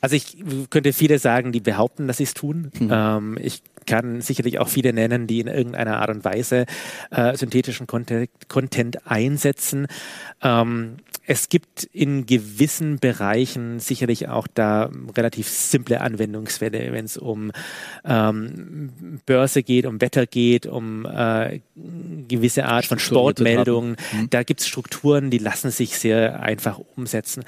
Also 0.00 0.16
ich 0.16 0.36
könnte 0.70 0.92
viele 0.92 1.18
sagen, 1.18 1.52
die 1.52 1.60
behaupten, 1.60 2.06
dass 2.06 2.18
sie 2.18 2.24
es 2.24 2.34
tun. 2.34 2.70
Mhm. 2.78 2.90
Ähm, 2.92 3.38
ich 3.40 3.62
kann 3.86 4.20
sicherlich 4.20 4.58
auch 4.58 4.68
viele 4.68 4.92
nennen, 4.92 5.26
die 5.26 5.40
in 5.40 5.46
irgendeiner 5.46 5.98
Art 6.00 6.10
und 6.10 6.24
Weise 6.24 6.66
äh, 7.10 7.36
synthetischen 7.36 7.86
Content, 7.86 8.30
Content 8.48 9.06
einsetzen. 9.10 9.86
Ähm, 10.42 10.98
es 11.26 11.48
gibt 11.48 11.84
in 11.92 12.24
gewissen 12.24 12.98
Bereichen 12.98 13.80
sicherlich 13.80 14.28
auch 14.28 14.46
da 14.46 14.90
relativ 15.16 15.48
simple 15.48 16.00
Anwendungsfälle, 16.00 16.92
wenn 16.92 17.04
es 17.04 17.16
um 17.16 17.52
ähm, 18.04 19.20
Börse 19.26 19.62
geht, 19.62 19.84
um 19.84 20.00
Wetter 20.00 20.26
geht, 20.26 20.66
um 20.66 21.04
äh, 21.04 21.60
gewisse 22.28 22.64
Art 22.64 22.86
von 22.86 22.98
Sportmeldungen. 22.98 23.96
Mhm. 24.12 24.30
Da 24.30 24.42
gibt 24.42 24.60
es 24.60 24.68
Strukturen, 24.68 25.30
die 25.30 25.38
lassen 25.38 25.70
sich 25.70 25.98
sehr 25.98 26.40
einfach 26.40 26.80
umsetzen. 26.96 27.44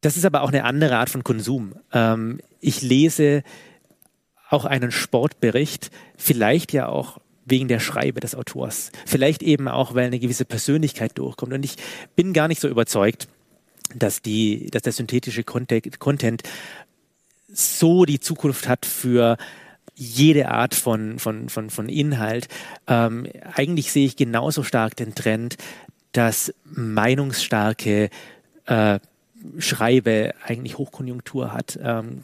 Das 0.00 0.16
ist 0.16 0.24
aber 0.24 0.42
auch 0.42 0.48
eine 0.48 0.64
andere 0.64 0.96
Art 0.96 1.10
von 1.10 1.24
Konsum. 1.24 1.74
Ähm, 1.92 2.40
ich 2.60 2.82
lese 2.82 3.42
auch 4.48 4.64
einen 4.64 4.90
Sportbericht, 4.90 5.90
vielleicht 6.16 6.72
ja 6.72 6.88
auch 6.88 7.20
wegen 7.44 7.68
der 7.68 7.80
Schreibe 7.80 8.20
des 8.20 8.34
Autors, 8.34 8.92
vielleicht 9.06 9.42
eben 9.42 9.68
auch, 9.68 9.94
weil 9.94 10.06
eine 10.06 10.18
gewisse 10.18 10.44
Persönlichkeit 10.44 11.18
durchkommt. 11.18 11.52
Und 11.52 11.64
ich 11.64 11.76
bin 12.16 12.32
gar 12.32 12.48
nicht 12.48 12.60
so 12.60 12.68
überzeugt, 12.68 13.28
dass 13.94 14.22
die, 14.22 14.68
dass 14.70 14.82
der 14.82 14.92
synthetische 14.92 15.44
Content 15.44 16.42
so 17.52 18.04
die 18.04 18.20
Zukunft 18.20 18.68
hat 18.68 18.86
für 18.86 19.36
jede 19.94 20.48
Art 20.48 20.74
von, 20.74 21.18
von, 21.18 21.48
von, 21.48 21.70
von 21.70 21.88
Inhalt. 21.88 22.48
Ähm, 22.86 23.26
eigentlich 23.54 23.92
sehe 23.92 24.06
ich 24.06 24.16
genauso 24.16 24.62
stark 24.62 24.96
den 24.96 25.14
Trend, 25.14 25.56
dass 26.12 26.54
meinungsstarke 26.64 28.10
äh, 28.66 29.00
schreibe, 29.58 30.34
eigentlich 30.44 30.78
Hochkonjunktur 30.78 31.52
hat. 31.52 31.78
Ähm, 31.82 32.22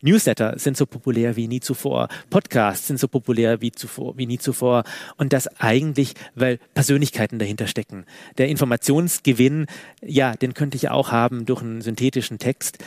Newsletter 0.00 0.58
sind 0.58 0.76
so 0.76 0.86
populär 0.86 1.36
wie 1.36 1.48
nie 1.48 1.60
zuvor. 1.60 2.08
Podcasts 2.28 2.86
sind 2.86 2.98
so 2.98 3.08
populär 3.08 3.60
wie 3.60 3.72
zuvor, 3.72 4.16
wie 4.16 4.26
nie 4.26 4.38
zuvor. 4.38 4.84
Und 5.16 5.32
das 5.32 5.48
eigentlich, 5.60 6.14
weil 6.34 6.58
Persönlichkeiten 6.74 7.38
dahinter 7.38 7.66
stecken. 7.66 8.04
Der 8.38 8.48
Informationsgewinn, 8.48 9.66
ja, 10.02 10.34
den 10.34 10.54
könnte 10.54 10.76
ich 10.76 10.90
auch 10.90 11.12
haben 11.12 11.46
durch 11.46 11.62
einen 11.62 11.82
synthetischen 11.82 12.38
Text. 12.38 12.78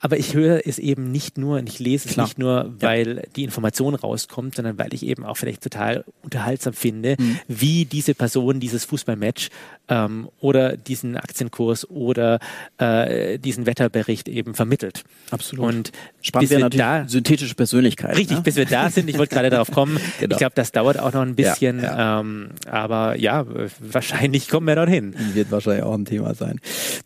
Aber 0.00 0.16
ich 0.16 0.34
höre 0.34 0.64
es 0.64 0.78
eben 0.78 1.10
nicht 1.10 1.38
nur 1.38 1.58
und 1.58 1.68
ich 1.68 1.80
lese 1.80 2.08
es 2.08 2.14
Klar. 2.14 2.26
nicht 2.26 2.38
nur, 2.38 2.72
weil 2.78 3.16
ja. 3.16 3.22
die 3.34 3.42
Information 3.44 3.96
rauskommt, 3.96 4.54
sondern 4.54 4.78
weil 4.78 4.94
ich 4.94 5.04
eben 5.04 5.24
auch 5.24 5.36
vielleicht 5.36 5.62
total 5.62 6.04
unterhaltsam 6.22 6.72
finde, 6.72 7.16
mhm. 7.18 7.38
wie 7.48 7.84
diese 7.84 8.14
Person 8.14 8.60
dieses 8.60 8.84
Fußballmatch 8.84 9.48
ähm, 9.88 10.28
oder 10.40 10.76
diesen 10.76 11.16
Aktienkurs 11.16 11.88
oder 11.90 12.38
äh, 12.78 13.38
diesen 13.40 13.66
Wetterbericht 13.66 14.28
eben 14.28 14.54
vermittelt. 14.54 15.02
Absolut. 15.32 15.64
Und 15.64 15.92
spannend 16.20 16.50
wäre 16.50 16.60
natürlich 16.60 16.78
da, 16.78 17.08
synthetische 17.08 17.54
Persönlichkeit. 17.56 18.16
Richtig, 18.16 18.36
ne? 18.36 18.42
bis 18.42 18.54
wir 18.54 18.66
da 18.66 18.90
sind. 18.90 19.08
Ich 19.10 19.18
wollte 19.18 19.34
gerade 19.34 19.50
darauf 19.50 19.70
kommen. 19.70 19.98
Genau. 20.18 20.34
Ich 20.34 20.38
glaube, 20.38 20.54
das 20.56 20.72
dauert 20.72 20.98
auch 20.98 21.12
noch 21.12 21.20
ein 21.20 21.36
bisschen. 21.36 21.80
Ja, 21.80 21.96
ja. 21.96 22.20
Ähm, 22.20 22.48
aber 22.68 23.16
ja, 23.16 23.46
wahrscheinlich 23.78 24.48
kommen 24.48 24.66
wir 24.66 24.74
dorthin. 24.74 25.14
Wird 25.34 25.50
wahrscheinlich 25.52 25.84
auch 25.84 25.94
ein 25.94 26.04
Thema 26.06 26.34
sein. 26.34 26.60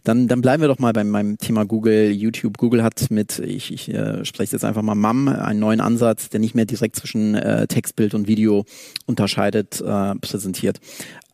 Dann, 0.05 0.29
dann 0.29 0.41
bleiben 0.41 0.63
wir 0.63 0.69
doch 0.69 0.79
mal 0.79 0.93
bei 0.93 1.05
meinem 1.05 1.37
Thema 1.37 1.67
Google, 1.67 2.11
YouTube. 2.11 2.57
Google 2.57 2.82
hat 2.83 3.11
mit, 3.11 3.39
ich, 3.39 3.73
ich 3.73 3.89
äh, 3.93 4.25
spreche 4.25 4.53
jetzt 4.53 4.65
einfach 4.65 4.83
mal 4.83 4.95
MAM, 4.95 5.29
einen 5.29 5.61
neuen 5.61 5.81
Ansatz, 5.81 6.29
der 6.29 6.41
nicht 6.41 6.55
mehr 6.55 6.65
direkt 6.65 6.97
zwischen 6.97 7.35
äh, 7.35 7.67
Textbild 7.67 8.15
und 8.15 8.29
Video 8.29 8.65
unterscheidet, 9.07 9.81
äh, 9.81 10.15
präsentiert. 10.17 10.79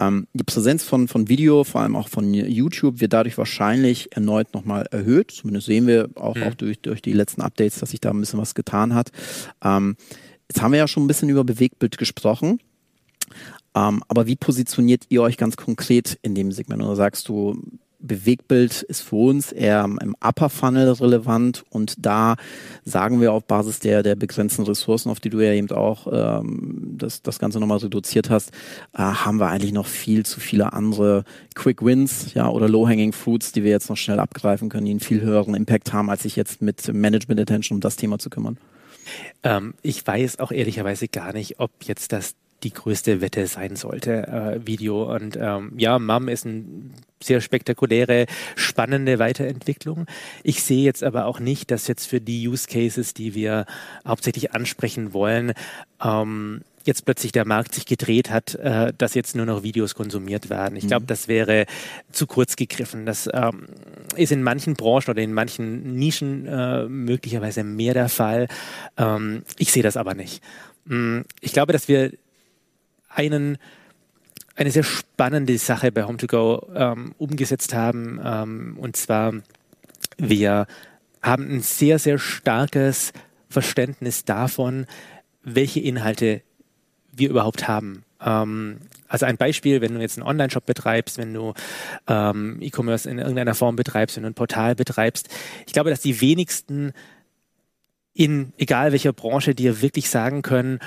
Ähm, 0.00 0.26
die 0.32 0.44
Präsenz 0.44 0.84
von, 0.84 1.08
von 1.08 1.28
Video, 1.28 1.64
vor 1.64 1.80
allem 1.80 1.96
auch 1.96 2.08
von 2.08 2.32
YouTube, 2.34 3.00
wird 3.00 3.12
dadurch 3.12 3.36
wahrscheinlich 3.38 4.14
erneut 4.14 4.54
nochmal 4.54 4.86
erhöht. 4.90 5.30
Zumindest 5.30 5.66
sehen 5.66 5.86
wir 5.86 6.08
auch, 6.14 6.36
mhm. 6.36 6.42
auch 6.44 6.54
durch, 6.54 6.80
durch 6.80 7.02
die 7.02 7.12
letzten 7.12 7.42
Updates, 7.42 7.78
dass 7.80 7.90
sich 7.90 8.00
da 8.00 8.10
ein 8.10 8.20
bisschen 8.20 8.38
was 8.40 8.54
getan 8.54 8.94
hat. 8.94 9.10
Ähm, 9.62 9.96
jetzt 10.48 10.62
haben 10.62 10.72
wir 10.72 10.78
ja 10.78 10.88
schon 10.88 11.04
ein 11.04 11.08
bisschen 11.08 11.28
über 11.28 11.44
Bewegtbild 11.44 11.98
gesprochen. 11.98 12.60
Ähm, 13.74 14.02
aber 14.08 14.26
wie 14.26 14.36
positioniert 14.36 15.04
ihr 15.08 15.22
euch 15.22 15.36
ganz 15.36 15.56
konkret 15.56 16.18
in 16.22 16.34
dem 16.34 16.52
Segment? 16.52 16.82
Oder 16.82 16.96
sagst 16.96 17.28
du, 17.28 17.60
Bewegbild 18.00 18.82
ist 18.82 19.02
für 19.02 19.16
uns 19.16 19.50
eher 19.52 19.84
im 19.84 20.14
Upper 20.20 20.48
Funnel 20.50 20.90
relevant 20.92 21.64
und 21.70 21.94
da 21.98 22.36
sagen 22.84 23.20
wir 23.20 23.32
auf 23.32 23.44
Basis 23.44 23.80
der, 23.80 24.02
der 24.02 24.14
begrenzten 24.14 24.62
Ressourcen, 24.62 25.10
auf 25.10 25.20
die 25.20 25.30
du 25.30 25.40
ja 25.40 25.52
eben 25.52 25.70
auch 25.70 26.06
ähm, 26.10 26.94
das, 26.96 27.22
das 27.22 27.38
Ganze 27.38 27.58
nochmal 27.58 27.78
reduziert 27.78 28.30
hast, 28.30 28.52
äh, 28.94 28.98
haben 28.98 29.40
wir 29.40 29.48
eigentlich 29.48 29.72
noch 29.72 29.86
viel 29.86 30.24
zu 30.24 30.38
viele 30.40 30.72
andere 30.72 31.24
Quick 31.54 31.84
Wins 31.84 32.34
ja, 32.34 32.48
oder 32.48 32.68
Low-Hanging 32.68 33.12
Fruits, 33.12 33.52
die 33.52 33.64
wir 33.64 33.70
jetzt 33.70 33.90
noch 33.90 33.96
schnell 33.96 34.20
abgreifen 34.20 34.68
können, 34.68 34.86
die 34.86 34.92
einen 34.92 35.00
viel 35.00 35.20
höheren 35.20 35.54
Impact 35.54 35.92
haben, 35.92 36.08
als 36.08 36.22
sich 36.22 36.36
jetzt 36.36 36.62
mit 36.62 36.92
Management 36.92 37.40
Attention 37.40 37.76
um 37.76 37.80
das 37.80 37.96
Thema 37.96 38.18
zu 38.18 38.30
kümmern. 38.30 38.58
Ähm, 39.42 39.74
ich 39.82 40.06
weiß 40.06 40.38
auch 40.38 40.52
ehrlicherweise 40.52 41.08
gar 41.08 41.32
nicht, 41.32 41.58
ob 41.58 41.70
jetzt 41.82 42.12
das 42.12 42.34
die 42.62 42.72
größte 42.72 43.20
Wette 43.20 43.46
sein 43.46 43.76
sollte, 43.76 44.26
äh, 44.26 44.66
Video. 44.66 45.14
Und 45.14 45.36
ähm, 45.40 45.72
ja, 45.76 45.98
MAM 45.98 46.28
ist 46.28 46.46
eine 46.46 46.64
sehr 47.22 47.40
spektakuläre, 47.40 48.26
spannende 48.56 49.18
Weiterentwicklung. 49.18 50.06
Ich 50.42 50.62
sehe 50.62 50.84
jetzt 50.84 51.02
aber 51.04 51.26
auch 51.26 51.40
nicht, 51.40 51.70
dass 51.70 51.88
jetzt 51.88 52.06
für 52.06 52.20
die 52.20 52.48
Use 52.48 52.66
Cases, 52.68 53.14
die 53.14 53.34
wir 53.34 53.66
hauptsächlich 54.06 54.52
ansprechen 54.52 55.12
wollen, 55.12 55.52
ähm, 56.02 56.62
jetzt 56.84 57.04
plötzlich 57.04 57.32
der 57.32 57.46
Markt 57.46 57.74
sich 57.74 57.86
gedreht 57.86 58.30
hat, 58.30 58.54
äh, 58.56 58.92
dass 58.96 59.14
jetzt 59.14 59.36
nur 59.36 59.46
noch 59.46 59.62
Videos 59.62 59.94
konsumiert 59.94 60.50
werden. 60.50 60.76
Ich 60.76 60.86
glaube, 60.86 61.02
mhm. 61.02 61.08
das 61.08 61.28
wäre 61.28 61.66
zu 62.10 62.26
kurz 62.26 62.56
gegriffen. 62.56 63.06
Das 63.06 63.28
ähm, 63.32 63.66
ist 64.16 64.32
in 64.32 64.42
manchen 64.42 64.74
Branchen 64.74 65.10
oder 65.10 65.22
in 65.22 65.34
manchen 65.34 65.94
Nischen 65.94 66.46
äh, 66.46 66.86
möglicherweise 66.86 67.62
mehr 67.62 67.94
der 67.94 68.08
Fall. 68.08 68.48
Ähm, 68.96 69.42
ich 69.58 69.70
sehe 69.70 69.82
das 69.82 69.96
aber 69.96 70.14
nicht. 70.14 70.42
Mm, 70.86 71.20
ich 71.40 71.52
glaube, 71.52 71.72
dass 71.72 71.88
wir 71.88 72.12
einen 73.18 73.58
eine 74.58 74.72
sehr 74.72 74.82
spannende 74.82 75.56
Sache 75.56 75.92
bei 75.92 76.02
Home2Go 76.02 76.74
ähm, 76.74 77.14
umgesetzt 77.16 77.74
haben. 77.74 78.20
Ähm, 78.24 78.76
und 78.80 78.96
zwar, 78.96 79.34
wir 80.16 80.66
haben 81.22 81.48
ein 81.48 81.60
sehr, 81.60 82.00
sehr 82.00 82.18
starkes 82.18 83.12
Verständnis 83.48 84.24
davon, 84.24 84.86
welche 85.44 85.78
Inhalte 85.78 86.42
wir 87.12 87.30
überhaupt 87.30 87.68
haben. 87.68 88.04
Ähm, 88.20 88.78
also 89.06 89.26
ein 89.26 89.36
Beispiel, 89.36 89.80
wenn 89.80 89.94
du 89.94 90.00
jetzt 90.00 90.18
einen 90.18 90.26
Online-Shop 90.26 90.66
betreibst, 90.66 91.18
wenn 91.18 91.32
du 91.32 91.54
ähm, 92.08 92.58
E-Commerce 92.60 93.08
in 93.08 93.18
irgendeiner 93.18 93.54
Form 93.54 93.76
betreibst, 93.76 94.16
wenn 94.16 94.24
du 94.24 94.30
ein 94.30 94.34
Portal 94.34 94.74
betreibst. 94.74 95.28
Ich 95.66 95.72
glaube, 95.72 95.90
dass 95.90 96.00
die 96.00 96.20
wenigsten 96.20 96.92
in 98.12 98.52
egal 98.58 98.90
welcher 98.90 99.12
Branche 99.12 99.54
dir 99.54 99.80
wirklich 99.80 100.10
sagen 100.10 100.42
können, 100.42 100.80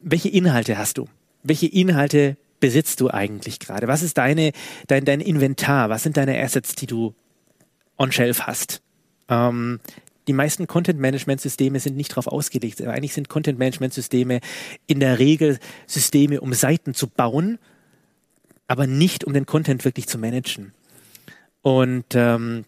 welche 0.00 0.30
Inhalte 0.30 0.78
hast 0.78 0.96
du? 0.96 1.06
Welche 1.42 1.66
Inhalte 1.66 2.36
besitzt 2.60 3.00
du 3.00 3.10
eigentlich 3.10 3.58
gerade? 3.58 3.88
Was 3.88 4.02
ist 4.02 4.18
deine, 4.18 4.52
dein, 4.86 5.04
dein 5.04 5.20
Inventar? 5.20 5.90
Was 5.90 6.04
sind 6.04 6.16
deine 6.16 6.40
Assets, 6.40 6.74
die 6.74 6.86
du 6.86 7.14
on-shelf 7.98 8.42
hast? 8.42 8.82
Ähm, 9.28 9.80
die 10.28 10.32
meisten 10.32 10.68
Content-Management-Systeme 10.68 11.80
sind 11.80 11.96
nicht 11.96 12.12
darauf 12.12 12.28
ausgelegt. 12.28 12.80
Eigentlich 12.80 13.14
sind 13.14 13.28
Content-Management-Systeme 13.28 14.40
in 14.86 15.00
der 15.00 15.18
Regel 15.18 15.58
Systeme, 15.86 16.40
um 16.40 16.52
Seiten 16.54 16.94
zu 16.94 17.08
bauen, 17.08 17.58
aber 18.68 18.86
nicht 18.86 19.24
um 19.24 19.32
den 19.32 19.46
Content 19.46 19.84
wirklich 19.84 20.06
zu 20.06 20.18
managen. 20.18 20.72
Und 21.62 22.06
ähm, 22.14 22.64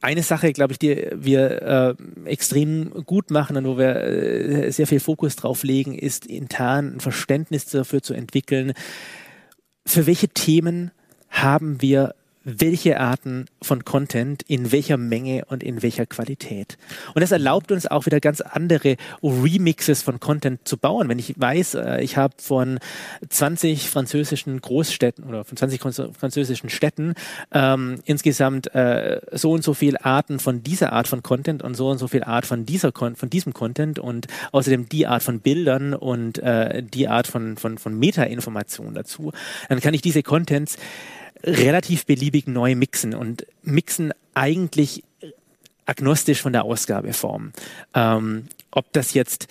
eine 0.00 0.22
Sache, 0.22 0.52
glaube 0.52 0.72
ich, 0.72 0.78
die 0.78 1.08
wir 1.14 1.96
äh, 2.26 2.28
extrem 2.28 3.04
gut 3.04 3.30
machen 3.30 3.56
und 3.56 3.66
wo 3.66 3.78
wir 3.78 3.96
äh, 3.96 4.70
sehr 4.70 4.86
viel 4.86 5.00
Fokus 5.00 5.36
drauf 5.36 5.62
legen, 5.62 5.96
ist 5.96 6.26
intern 6.26 6.96
ein 6.96 7.00
Verständnis 7.00 7.66
dafür 7.66 8.02
zu 8.02 8.14
entwickeln, 8.14 8.72
für 9.86 10.06
welche 10.06 10.28
Themen 10.28 10.90
haben 11.30 11.80
wir 11.80 12.14
welche 12.48 12.98
Arten 12.98 13.46
von 13.60 13.84
Content 13.84 14.42
in 14.46 14.72
welcher 14.72 14.96
Menge 14.96 15.44
und 15.46 15.62
in 15.62 15.82
welcher 15.82 16.06
Qualität. 16.06 16.78
Und 17.14 17.20
das 17.20 17.30
erlaubt 17.30 17.70
uns 17.72 17.86
auch 17.86 18.06
wieder 18.06 18.20
ganz 18.20 18.40
andere 18.40 18.96
Remixes 19.22 20.02
von 20.02 20.18
Content 20.18 20.66
zu 20.66 20.78
bauen. 20.78 21.08
Wenn 21.08 21.18
ich 21.18 21.38
weiß, 21.38 21.74
äh, 21.74 22.00
ich 22.00 22.16
habe 22.16 22.34
von 22.38 22.78
20 23.28 23.90
französischen 23.90 24.60
Großstädten 24.60 25.24
oder 25.24 25.44
von 25.44 25.56
20 25.56 25.80
französischen 25.80 26.70
Städten 26.70 27.14
ähm, 27.52 28.00
insgesamt 28.04 28.74
äh, 28.74 29.20
so 29.32 29.52
und 29.52 29.62
so 29.62 29.74
viele 29.74 30.04
Arten 30.04 30.38
von 30.38 30.62
dieser 30.62 30.92
Art 30.92 31.08
von 31.08 31.22
Content 31.22 31.62
und 31.62 31.74
so 31.74 31.90
und 31.90 31.98
so 31.98 32.08
viel 32.08 32.24
Art 32.24 32.46
von 32.46 32.64
dieser 32.64 32.92
von 32.92 33.30
diesem 33.30 33.52
Content 33.52 33.98
und 33.98 34.26
außerdem 34.52 34.88
die 34.88 35.06
Art 35.06 35.22
von 35.22 35.40
Bildern 35.40 35.92
und 35.94 36.38
äh, 36.38 36.82
die 36.82 37.08
Art 37.08 37.26
von 37.26 37.56
von 37.56 37.76
von 37.76 37.98
Meta-Informationen 37.98 38.94
dazu, 38.94 39.32
dann 39.68 39.80
kann 39.80 39.94
ich 39.94 40.00
diese 40.00 40.22
Contents 40.22 40.78
relativ 41.44 42.06
beliebig 42.06 42.46
neu 42.46 42.74
mixen 42.74 43.14
und 43.14 43.46
mixen 43.62 44.12
eigentlich 44.34 45.04
agnostisch 45.86 46.42
von 46.42 46.52
der 46.52 46.64
Ausgabeform. 46.64 47.52
Ähm, 47.94 48.44
ob 48.70 48.92
das 48.92 49.14
jetzt 49.14 49.48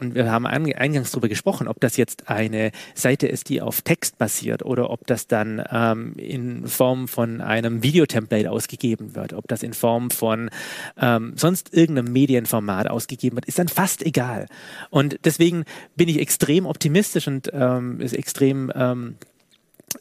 und 0.00 0.14
wir 0.14 0.30
haben 0.30 0.46
eingangs 0.46 1.10
darüber 1.10 1.28
gesprochen, 1.28 1.66
ob 1.66 1.80
das 1.80 1.96
jetzt 1.96 2.30
eine 2.30 2.70
Seite 2.94 3.26
ist, 3.26 3.48
die 3.48 3.60
auf 3.60 3.82
Text 3.82 4.16
basiert 4.16 4.64
oder 4.64 4.90
ob 4.90 5.06
das 5.08 5.26
dann 5.26 5.60
ähm, 5.72 6.14
in 6.16 6.68
Form 6.68 7.08
von 7.08 7.40
einem 7.40 7.82
Videotemplate 7.82 8.48
ausgegeben 8.48 9.16
wird, 9.16 9.32
ob 9.32 9.48
das 9.48 9.64
in 9.64 9.74
Form 9.74 10.12
von 10.12 10.50
ähm, 11.00 11.32
sonst 11.34 11.74
irgendeinem 11.74 12.12
Medienformat 12.12 12.88
ausgegeben 12.88 13.36
wird, 13.36 13.46
ist 13.46 13.58
dann 13.58 13.66
fast 13.66 14.06
egal. 14.06 14.46
Und 14.90 15.18
deswegen 15.24 15.64
bin 15.96 16.08
ich 16.08 16.20
extrem 16.20 16.66
optimistisch 16.66 17.26
und 17.26 17.50
ähm, 17.52 18.00
ist 18.00 18.12
extrem 18.14 18.70
ähm, 18.76 19.16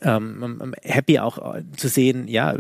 ähm, 0.02 0.76
happy 0.84 1.20
auch 1.20 1.56
äh, 1.56 1.64
zu 1.76 1.88
sehen, 1.88 2.28
ja, 2.28 2.56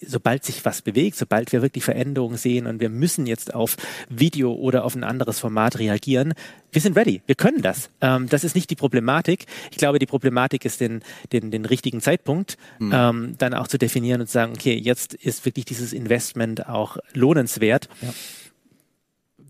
sobald 0.00 0.44
sich 0.44 0.64
was 0.64 0.82
bewegt, 0.82 1.16
sobald 1.16 1.52
wir 1.52 1.62
wirklich 1.62 1.84
Veränderungen 1.84 2.36
sehen 2.36 2.66
und 2.66 2.80
wir 2.80 2.88
müssen 2.88 3.26
jetzt 3.26 3.54
auf 3.54 3.76
Video 4.08 4.52
oder 4.52 4.84
auf 4.84 4.94
ein 4.94 5.04
anderes 5.04 5.38
Format 5.40 5.78
reagieren, 5.78 6.34
wir 6.72 6.80
sind 6.80 6.96
ready, 6.96 7.22
wir 7.26 7.34
können 7.34 7.62
das. 7.62 7.90
Ähm, 8.00 8.28
das 8.28 8.44
ist 8.44 8.54
nicht 8.54 8.70
die 8.70 8.76
Problematik. 8.76 9.46
Ich 9.70 9.78
glaube, 9.78 9.98
die 9.98 10.06
Problematik 10.06 10.64
ist 10.64 10.80
den, 10.80 11.02
den, 11.32 11.50
den 11.50 11.64
richtigen 11.64 12.00
Zeitpunkt 12.00 12.56
mhm. 12.78 12.92
ähm, 12.94 13.34
dann 13.38 13.54
auch 13.54 13.68
zu 13.68 13.78
definieren 13.78 14.20
und 14.20 14.26
zu 14.26 14.34
sagen, 14.34 14.52
okay, 14.52 14.74
jetzt 14.74 15.14
ist 15.14 15.44
wirklich 15.44 15.64
dieses 15.64 15.92
Investment 15.92 16.68
auch 16.68 16.96
lohnenswert. 17.14 17.88
Ja 18.02 18.08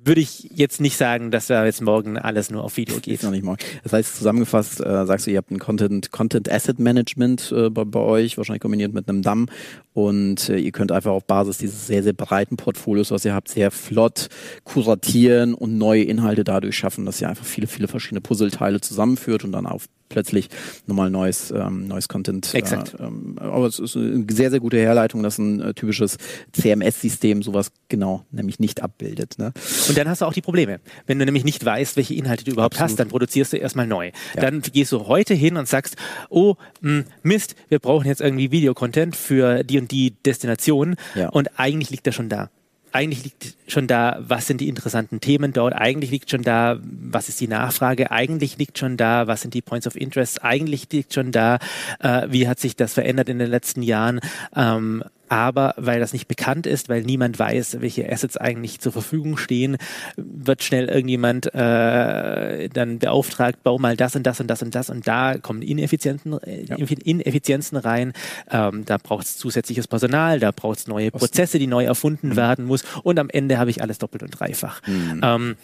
würde 0.04 0.20
ich 0.20 0.50
jetzt 0.54 0.80
nicht 0.80 0.96
sagen, 0.96 1.30
dass 1.30 1.46
da 1.46 1.64
jetzt 1.64 1.82
morgen 1.82 2.16
alles 2.16 2.50
nur 2.50 2.64
auf 2.64 2.76
Video 2.76 2.98
geht. 3.00 3.22
Noch 3.22 3.30
nicht 3.30 3.44
morgen. 3.44 3.58
Das 3.82 3.92
heißt, 3.92 4.16
zusammengefasst 4.16 4.80
äh, 4.80 5.06
sagst 5.06 5.26
du, 5.26 5.30
ihr 5.30 5.38
habt 5.38 5.50
ein 5.50 5.58
Content, 5.58 6.10
Content 6.10 6.50
Asset 6.50 6.78
Management 6.78 7.52
äh, 7.54 7.70
bei, 7.70 7.84
bei, 7.84 8.00
euch, 8.00 8.36
wahrscheinlich 8.38 8.62
kombiniert 8.62 8.94
mit 8.94 9.08
einem 9.08 9.22
DAM 9.22 9.48
und 9.92 10.48
äh, 10.48 10.58
ihr 10.58 10.72
könnt 10.72 10.92
einfach 10.92 11.12
auf 11.12 11.26
Basis 11.26 11.58
dieses 11.58 11.86
sehr, 11.86 12.02
sehr 12.02 12.12
breiten 12.12 12.56
Portfolios, 12.56 13.10
was 13.10 13.24
ihr 13.24 13.34
habt, 13.34 13.48
sehr 13.48 13.70
flott 13.70 14.28
kuratieren 14.64 15.54
und 15.54 15.76
neue 15.76 16.02
Inhalte 16.02 16.44
dadurch 16.44 16.76
schaffen, 16.76 17.04
dass 17.04 17.20
ihr 17.20 17.28
einfach 17.28 17.44
viele, 17.44 17.66
viele 17.66 17.88
verschiedene 17.88 18.20
Puzzleteile 18.20 18.80
zusammenführt 18.80 19.44
und 19.44 19.52
dann 19.52 19.66
auf 19.66 19.86
plötzlich 20.10 20.50
nochmal 20.86 21.08
neues, 21.08 21.50
ähm, 21.50 21.88
neues 21.88 22.08
Content. 22.08 22.52
Äh, 22.52 22.58
Exakt. 22.58 22.94
Äh, 23.00 23.04
ähm, 23.04 23.38
aber 23.40 23.66
es 23.66 23.78
ist 23.78 23.96
eine 23.96 24.26
sehr, 24.30 24.50
sehr 24.50 24.60
gute 24.60 24.76
Herleitung, 24.76 25.22
dass 25.22 25.38
ein 25.38 25.60
äh, 25.60 25.72
typisches 25.72 26.18
CMS-System 26.52 27.42
sowas 27.42 27.72
genau 27.88 28.26
nämlich 28.30 28.60
nicht 28.60 28.82
abbildet. 28.82 29.38
Ne? 29.38 29.52
Und 29.88 29.96
dann 29.96 30.08
hast 30.08 30.20
du 30.20 30.26
auch 30.26 30.34
die 30.34 30.42
Probleme. 30.42 30.80
Wenn 31.06 31.18
du 31.18 31.24
nämlich 31.24 31.44
nicht 31.44 31.64
weißt, 31.64 31.96
welche 31.96 32.14
Inhalte 32.14 32.44
du 32.44 32.50
überhaupt 32.50 32.74
Absolut. 32.74 32.90
hast, 32.90 33.00
dann 33.00 33.08
produzierst 33.08 33.54
du 33.54 33.56
erstmal 33.56 33.86
neu. 33.86 34.10
Ja. 34.34 34.42
Dann 34.42 34.60
gehst 34.60 34.92
du 34.92 35.06
heute 35.06 35.32
hin 35.32 35.56
und 35.56 35.66
sagst, 35.66 35.96
oh, 36.28 36.56
mh, 36.82 36.90
hm, 36.90 37.04
Mist, 37.22 37.54
wir 37.68 37.78
brauchen 37.78 38.06
jetzt 38.06 38.20
irgendwie 38.20 38.50
Videocontent 38.50 39.16
für 39.16 39.64
die 39.64 39.78
und 39.78 39.90
die 39.90 40.10
Destination. 40.26 40.96
Ja. 41.14 41.30
Und 41.30 41.58
eigentlich 41.58 41.90
liegt 41.90 42.06
er 42.06 42.12
schon 42.12 42.28
da 42.28 42.50
eigentlich 42.92 43.24
liegt 43.24 43.54
schon 43.68 43.86
da, 43.86 44.18
was 44.20 44.46
sind 44.46 44.60
die 44.60 44.68
interessanten 44.68 45.20
Themen 45.20 45.52
dort, 45.52 45.74
eigentlich 45.74 46.10
liegt 46.10 46.30
schon 46.30 46.42
da, 46.42 46.78
was 46.82 47.28
ist 47.28 47.40
die 47.40 47.48
Nachfrage, 47.48 48.10
eigentlich 48.10 48.58
liegt 48.58 48.78
schon 48.78 48.96
da, 48.96 49.26
was 49.26 49.42
sind 49.42 49.54
die 49.54 49.62
Points 49.62 49.86
of 49.86 49.96
Interest, 49.96 50.42
eigentlich 50.42 50.90
liegt 50.92 51.14
schon 51.14 51.32
da, 51.32 51.58
äh, 52.00 52.26
wie 52.30 52.48
hat 52.48 52.58
sich 52.58 52.76
das 52.76 52.94
verändert 52.94 53.28
in 53.28 53.38
den 53.38 53.50
letzten 53.50 53.82
Jahren. 53.82 54.20
Ähm, 54.54 55.04
aber 55.30 55.74
weil 55.76 56.00
das 56.00 56.12
nicht 56.12 56.26
bekannt 56.26 56.66
ist, 56.66 56.88
weil 56.88 57.02
niemand 57.02 57.38
weiß, 57.38 57.80
welche 57.80 58.10
Assets 58.10 58.36
eigentlich 58.36 58.80
zur 58.80 58.90
Verfügung 58.90 59.36
stehen, 59.36 59.76
wird 60.16 60.64
schnell 60.64 60.88
irgendjemand 60.88 61.54
äh, 61.54 62.68
dann 62.68 62.98
beauftragt, 62.98 63.62
bau 63.62 63.78
mal 63.78 63.96
das 63.96 64.16
und 64.16 64.26
das 64.26 64.40
und 64.40 64.48
das 64.48 64.60
und 64.60 64.74
das 64.74 64.90
und 64.90 65.06
da 65.06 65.38
kommen 65.38 65.62
Ineffizienzen, 65.62 66.36
äh, 66.42 66.64
ja. 66.64 66.76
Ineffizienzen 66.76 67.78
rein, 67.78 68.12
ähm, 68.50 68.84
da 68.84 68.98
braucht 68.98 69.26
es 69.26 69.36
zusätzliches 69.36 69.86
Personal, 69.86 70.40
da 70.40 70.50
braucht 70.50 70.80
es 70.80 70.88
neue 70.88 71.12
Prozesse, 71.12 71.60
die 71.60 71.68
neu 71.68 71.84
erfunden 71.84 72.30
mhm. 72.30 72.36
werden 72.36 72.64
muss 72.64 72.82
und 73.04 73.20
am 73.20 73.30
Ende 73.30 73.56
habe 73.58 73.70
ich 73.70 73.82
alles 73.82 73.98
doppelt 73.98 74.24
und 74.24 74.30
dreifach. 74.30 74.82
Mhm. 74.88 75.20
Ähm, 75.22 75.56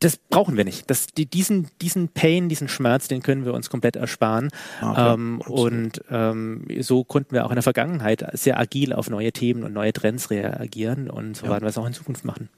das 0.00 0.16
brauchen 0.16 0.56
wir 0.56 0.64
nicht. 0.64 0.88
Das, 0.90 1.06
die, 1.06 1.26
diesen, 1.26 1.68
diesen 1.82 2.08
Pain, 2.08 2.48
diesen 2.48 2.68
Schmerz, 2.68 3.06
den 3.06 3.22
können 3.22 3.44
wir 3.44 3.52
uns 3.52 3.68
komplett 3.68 3.96
ersparen. 3.96 4.48
Ah, 4.80 4.90
okay, 4.90 5.14
ähm, 5.14 5.40
und 5.42 6.02
ähm, 6.10 6.64
so 6.80 7.04
konnten 7.04 7.32
wir 7.32 7.44
auch 7.44 7.50
in 7.50 7.56
der 7.56 7.62
Vergangenheit 7.62 8.26
sehr 8.32 8.58
agil 8.58 8.94
auf 8.94 9.10
neue 9.10 9.32
Themen 9.32 9.62
und 9.62 9.74
neue 9.74 9.92
Trends 9.92 10.30
reagieren 10.30 11.10
und 11.10 11.36
so 11.36 11.46
ja. 11.46 11.52
werden 11.52 11.64
wir 11.64 11.68
es 11.68 11.78
auch 11.78 11.86
in 11.86 11.92
Zukunft 11.92 12.24
machen. 12.24 12.48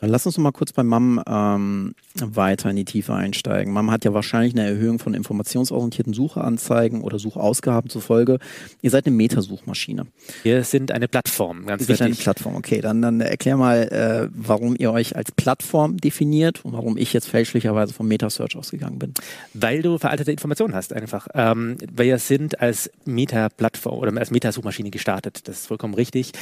Dann 0.00 0.10
lass 0.10 0.26
uns 0.26 0.36
noch 0.36 0.44
mal 0.44 0.52
kurz 0.52 0.72
bei 0.72 0.82
MAM 0.82 1.22
ähm, 1.26 1.94
weiter 2.20 2.70
in 2.70 2.76
die 2.76 2.84
Tiefe 2.84 3.14
einsteigen. 3.14 3.72
MAM 3.72 3.90
hat 3.90 4.04
ja 4.04 4.14
wahrscheinlich 4.14 4.54
eine 4.54 4.66
Erhöhung 4.66 4.98
von 4.98 5.14
informationsorientierten 5.14 6.12
Suchanzeigen 6.12 7.02
oder 7.02 7.18
Suchausgaben 7.18 7.90
zur 7.90 8.02
Folge. 8.02 8.38
Ihr 8.82 8.90
seid 8.90 9.06
eine 9.06 9.16
Metasuchmaschine. 9.16 10.06
Wir 10.42 10.64
sind 10.64 10.92
eine 10.92 11.08
Plattform, 11.08 11.66
ganz 11.66 11.82
wichtig. 11.82 11.98
Seid 11.98 12.06
eine 12.06 12.14
Plattform, 12.14 12.54
okay. 12.56 12.80
Dann, 12.80 13.02
dann 13.02 13.20
erklär 13.20 13.56
mal, 13.56 13.82
äh, 13.88 14.28
warum 14.34 14.76
ihr 14.78 14.92
euch 14.92 15.16
als 15.16 15.32
Plattform 15.32 15.96
definiert 15.96 16.64
und 16.64 16.72
warum 16.72 16.96
ich 16.96 17.12
jetzt 17.12 17.28
fälschlicherweise 17.28 17.92
vom 17.92 18.08
Metasearch 18.08 18.56
ausgegangen 18.56 18.98
bin. 18.98 19.14
Weil 19.54 19.82
du 19.82 19.98
veraltete 19.98 20.30
Informationen 20.30 20.74
hast, 20.74 20.92
einfach. 20.92 21.28
Ähm, 21.34 21.76
wir 21.92 22.18
sind 22.18 22.60
als 22.60 22.90
Meta-Plattform 23.04 23.98
oder 23.98 24.16
als 24.16 24.30
Metasuchmaschine 24.30 24.90
gestartet. 24.90 25.48
Das 25.48 25.60
ist 25.60 25.66
vollkommen 25.66 25.94
richtig. 25.94 26.32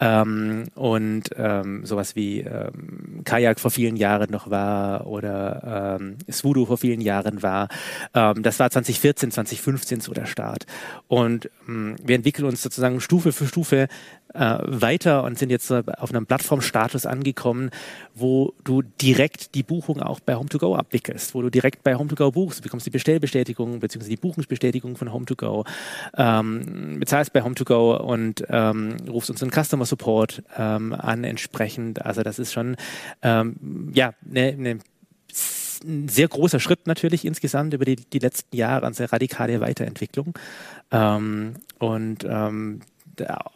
Ähm, 0.00 0.64
und 0.74 1.30
ähm, 1.36 1.86
sowas 1.86 2.16
wie 2.16 2.40
ähm, 2.40 3.03
Kajak 3.24 3.60
vor 3.60 3.70
vielen 3.70 3.96
Jahren 3.96 4.30
noch 4.30 4.50
war 4.50 5.06
oder 5.06 5.98
ähm, 6.00 6.16
Svoodoo 6.30 6.66
vor 6.66 6.78
vielen 6.78 7.00
Jahren 7.00 7.42
war. 7.42 7.68
Ähm, 8.14 8.42
das 8.42 8.58
war 8.58 8.70
2014, 8.70 9.30
2015 9.30 10.00
so 10.00 10.12
der 10.12 10.26
Start. 10.26 10.66
Und 11.08 11.50
ähm, 11.68 11.96
wir 12.02 12.16
entwickeln 12.16 12.46
uns 12.46 12.62
sozusagen 12.62 13.00
Stufe 13.00 13.32
für 13.32 13.46
Stufe 13.46 13.88
äh, 14.34 14.58
weiter 14.62 15.22
und 15.24 15.38
sind 15.38 15.50
jetzt 15.50 15.70
auf 15.70 16.10
einem 16.10 16.26
Plattformstatus 16.26 17.06
angekommen, 17.06 17.70
wo 18.14 18.52
du 18.64 18.82
direkt 18.82 19.54
die 19.54 19.62
Buchung 19.62 20.02
auch 20.02 20.20
bei 20.20 20.34
Home2Go 20.34 20.76
abwickelst, 20.76 21.34
wo 21.34 21.42
du 21.42 21.50
direkt 21.50 21.84
bei 21.84 21.94
Home2Go 21.94 22.32
buchst, 22.32 22.62
bekommst 22.62 22.86
die 22.86 22.90
Bestellbestätigung 22.90 23.80
bzw. 23.80 24.08
die 24.08 24.16
Buchungsbestätigung 24.16 24.96
von 24.96 25.08
Home2Go, 25.08 25.66
ähm, 26.16 26.98
bezahlst 26.98 27.32
bei 27.32 27.42
Home2Go 27.42 27.98
und 27.98 28.44
ähm, 28.48 28.96
rufst 29.08 29.30
unseren 29.30 29.50
Customer 29.50 29.84
Support 29.84 30.42
ähm, 30.58 30.92
an 30.92 31.24
entsprechend. 31.24 32.04
Also 32.04 32.22
das 32.22 32.38
ist 32.38 32.52
schon 32.52 32.76
ähm, 33.22 33.90
ja 33.94 34.14
eine 34.28 34.56
ne 34.56 34.78
ein 35.84 36.08
sehr 36.08 36.28
großer 36.28 36.60
Schritt 36.60 36.86
natürlich 36.86 37.24
insgesamt 37.24 37.74
über 37.74 37.84
die, 37.84 37.96
die 37.96 38.18
letzten 38.18 38.56
Jahre, 38.56 38.86
eine 38.86 38.94
sehr 38.94 39.12
radikale 39.12 39.60
Weiterentwicklung. 39.60 40.32
Ähm, 40.90 41.54
und 41.78 42.24
ähm, 42.24 42.80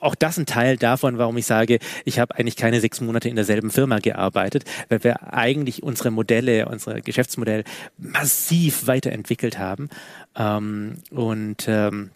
auch 0.00 0.14
das 0.14 0.38
ein 0.38 0.46
Teil 0.46 0.76
davon, 0.76 1.18
warum 1.18 1.36
ich 1.36 1.46
sage, 1.46 1.78
ich 2.04 2.18
habe 2.18 2.36
eigentlich 2.36 2.56
keine 2.56 2.80
sechs 2.80 3.00
Monate 3.00 3.28
in 3.28 3.36
derselben 3.36 3.70
Firma 3.70 3.98
gearbeitet, 3.98 4.64
weil 4.88 5.02
wir 5.02 5.32
eigentlich 5.32 5.82
unsere 5.82 6.10
Modelle, 6.10 6.68
unser 6.68 7.00
Geschäftsmodell 7.00 7.64
massiv 7.96 8.86
weiterentwickelt 8.86 9.58
haben. 9.58 9.88
Ähm, 10.36 10.98
und 11.10 11.66
ähm, 11.66 12.10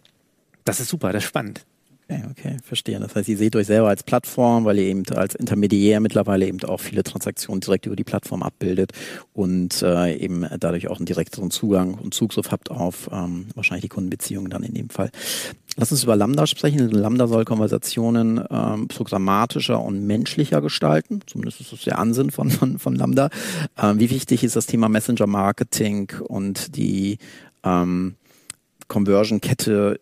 das 0.65 0.81
ist 0.81 0.89
super, 0.89 1.13
das 1.13 1.25
ist 1.25 1.29
spannend. 1.29 1.65
Okay, 2.09 2.23
okay, 2.31 2.57
verstehe. 2.63 2.99
Das 2.99 3.15
heißt, 3.15 3.29
ihr 3.29 3.37
seht 3.37 3.57
euch 3.57 3.67
selber 3.67 3.89
als 3.89 4.03
Plattform, 4.03 4.65
weil 4.65 4.79
ihr 4.79 4.85
eben 4.85 5.05
als 5.15 5.35
Intermediär 5.35 6.01
mittlerweile 6.01 6.47
eben 6.47 6.63
auch 6.65 6.81
viele 6.81 7.03
Transaktionen 7.03 7.61
direkt 7.61 7.87
über 7.87 7.97
die 7.97 8.05
Plattform 8.05 8.43
abbildet 8.43 8.93
und 9.33 9.83
äh, 9.83 10.17
eben 10.17 10.47
dadurch 10.59 10.89
auch 10.89 10.99
einen 10.99 11.07
direkteren 11.07 11.51
Zugang 11.51 11.95
und 11.95 12.13
Zugriff 12.13 12.51
habt 12.51 12.71
auf 12.71 13.09
ähm, 13.13 13.47
wahrscheinlich 13.55 13.83
die 13.83 13.89
Kundenbeziehungen 13.89 14.51
dann 14.51 14.63
in 14.63 14.75
dem 14.75 14.91
Fall. 14.91 15.11
Lass 15.77 15.91
uns 15.91 16.05
über 16.05 16.17
Lambda 16.17 16.47
sprechen. 16.47 16.91
Lambda 16.91 17.27
soll 17.27 17.45
Konversationen 17.47 18.45
ähm, 18.51 18.89
programmatischer 18.89 19.83
und 19.83 20.07
menschlicher 20.07 20.61
gestalten. 20.61 21.21
Zumindest 21.27 21.63
ist 21.63 21.73
das 21.73 21.83
der 21.83 21.99
Ansinn 21.99 22.31
von, 22.31 22.51
von, 22.51 22.79
von 22.79 22.95
Lambda. 22.95 23.31
Ähm, 23.81 23.99
wie 23.99 24.11
wichtig 24.11 24.45
ist 24.45 24.57
das 24.57 24.67
Thema 24.67 24.91
Messenger 24.91 25.27
Marketing 25.27 26.13
und 26.29 26.77
die 26.77 27.17
ähm, 27.65 28.17
Conversion-Kette 28.89 29.99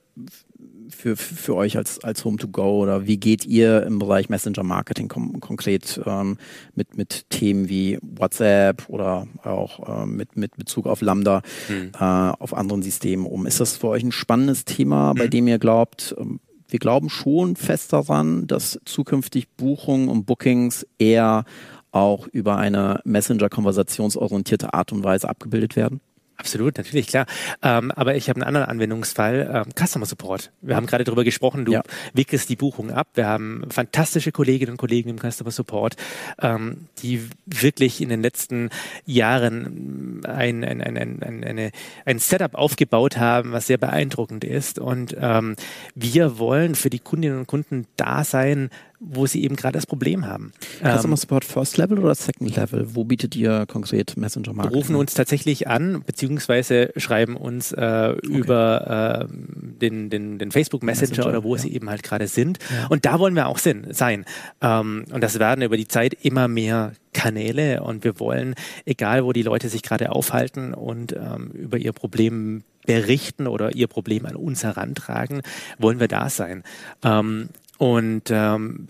für, 1.00 1.16
für 1.16 1.56
euch 1.56 1.76
als, 1.76 2.02
als 2.04 2.24
Home-to-Go 2.24 2.82
oder 2.82 3.06
wie 3.06 3.16
geht 3.16 3.46
ihr 3.46 3.82
im 3.84 3.98
Bereich 3.98 4.28
Messenger-Marketing 4.28 5.08
konkret 5.08 6.00
ähm, 6.06 6.36
mit, 6.74 6.96
mit 6.96 7.30
Themen 7.30 7.68
wie 7.68 7.98
WhatsApp 8.02 8.84
oder 8.88 9.26
auch 9.42 10.02
äh, 10.02 10.06
mit, 10.06 10.36
mit 10.36 10.56
Bezug 10.56 10.86
auf 10.86 11.00
Lambda 11.00 11.42
mhm. 11.68 11.92
äh, 11.98 12.04
auf 12.04 12.54
anderen 12.54 12.82
Systemen 12.82 13.26
um? 13.26 13.46
Ist 13.46 13.60
das 13.60 13.76
für 13.76 13.88
euch 13.88 14.02
ein 14.02 14.12
spannendes 14.12 14.64
Thema, 14.64 15.14
bei 15.14 15.26
mhm. 15.26 15.30
dem 15.30 15.48
ihr 15.48 15.58
glaubt, 15.58 16.14
ähm, 16.18 16.40
wir 16.68 16.78
glauben 16.78 17.08
schon 17.08 17.56
fest 17.56 17.92
daran, 17.92 18.46
dass 18.46 18.78
zukünftig 18.84 19.48
Buchungen 19.56 20.08
und 20.08 20.26
Bookings 20.26 20.86
eher 20.98 21.44
auch 21.90 22.28
über 22.28 22.58
eine 22.58 23.00
Messenger-konversationsorientierte 23.04 24.72
Art 24.72 24.92
und 24.92 25.02
Weise 25.02 25.28
abgebildet 25.28 25.74
werden? 25.74 26.00
Absolut, 26.40 26.78
natürlich, 26.78 27.06
klar. 27.06 27.26
Ähm, 27.62 27.90
aber 27.90 28.16
ich 28.16 28.30
habe 28.30 28.38
einen 28.38 28.46
anderen 28.46 28.66
Anwendungsfall, 28.66 29.66
ähm, 29.66 29.72
Customer 29.78 30.06
Support. 30.06 30.52
Wir 30.62 30.74
haben 30.74 30.86
gerade 30.86 31.04
darüber 31.04 31.22
gesprochen, 31.22 31.66
du 31.66 31.72
ja. 31.72 31.82
wickelst 32.14 32.48
die 32.48 32.56
Buchung 32.56 32.90
ab. 32.90 33.08
Wir 33.12 33.26
haben 33.26 33.66
fantastische 33.68 34.32
Kolleginnen 34.32 34.72
und 34.72 34.76
Kollegen 34.78 35.10
im 35.10 35.18
Customer 35.18 35.50
Support, 35.50 35.96
ähm, 36.40 36.86
die 37.02 37.28
wirklich 37.44 38.00
in 38.00 38.08
den 38.08 38.22
letzten 38.22 38.70
Jahren 39.04 40.22
ein, 40.24 40.64
ein, 40.64 40.80
ein, 40.80 40.96
ein, 40.96 41.44
eine, 41.44 41.72
ein 42.06 42.18
Setup 42.18 42.54
aufgebaut 42.54 43.18
haben, 43.18 43.52
was 43.52 43.66
sehr 43.66 43.78
beeindruckend 43.78 44.42
ist. 44.42 44.78
Und 44.78 45.14
ähm, 45.20 45.56
wir 45.94 46.38
wollen 46.38 46.74
für 46.74 46.88
die 46.88 47.00
Kundinnen 47.00 47.40
und 47.40 47.48
Kunden 47.48 47.86
da 47.96 48.24
sein, 48.24 48.70
wo 49.00 49.26
sie 49.26 49.42
eben 49.42 49.56
gerade 49.56 49.78
das 49.78 49.86
Problem 49.86 50.26
haben. 50.26 50.52
Customer 50.78 51.14
ähm, 51.14 51.16
Support 51.16 51.44
First 51.44 51.78
Level 51.78 51.98
oder 51.98 52.14
Second 52.14 52.54
Level? 52.54 52.94
Wo 52.94 53.04
bietet 53.04 53.34
ihr 53.34 53.64
konkret 53.66 54.16
Messenger 54.16 54.52
Marketing? 54.52 54.78
Rufen 54.78 54.94
uns 54.94 55.14
tatsächlich 55.14 55.68
an, 55.68 56.02
beziehungsweise 56.06 56.92
schreiben 56.96 57.36
uns 57.36 57.72
äh, 57.72 58.14
okay. 58.14 58.26
über 58.26 59.28
äh, 59.28 59.34
den, 59.80 60.10
den, 60.10 60.38
den 60.38 60.52
Facebook 60.52 60.82
Messenger, 60.82 61.10
Messenger 61.10 61.28
oder 61.28 61.44
wo 61.44 61.56
ja. 61.56 61.62
sie 61.62 61.72
eben 61.72 61.88
halt 61.88 62.02
gerade 62.02 62.28
sind. 62.28 62.58
Ja. 62.70 62.88
Und 62.88 63.06
da 63.06 63.18
wollen 63.18 63.34
wir 63.34 63.48
auch 63.48 63.58
sind, 63.58 63.94
sein. 63.96 64.26
Ähm, 64.60 65.06
und 65.10 65.22
das 65.22 65.38
werden 65.38 65.62
über 65.62 65.78
die 65.78 65.88
Zeit 65.88 66.14
immer 66.22 66.46
mehr 66.46 66.92
Kanäle 67.14 67.82
und 67.82 68.04
wir 68.04 68.20
wollen, 68.20 68.54
egal 68.84 69.24
wo 69.24 69.32
die 69.32 69.42
Leute 69.42 69.68
sich 69.70 69.82
gerade 69.82 70.12
aufhalten 70.12 70.74
und 70.74 71.12
ähm, 71.12 71.50
über 71.54 71.78
ihr 71.78 71.92
Problem 71.92 72.62
berichten 72.86 73.46
oder 73.46 73.74
ihr 73.74 73.86
Problem 73.88 74.26
an 74.26 74.36
uns 74.36 74.62
herantragen, 74.62 75.42
wollen 75.78 76.00
wir 76.00 76.08
da 76.08 76.28
sein. 76.28 76.62
Ähm, 77.02 77.48
und 77.80 78.30
ähm, 78.30 78.88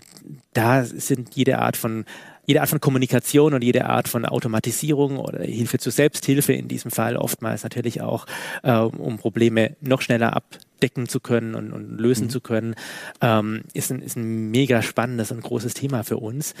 da 0.51 0.83
sind 0.83 1.33
jede 1.33 1.59
Art 1.59 1.77
von 1.77 2.03
jede 2.45 2.59
Art 2.59 2.67
von 2.67 2.81
Kommunikation 2.81 3.53
und 3.53 3.63
jede 3.63 3.85
Art 3.85 4.09
von 4.09 4.25
Automatisierung 4.25 5.17
oder 5.17 5.45
Hilfe 5.45 5.77
zur 5.77 5.93
Selbsthilfe 5.93 6.51
in 6.51 6.67
diesem 6.67 6.91
Fall 6.91 7.15
oftmals 7.15 7.63
natürlich 7.63 8.01
auch, 8.01 8.25
äh, 8.63 8.73
um 8.73 9.17
Probleme 9.17 9.77
noch 9.79 10.01
schneller 10.01 10.35
abdecken 10.35 11.07
zu 11.07 11.21
können 11.21 11.55
und, 11.55 11.71
und 11.71 12.01
lösen 12.01 12.25
mhm. 12.25 12.31
zu 12.31 12.41
können, 12.41 12.75
ähm, 13.21 13.61
ist, 13.73 13.91
ein, 13.91 14.01
ist 14.01 14.17
ein 14.17 14.51
mega 14.51 14.81
spannendes 14.81 15.31
und 15.31 15.41
großes 15.41 15.73
Thema 15.73 16.03
für 16.03 16.17
uns. 16.17 16.53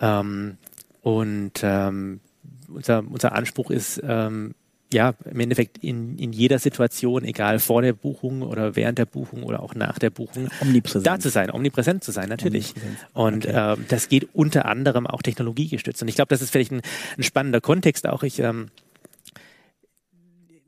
Ähm, 0.00 0.56
und 1.02 1.52
ähm, 1.62 2.18
unser, 2.66 3.04
unser 3.08 3.32
Anspruch 3.32 3.70
ist, 3.70 4.02
ähm, 4.02 4.56
ja, 4.96 5.12
im 5.30 5.40
Endeffekt 5.40 5.76
in, 5.84 6.16
in 6.16 6.32
jeder 6.32 6.58
Situation, 6.58 7.22
egal 7.22 7.58
vor 7.58 7.82
der 7.82 7.92
Buchung 7.92 8.40
oder 8.40 8.76
während 8.76 8.96
der 8.96 9.04
Buchung 9.04 9.42
oder 9.42 9.62
auch 9.62 9.74
nach 9.74 9.98
der 9.98 10.08
Buchung, 10.08 10.48
da 11.02 11.18
zu 11.18 11.28
sein, 11.28 11.50
omnipräsent 11.50 12.02
zu 12.02 12.12
sein, 12.12 12.30
natürlich. 12.30 12.72
Und 13.12 13.46
okay. 13.46 13.74
ähm, 13.74 13.84
das 13.88 14.08
geht 14.08 14.30
unter 14.32 14.64
anderem 14.64 15.06
auch 15.06 15.20
technologiegestützt. 15.20 16.00
Und 16.00 16.08
ich 16.08 16.14
glaube, 16.14 16.30
das 16.30 16.40
ist 16.40 16.50
vielleicht 16.50 16.72
ein, 16.72 16.80
ein 17.18 17.22
spannender 17.22 17.60
Kontext 17.60 18.06
auch. 18.08 18.22
Ich, 18.22 18.38
ähm, 18.38 18.70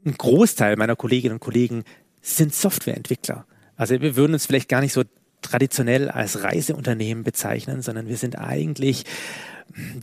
ein 0.05 0.13
Großteil 0.13 0.77
meiner 0.77 0.95
Kolleginnen 0.95 1.37
und 1.37 1.41
Kollegen 1.41 1.85
sind 2.21 2.55
Softwareentwickler. 2.55 3.47
Also 3.77 3.99
wir 3.99 4.15
würden 4.15 4.35
uns 4.35 4.45
vielleicht 4.45 4.69
gar 4.69 4.83
nicht 4.83 4.93
so 4.93 5.05
traditionell 5.41 6.11
als 6.11 6.43
Reiseunternehmen 6.43 7.25
bezeichnen, 7.25 7.81
sondern 7.81 8.09
wir 8.09 8.19
sind 8.19 8.39
eigentlich 8.39 9.05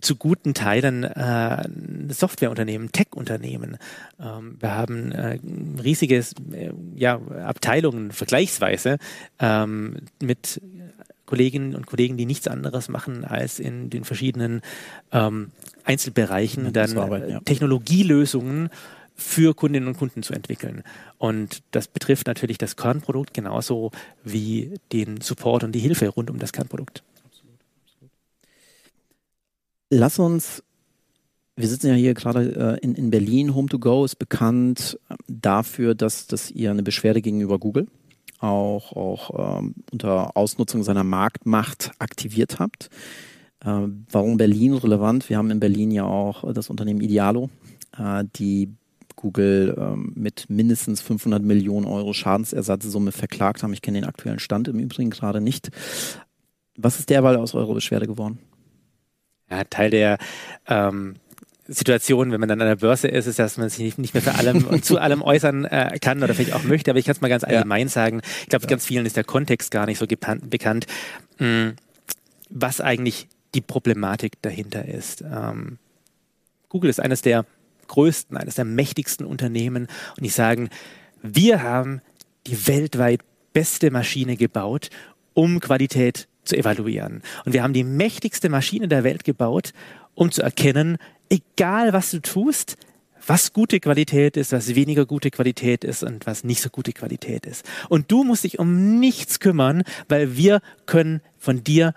zu 0.01 0.16
guten 0.16 0.53
Teilen 0.53 1.03
äh, 1.03 1.63
Softwareunternehmen, 2.09 2.91
Tech-Unternehmen. 2.91 3.78
Ähm, 4.20 4.57
wir 4.59 4.76
haben 4.76 5.11
äh, 5.11 5.39
riesige 5.82 6.18
äh, 6.18 6.72
ja, 6.95 7.20
Abteilungen 7.43 8.11
vergleichsweise 8.11 8.97
ähm, 9.39 9.97
mit 10.22 10.61
Kolleginnen 11.26 11.76
und 11.76 11.88
Kollegen, 11.88 12.18
die 12.18 12.26
nichts 12.26 12.47
anderes 12.47 12.88
machen, 12.88 13.26
als 13.26 13.59
in 13.59 13.89
den 13.89 14.03
verschiedenen 14.03 14.61
ähm, 15.11 15.51
Einzelbereichen 15.84 16.72
dann 16.72 16.97
arbeiten, 16.97 17.30
ja. 17.30 17.39
Technologielösungen 17.39 18.70
für 19.16 19.55
Kundinnen 19.55 19.88
und 19.88 19.97
Kunden 19.97 20.24
zu 20.24 20.34
entwickeln. 20.34 20.84
Und 21.18 21.63
das 21.72 21.88
betrifft 21.88 22.28
natürlich 22.28 22.57
das 22.57 22.76
Kernprodukt 22.76 23.34
genauso 23.34 23.91
wie 24.24 24.74
den 24.91 25.22
Support 25.22 25.63
und 25.63 25.72
die 25.72 25.80
Hilfe 25.80 26.09
rund 26.09 26.30
um 26.30 26.38
das 26.38 26.51
Kernprodukt. 26.51 27.01
Lass 29.89 30.19
uns, 30.19 30.63
wir 31.55 31.67
sitzen 31.67 31.88
ja 31.88 31.93
hier 31.93 32.13
gerade 32.13 32.77
äh, 32.81 32.83
in, 32.83 32.95
in 32.95 33.11
Berlin. 33.11 33.51
Home2Go 33.51 34.05
ist 34.05 34.15
bekannt 34.17 34.99
äh, 35.09 35.15
dafür, 35.27 35.95
dass, 35.95 36.27
dass 36.27 36.51
ihr 36.51 36.71
eine 36.71 36.83
Beschwerde 36.83 37.21
gegenüber 37.21 37.59
Google 37.59 37.88
auch, 38.39 38.95
auch 38.95 39.59
ähm, 39.59 39.75
unter 39.91 40.36
Ausnutzung 40.36 40.83
seiner 40.83 41.03
Marktmacht 41.03 41.91
aktiviert 41.99 42.59
habt. 42.59 42.89
Äh, 43.63 43.88
warum 44.11 44.38
Berlin 44.38 44.73
relevant? 44.73 45.29
Wir 45.29 45.38
haben 45.38 45.51
in 45.51 45.59
Berlin 45.59 45.91
ja 45.91 46.05
auch 46.05 46.51
das 46.53 46.69
Unternehmen 46.69 47.01
Idealo, 47.01 47.49
äh, 47.97 48.23
die 48.36 48.69
Google 49.15 49.75
ähm, 49.77 50.11
mit 50.15 50.49
mindestens 50.49 51.01
500 51.01 51.41
Millionen 51.41 51.86
Euro 51.86 52.13
Schadensersatzsumme 52.13 53.11
verklagt 53.11 53.63
haben. 53.63 53.73
Ich 53.73 53.81
kenne 53.81 54.01
den 54.01 54.09
aktuellen 54.09 54.39
Stand 54.39 54.67
im 54.67 54.79
Übrigen 54.79 55.09
gerade 55.09 55.41
nicht. 55.41 55.71
Was 56.77 56.99
ist 56.99 57.09
derweil 57.09 57.38
aus 57.38 57.55
eurer 57.55 57.73
Beschwerde 57.73 58.07
geworden? 58.07 58.39
Ja, 59.50 59.64
Teil 59.66 59.89
der 59.89 60.18
ähm, 60.68 61.16
Situation, 61.68 62.32
wenn 62.32 62.39
man 62.39 62.50
dann 62.50 62.62
an 62.62 62.68
der 62.68 62.76
Börse 62.76 63.08
ist, 63.08 63.26
ist, 63.26 63.39
dass 63.39 63.58
man 63.58 63.70
sich 63.70 63.98
nicht 63.98 64.14
mehr 64.14 64.22
für 64.22 64.36
allem 64.36 64.66
und 64.68 64.86
zu 64.86 65.00
allem 65.00 65.22
äußern 65.22 65.66
äh, 65.66 65.98
kann 66.00 66.22
oder 66.22 66.34
vielleicht 66.34 66.54
auch 66.54 66.64
möchte. 66.64 66.91
Aber 66.91 67.00
ich 67.00 67.06
kann 67.06 67.16
es 67.16 67.22
mal 67.22 67.28
ganz 67.28 67.43
allgemein 67.43 67.88
ja. 67.88 67.89
sagen. 67.89 68.22
Ich 68.41 68.50
glaube, 68.50 68.64
ja. 68.64 68.70
ganz 68.70 68.86
vielen 68.86 69.06
ist 69.06 69.18
der 69.18 69.24
Kontext 69.24 69.72
gar 69.72 69.86
nicht 69.86 69.98
so 69.98 70.06
bekannt, 70.06 70.86
mh, 71.39 71.46
hm, 71.48 71.76
was 72.50 72.82
eigentlich 72.82 73.28
die 73.56 73.62
Problematik 73.62 74.34
dahinter 74.41 74.86
ist. 74.86 75.22
Ähm, 75.22 75.80
Google 76.70 76.89
ist 76.89 77.00
eines 77.00 77.22
der 77.22 77.46
größten, 77.88 78.38
eines 78.38 78.56
der 78.56 78.66
mächtigsten 78.66 79.26
Unternehmen 79.26 79.88
und 80.18 80.24
die 80.24 80.30
sagen, 80.30 80.70
wir 81.22 81.64
haben 81.64 82.02
die 82.48 82.68
weltweit 82.68 83.22
beste 83.54 83.89
Maschine 83.89 84.36
gebaut, 84.38 84.89
um 85.34 85.60
Qualität 85.60 86.28
zu 86.46 86.58
evaluieren. 86.58 87.22
Und 87.46 87.54
wir 87.54 87.64
haben 87.64 87.74
die 87.74 87.84
mächtigste 87.84 88.50
Maschine 88.50 88.88
der 88.88 89.04
Welt 89.04 89.24
gebaut, 89.24 89.74
um 90.14 90.32
zu 90.32 90.41
erkennen, 90.41 90.98
egal 91.30 91.93
was 91.93 92.12
du 92.12 92.22
tust, 92.22 92.78
was 93.28 93.54
gute 93.54 93.80
Qualität 93.80 94.38
ist, 94.38 94.52
was 94.52 94.76
weniger 94.76 95.06
gute 95.06 95.32
Qualität 95.32 95.84
ist 95.84 96.04
und 96.04 96.28
was 96.28 96.43
nicht 96.43 96.62
so 96.62 96.70
gute 96.70 96.93
Qualität 96.93 97.46
ist. 97.46 97.66
Und 97.89 98.12
du 98.12 98.24
musst 98.24 98.43
dich 98.43 98.60
um 98.60 99.00
nichts 99.00 99.39
kümmern, 99.39 99.84
weil 100.08 100.38
wir 100.38 100.62
können 100.86 101.22
von 101.39 101.64
dir 101.64 101.93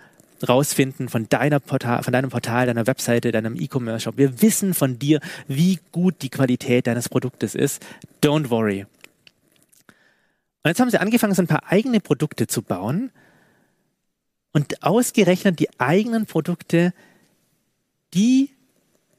rausfinden 0.47 1.09
von 1.09 1.27
deiner 1.27 1.59
Portal, 1.59 2.03
von 2.03 2.13
deinem 2.13 2.29
Portal, 2.29 2.67
deiner 2.67 2.87
Webseite, 2.87 3.31
deinem 3.31 3.55
E-Commerce-Shop. 3.55 4.17
Wir 4.17 4.41
wissen 4.41 4.73
von 4.73 4.99
dir, 4.99 5.19
wie 5.47 5.79
gut 5.91 6.21
die 6.21 6.29
Qualität 6.29 6.87
deines 6.87 7.09
Produktes 7.09 7.55
ist. 7.55 7.85
Don't 8.23 8.49
worry. 8.49 8.85
Und 10.63 10.69
jetzt 10.69 10.79
haben 10.79 10.89
sie 10.89 10.99
angefangen, 10.99 11.33
so 11.33 11.41
ein 11.41 11.47
paar 11.47 11.63
eigene 11.67 11.99
Produkte 11.99 12.47
zu 12.47 12.61
bauen. 12.61 13.11
Und 14.51 14.83
ausgerechnet 14.83 15.59
die 15.59 15.69
eigenen 15.79 16.25
Produkte, 16.25 16.93
die 18.13 18.49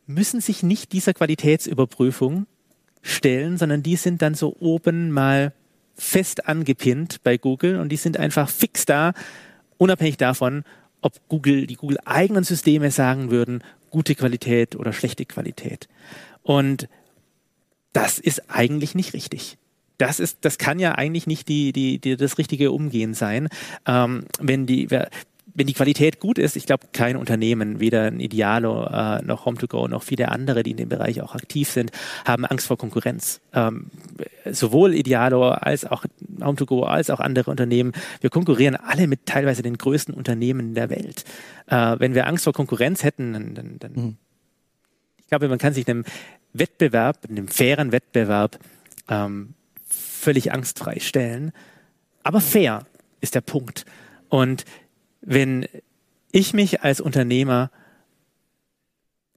müssen 0.06 0.40
sich 0.40 0.62
nicht 0.62 0.92
dieser 0.92 1.14
Qualitätsüberprüfung 1.14 2.46
stellen, 3.02 3.56
sondern 3.56 3.82
die 3.82 3.96
sind 3.96 4.22
dann 4.22 4.34
so 4.34 4.56
oben 4.58 5.10
mal 5.10 5.52
fest 5.94 6.48
angepinnt 6.48 7.22
bei 7.22 7.36
Google 7.36 7.78
und 7.78 7.90
die 7.90 7.96
sind 7.96 8.16
einfach 8.16 8.48
fix 8.48 8.86
da, 8.86 9.12
unabhängig 9.78 10.16
davon, 10.16 10.64
ob 11.00 11.14
Google, 11.28 11.66
die 11.66 11.76
Google 11.76 11.98
eigenen 12.04 12.44
Systeme 12.44 12.90
sagen 12.90 13.30
würden, 13.30 13.62
gute 13.90 14.14
Qualität 14.14 14.76
oder 14.76 14.92
schlechte 14.92 15.24
Qualität. 15.24 15.88
Und 16.42 16.88
das 17.92 18.18
ist 18.18 18.50
eigentlich 18.50 18.94
nicht 18.94 19.14
richtig. 19.14 19.58
Das 20.00 20.18
ist, 20.18 20.38
das 20.46 20.56
kann 20.56 20.78
ja 20.78 20.92
eigentlich 20.92 21.26
nicht 21.26 21.48
die, 21.48 21.72
die, 21.72 21.98
die 21.98 22.16
das 22.16 22.38
richtige 22.38 22.72
Umgehen 22.72 23.12
sein. 23.12 23.48
Ähm, 23.86 24.24
wenn 24.40 24.64
die, 24.64 24.88
wenn 24.90 25.66
die 25.66 25.74
Qualität 25.74 26.20
gut 26.20 26.38
ist, 26.38 26.56
ich 26.56 26.64
glaube, 26.64 26.86
kein 26.92 27.16
Unternehmen, 27.16 27.80
weder 27.80 28.04
ein 28.04 28.18
Idealo 28.18 28.86
äh, 28.86 29.20
noch 29.22 29.44
Home2Go 29.44 29.88
noch 29.88 30.02
viele 30.02 30.30
andere, 30.30 30.62
die 30.62 30.70
in 30.70 30.78
dem 30.78 30.88
Bereich 30.88 31.20
auch 31.20 31.34
aktiv 31.34 31.68
sind, 31.68 31.90
haben 32.24 32.46
Angst 32.46 32.66
vor 32.66 32.78
Konkurrenz. 32.78 33.42
Ähm, 33.52 33.90
sowohl 34.50 34.94
Idealo 34.94 35.50
als 35.50 35.84
auch 35.84 36.06
Home2Go 36.38 36.84
als 36.84 37.10
auch 37.10 37.20
andere 37.20 37.50
Unternehmen. 37.50 37.92
Wir 38.22 38.30
konkurrieren 38.30 38.76
alle 38.76 39.06
mit 39.06 39.26
teilweise 39.26 39.60
den 39.60 39.76
größten 39.76 40.14
Unternehmen 40.14 40.72
der 40.72 40.88
Welt. 40.88 41.24
Äh, 41.66 41.96
wenn 41.98 42.14
wir 42.14 42.26
Angst 42.26 42.44
vor 42.44 42.54
Konkurrenz 42.54 43.04
hätten, 43.04 43.34
dann, 43.34 43.54
dann, 43.54 43.78
dann 43.78 43.92
mhm. 43.92 44.16
ich 45.18 45.26
glaube, 45.26 45.48
man 45.48 45.58
kann 45.58 45.74
sich 45.74 45.86
einem 45.86 46.04
Wettbewerb, 46.54 47.18
einem 47.28 47.48
fairen 47.48 47.92
Wettbewerb 47.92 48.58
ähm, 49.10 49.54
völlig 50.20 50.52
angstfrei 50.52 51.00
stellen. 51.00 51.52
Aber 52.22 52.40
fair 52.40 52.86
ist 53.20 53.34
der 53.34 53.40
Punkt. 53.40 53.84
Und 54.28 54.64
wenn 55.20 55.66
ich 56.32 56.54
mich 56.54 56.82
als 56.82 57.00
Unternehmer 57.00 57.70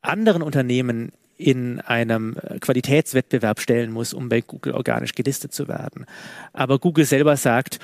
anderen 0.02 0.44
Unternehmen 0.44 1.12
in 1.38 1.80
einem 1.82 2.36
Qualitätswettbewerb 2.60 3.60
stellen 3.60 3.92
muss, 3.92 4.14
um 4.14 4.30
bei 4.30 4.42
Google 4.42 4.74
organisch 4.74 5.14
gelistet 5.14 5.54
zu 5.54 5.68
werden. 5.68 6.06
Aber 6.52 6.78
Google 6.78 7.06
selber 7.06 7.36
sagt, 7.38 7.80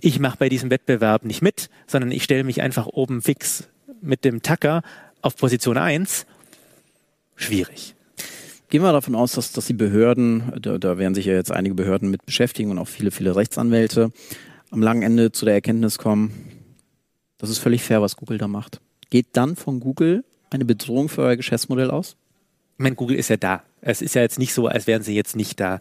ich 0.00 0.18
mache 0.18 0.38
bei 0.38 0.48
diesem 0.48 0.70
Wettbewerb 0.70 1.24
nicht 1.24 1.42
mit, 1.42 1.68
sondern 1.86 2.10
ich 2.10 2.22
stelle 2.22 2.44
mich 2.44 2.62
einfach 2.62 2.86
oben 2.86 3.22
fix 3.22 3.68
mit 4.00 4.24
dem 4.24 4.42
Tacker 4.42 4.82
auf 5.20 5.36
Position 5.36 5.76
1. 5.76 6.26
Schwierig. 7.36 7.94
Gehen 8.72 8.80
wir 8.80 8.92
davon 8.92 9.14
aus, 9.14 9.32
dass, 9.32 9.52
dass 9.52 9.66
die 9.66 9.74
Behörden, 9.74 10.50
da, 10.58 10.78
da 10.78 10.96
werden 10.96 11.14
sich 11.14 11.26
ja 11.26 11.34
jetzt 11.34 11.52
einige 11.52 11.74
Behörden 11.74 12.10
mit 12.10 12.24
beschäftigen 12.24 12.70
und 12.70 12.78
auch 12.78 12.88
viele, 12.88 13.10
viele 13.10 13.36
Rechtsanwälte, 13.36 14.12
am 14.70 14.80
langen 14.80 15.02
Ende 15.02 15.30
zu 15.30 15.44
der 15.44 15.52
Erkenntnis 15.52 15.98
kommen, 15.98 16.32
das 17.36 17.50
ist 17.50 17.58
völlig 17.58 17.82
fair, 17.82 18.00
was 18.00 18.16
Google 18.16 18.38
da 18.38 18.48
macht. 18.48 18.80
Geht 19.10 19.26
dann 19.34 19.56
von 19.56 19.78
Google 19.78 20.24
eine 20.48 20.64
Bedrohung 20.64 21.10
für 21.10 21.20
euer 21.20 21.36
Geschäftsmodell 21.36 21.90
aus? 21.90 22.16
Ich 22.78 22.82
meine, 22.82 22.94
Google 22.94 23.18
ist 23.18 23.28
ja 23.28 23.36
da. 23.36 23.62
Es 23.82 24.00
ist 24.00 24.14
ja 24.14 24.22
jetzt 24.22 24.38
nicht 24.38 24.54
so, 24.54 24.68
als 24.68 24.86
wären 24.86 25.02
sie 25.02 25.14
jetzt 25.14 25.36
nicht 25.36 25.60
da. 25.60 25.78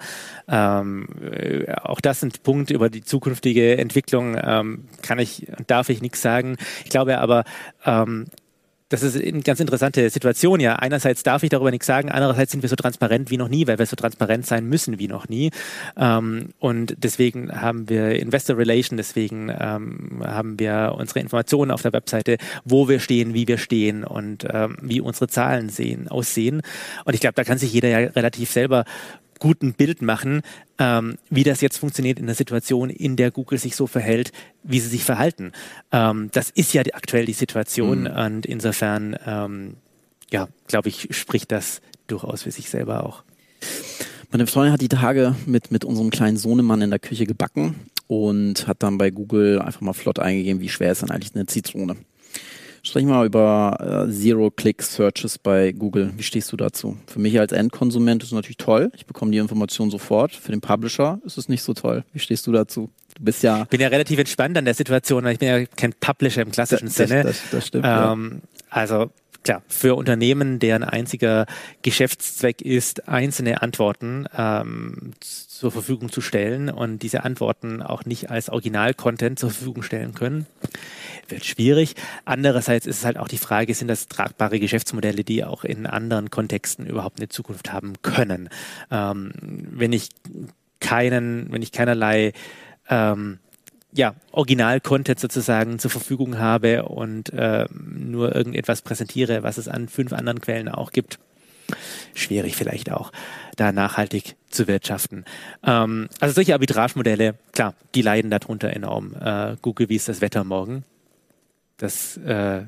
Ähm, 0.49 1.07
äh, 1.21 1.71
auch 1.71 2.01
das 2.01 2.19
sind 2.19 2.43
Punkte 2.43 2.73
über 2.73 2.89
die 2.89 3.05
zukünftige 3.05 3.77
Entwicklung, 3.77 4.35
ähm, 4.37 4.89
kann 5.01 5.17
ich 5.17 5.47
und 5.57 5.71
darf 5.71 5.87
ich 5.87 6.01
nichts 6.01 6.21
sagen. 6.21 6.57
Ich 6.83 6.89
glaube 6.89 7.19
aber, 7.19 7.45
ähm, 7.85 8.25
das 8.91 9.03
ist 9.03 9.15
eine 9.15 9.41
ganz 9.41 9.59
interessante 9.59 10.09
Situation 10.09 10.59
ja. 10.59 10.75
Einerseits 10.75 11.23
darf 11.23 11.43
ich 11.43 11.49
darüber 11.49 11.71
nichts 11.71 11.87
sagen, 11.87 12.11
andererseits 12.11 12.51
sind 12.51 12.61
wir 12.61 12.69
so 12.69 12.75
transparent 12.75 13.31
wie 13.31 13.37
noch 13.37 13.47
nie, 13.47 13.65
weil 13.65 13.79
wir 13.79 13.85
so 13.85 13.95
transparent 13.95 14.45
sein 14.45 14.67
müssen 14.67 14.99
wie 14.99 15.07
noch 15.07 15.29
nie. 15.29 15.51
Ähm, 15.97 16.49
und 16.59 16.95
deswegen 16.97 17.51
haben 17.51 17.87
wir 17.87 18.19
Investor 18.19 18.57
Relation, 18.57 18.97
deswegen 18.97 19.49
ähm, 19.49 20.21
haben 20.25 20.59
wir 20.59 20.95
unsere 20.97 21.21
Informationen 21.21 21.71
auf 21.71 21.81
der 21.81 21.93
Webseite, 21.93 22.37
wo 22.65 22.89
wir 22.89 22.99
stehen, 22.99 23.33
wie 23.33 23.47
wir 23.47 23.57
stehen 23.57 24.03
und 24.03 24.45
ähm, 24.51 24.77
wie 24.81 24.99
unsere 24.99 25.27
Zahlen 25.27 25.69
sehen, 25.69 26.09
aussehen. 26.09 26.61
Und 27.05 27.13
ich 27.13 27.21
glaube, 27.21 27.35
da 27.35 27.45
kann 27.45 27.57
sich 27.57 27.71
jeder 27.71 27.87
ja 27.87 28.09
relativ 28.09 28.51
selber 28.51 28.83
guten 29.41 29.73
Bild 29.73 30.01
machen, 30.01 30.43
ähm, 30.77 31.17
wie 31.29 31.43
das 31.43 31.59
jetzt 31.59 31.77
funktioniert 31.77 32.19
in 32.19 32.27
der 32.27 32.35
Situation, 32.35 32.89
in 32.89 33.17
der 33.17 33.31
Google 33.31 33.57
sich 33.57 33.75
so 33.75 33.87
verhält, 33.87 34.31
wie 34.63 34.79
sie 34.79 34.87
sich 34.87 35.03
verhalten. 35.03 35.51
Ähm, 35.91 36.29
das 36.31 36.51
ist 36.51 36.73
ja 36.73 36.83
die, 36.83 36.93
aktuell 36.93 37.25
die 37.25 37.33
Situation 37.33 38.01
mhm. 38.01 38.07
und 38.07 38.45
insofern, 38.45 39.17
ähm, 39.25 39.75
ja, 40.31 40.47
glaube 40.67 40.87
ich, 40.87 41.09
spricht 41.11 41.51
das 41.51 41.81
durchaus 42.07 42.43
für 42.43 42.51
sich 42.51 42.69
selber 42.69 43.05
auch. 43.05 43.23
Meine 44.31 44.47
Freundin 44.47 44.71
hat 44.71 44.81
die 44.81 44.87
Tage 44.87 45.35
mit, 45.45 45.71
mit 45.71 45.83
unserem 45.83 46.09
kleinen 46.09 46.37
Sohnemann 46.37 46.81
in 46.81 46.89
der 46.89 46.99
Küche 46.99 47.25
gebacken 47.25 47.75
und 48.07 48.67
hat 48.67 48.83
dann 48.83 48.97
bei 48.97 49.09
Google 49.09 49.59
einfach 49.59 49.81
mal 49.81 49.93
flott 49.93 50.19
eingegeben, 50.19 50.61
wie 50.61 50.69
schwer 50.69 50.91
ist 50.91 51.01
denn 51.01 51.11
eigentlich 51.11 51.35
eine 51.35 51.47
Zitrone. 51.47 51.97
Sprechen 52.83 53.09
wir 53.09 53.15
mal 53.15 53.25
über 53.27 54.07
äh, 54.07 54.11
Zero-Click-Searches 54.11 55.37
bei 55.37 55.71
Google. 55.71 56.13
Wie 56.17 56.23
stehst 56.23 56.51
du 56.51 56.57
dazu? 56.57 56.97
Für 57.05 57.19
mich 57.19 57.39
als 57.39 57.51
Endkonsument 57.51 58.23
ist 58.23 58.29
es 58.29 58.33
natürlich 58.33 58.57
toll. 58.57 58.91
Ich 58.95 59.05
bekomme 59.05 59.31
die 59.31 59.37
Information 59.37 59.91
sofort. 59.91 60.33
Für 60.33 60.51
den 60.51 60.61
Publisher 60.61 61.19
ist 61.23 61.37
es 61.37 61.47
nicht 61.47 61.61
so 61.61 61.73
toll. 61.75 62.03
Wie 62.11 62.19
stehst 62.19 62.47
du 62.47 62.51
dazu? 62.51 62.89
Du 63.15 63.23
bist 63.23 63.43
ja. 63.43 63.63
Ich 63.63 63.69
bin 63.69 63.81
ja 63.81 63.89
relativ 63.89 64.17
entspannt 64.17 64.57
an 64.57 64.65
der 64.65 64.73
Situation, 64.73 65.23
weil 65.23 65.33
ich 65.33 65.39
bin 65.39 65.47
ja 65.47 65.65
kein 65.65 65.93
Publisher 65.93 66.41
im 66.41 66.51
klassischen 66.51 66.87
das, 66.87 66.95
Sinne. 66.95 67.23
Das, 67.23 67.41
das, 67.41 67.49
das 67.51 67.67
stimmt. 67.67 67.85
Ähm, 67.87 68.41
ja. 68.41 68.61
Also 68.71 69.11
klar, 69.43 69.61
für 69.67 69.95
Unternehmen, 69.95 70.59
deren 70.59 70.83
einziger 70.83 71.45
Geschäftszweck 71.81 72.61
ist, 72.61 73.07
einzelne 73.07 73.61
Antworten 73.61 74.25
ähm, 74.35 75.11
zur 75.19 75.71
Verfügung 75.71 76.11
zu 76.11 76.21
stellen 76.21 76.69
und 76.69 77.03
diese 77.03 77.23
Antworten 77.23 77.81
auch 77.81 78.05
nicht 78.05 78.31
als 78.31 78.49
Original-Content 78.49 79.39
zur 79.39 79.51
Verfügung 79.51 79.83
stellen 79.83 80.13
können, 80.13 80.47
wird 81.31 81.45
schwierig. 81.45 81.95
Andererseits 82.25 82.85
ist 82.85 82.99
es 82.99 83.05
halt 83.05 83.17
auch 83.17 83.27
die 83.27 83.37
Frage, 83.37 83.73
sind 83.73 83.87
das 83.87 84.07
tragbare 84.07 84.59
Geschäftsmodelle, 84.59 85.23
die 85.23 85.43
auch 85.43 85.63
in 85.63 85.85
anderen 85.85 86.29
Kontexten 86.29 86.85
überhaupt 86.85 87.19
eine 87.19 87.29
Zukunft 87.29 87.73
haben 87.73 87.93
können? 88.01 88.49
Ähm, 88.91 89.31
wenn 89.71 89.93
ich 89.93 90.09
keinen, 90.79 91.51
wenn 91.51 91.61
ich 91.61 91.71
keinerlei 91.71 92.33
ähm, 92.89 93.39
ja, 93.93 94.15
Original-Content 94.31 95.19
sozusagen 95.19 95.79
zur 95.79 95.91
Verfügung 95.91 96.39
habe 96.39 96.83
und 96.83 97.31
äh, 97.33 97.65
nur 97.71 98.35
irgendetwas 98.35 98.81
präsentiere, 98.81 99.43
was 99.43 99.57
es 99.57 99.67
an 99.67 99.89
fünf 99.89 100.13
anderen 100.13 100.41
Quellen 100.41 100.69
auch 100.69 100.91
gibt. 100.91 101.19
Schwierig 102.13 102.55
vielleicht 102.55 102.91
auch, 102.91 103.11
da 103.55 103.71
nachhaltig 103.71 104.35
zu 104.49 104.67
wirtschaften. 104.67 105.25
Ähm, 105.63 106.09
also 106.19 106.33
solche 106.33 106.53
Arbitragemodelle, 106.53 107.35
klar, 107.53 107.75
die 107.95 108.01
leiden 108.01 108.31
darunter 108.31 108.69
enorm. 108.71 109.15
Äh, 109.19 109.55
Google, 109.61 109.89
wie 109.89 109.95
ist 109.95 110.09
das 110.09 110.21
Wetter 110.21 110.43
morgen? 110.43 110.83
Das 111.81 112.17
äh, 112.17 112.63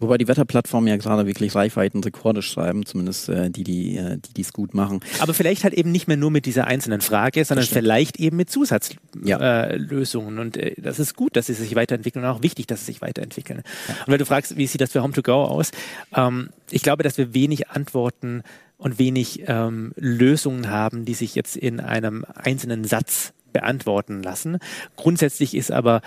Wobei 0.00 0.16
die 0.16 0.28
Wetterplattformen 0.28 0.86
ja 0.88 0.96
gerade 0.96 1.26
wirklich 1.26 1.54
Reichweitenrekorde 1.56 2.40
schreiben, 2.40 2.86
zumindest 2.86 3.28
äh, 3.28 3.50
die, 3.50 3.64
die 3.64 3.96
äh, 3.96 4.18
die 4.36 4.42
es 4.42 4.52
gut 4.52 4.72
machen. 4.72 5.00
Aber 5.18 5.34
vielleicht 5.34 5.64
halt 5.64 5.74
eben 5.74 5.90
nicht 5.90 6.06
mehr 6.06 6.16
nur 6.16 6.30
mit 6.30 6.46
dieser 6.46 6.68
einzelnen 6.68 7.00
Frage, 7.00 7.44
sondern 7.44 7.66
vielleicht 7.66 8.20
eben 8.20 8.36
mit 8.36 8.48
Zusatzlösungen. 8.48 9.26
Ja. 9.26 9.64
Äh, 9.64 10.40
und 10.40 10.56
äh, 10.56 10.74
das 10.80 11.00
ist 11.00 11.16
gut, 11.16 11.34
dass 11.34 11.46
sie 11.46 11.54
sich 11.54 11.74
weiterentwickeln 11.74 12.24
und 12.24 12.30
auch 12.30 12.42
wichtig, 12.42 12.68
dass 12.68 12.80
sie 12.80 12.92
sich 12.92 13.02
weiterentwickeln. 13.02 13.62
Ja. 13.88 13.94
Und 14.06 14.12
wenn 14.12 14.18
du 14.18 14.26
fragst, 14.26 14.56
wie 14.56 14.68
sieht 14.68 14.80
das 14.80 14.92
für 14.92 15.02
Home2Go 15.02 15.32
aus? 15.32 15.72
Ähm, 16.14 16.50
ich 16.70 16.82
glaube, 16.82 17.02
dass 17.02 17.18
wir 17.18 17.34
wenig 17.34 17.70
Antworten 17.70 18.42
und 18.76 19.00
wenig 19.00 19.42
ähm, 19.48 19.94
Lösungen 19.96 20.70
haben, 20.70 21.06
die 21.06 21.14
sich 21.14 21.34
jetzt 21.34 21.56
in 21.56 21.80
einem 21.80 22.24
einzelnen 22.36 22.84
Satz 22.84 23.32
beantworten 23.52 24.22
lassen. 24.22 24.58
Grundsätzlich 24.94 25.56
ist 25.56 25.72
aber 25.72 26.02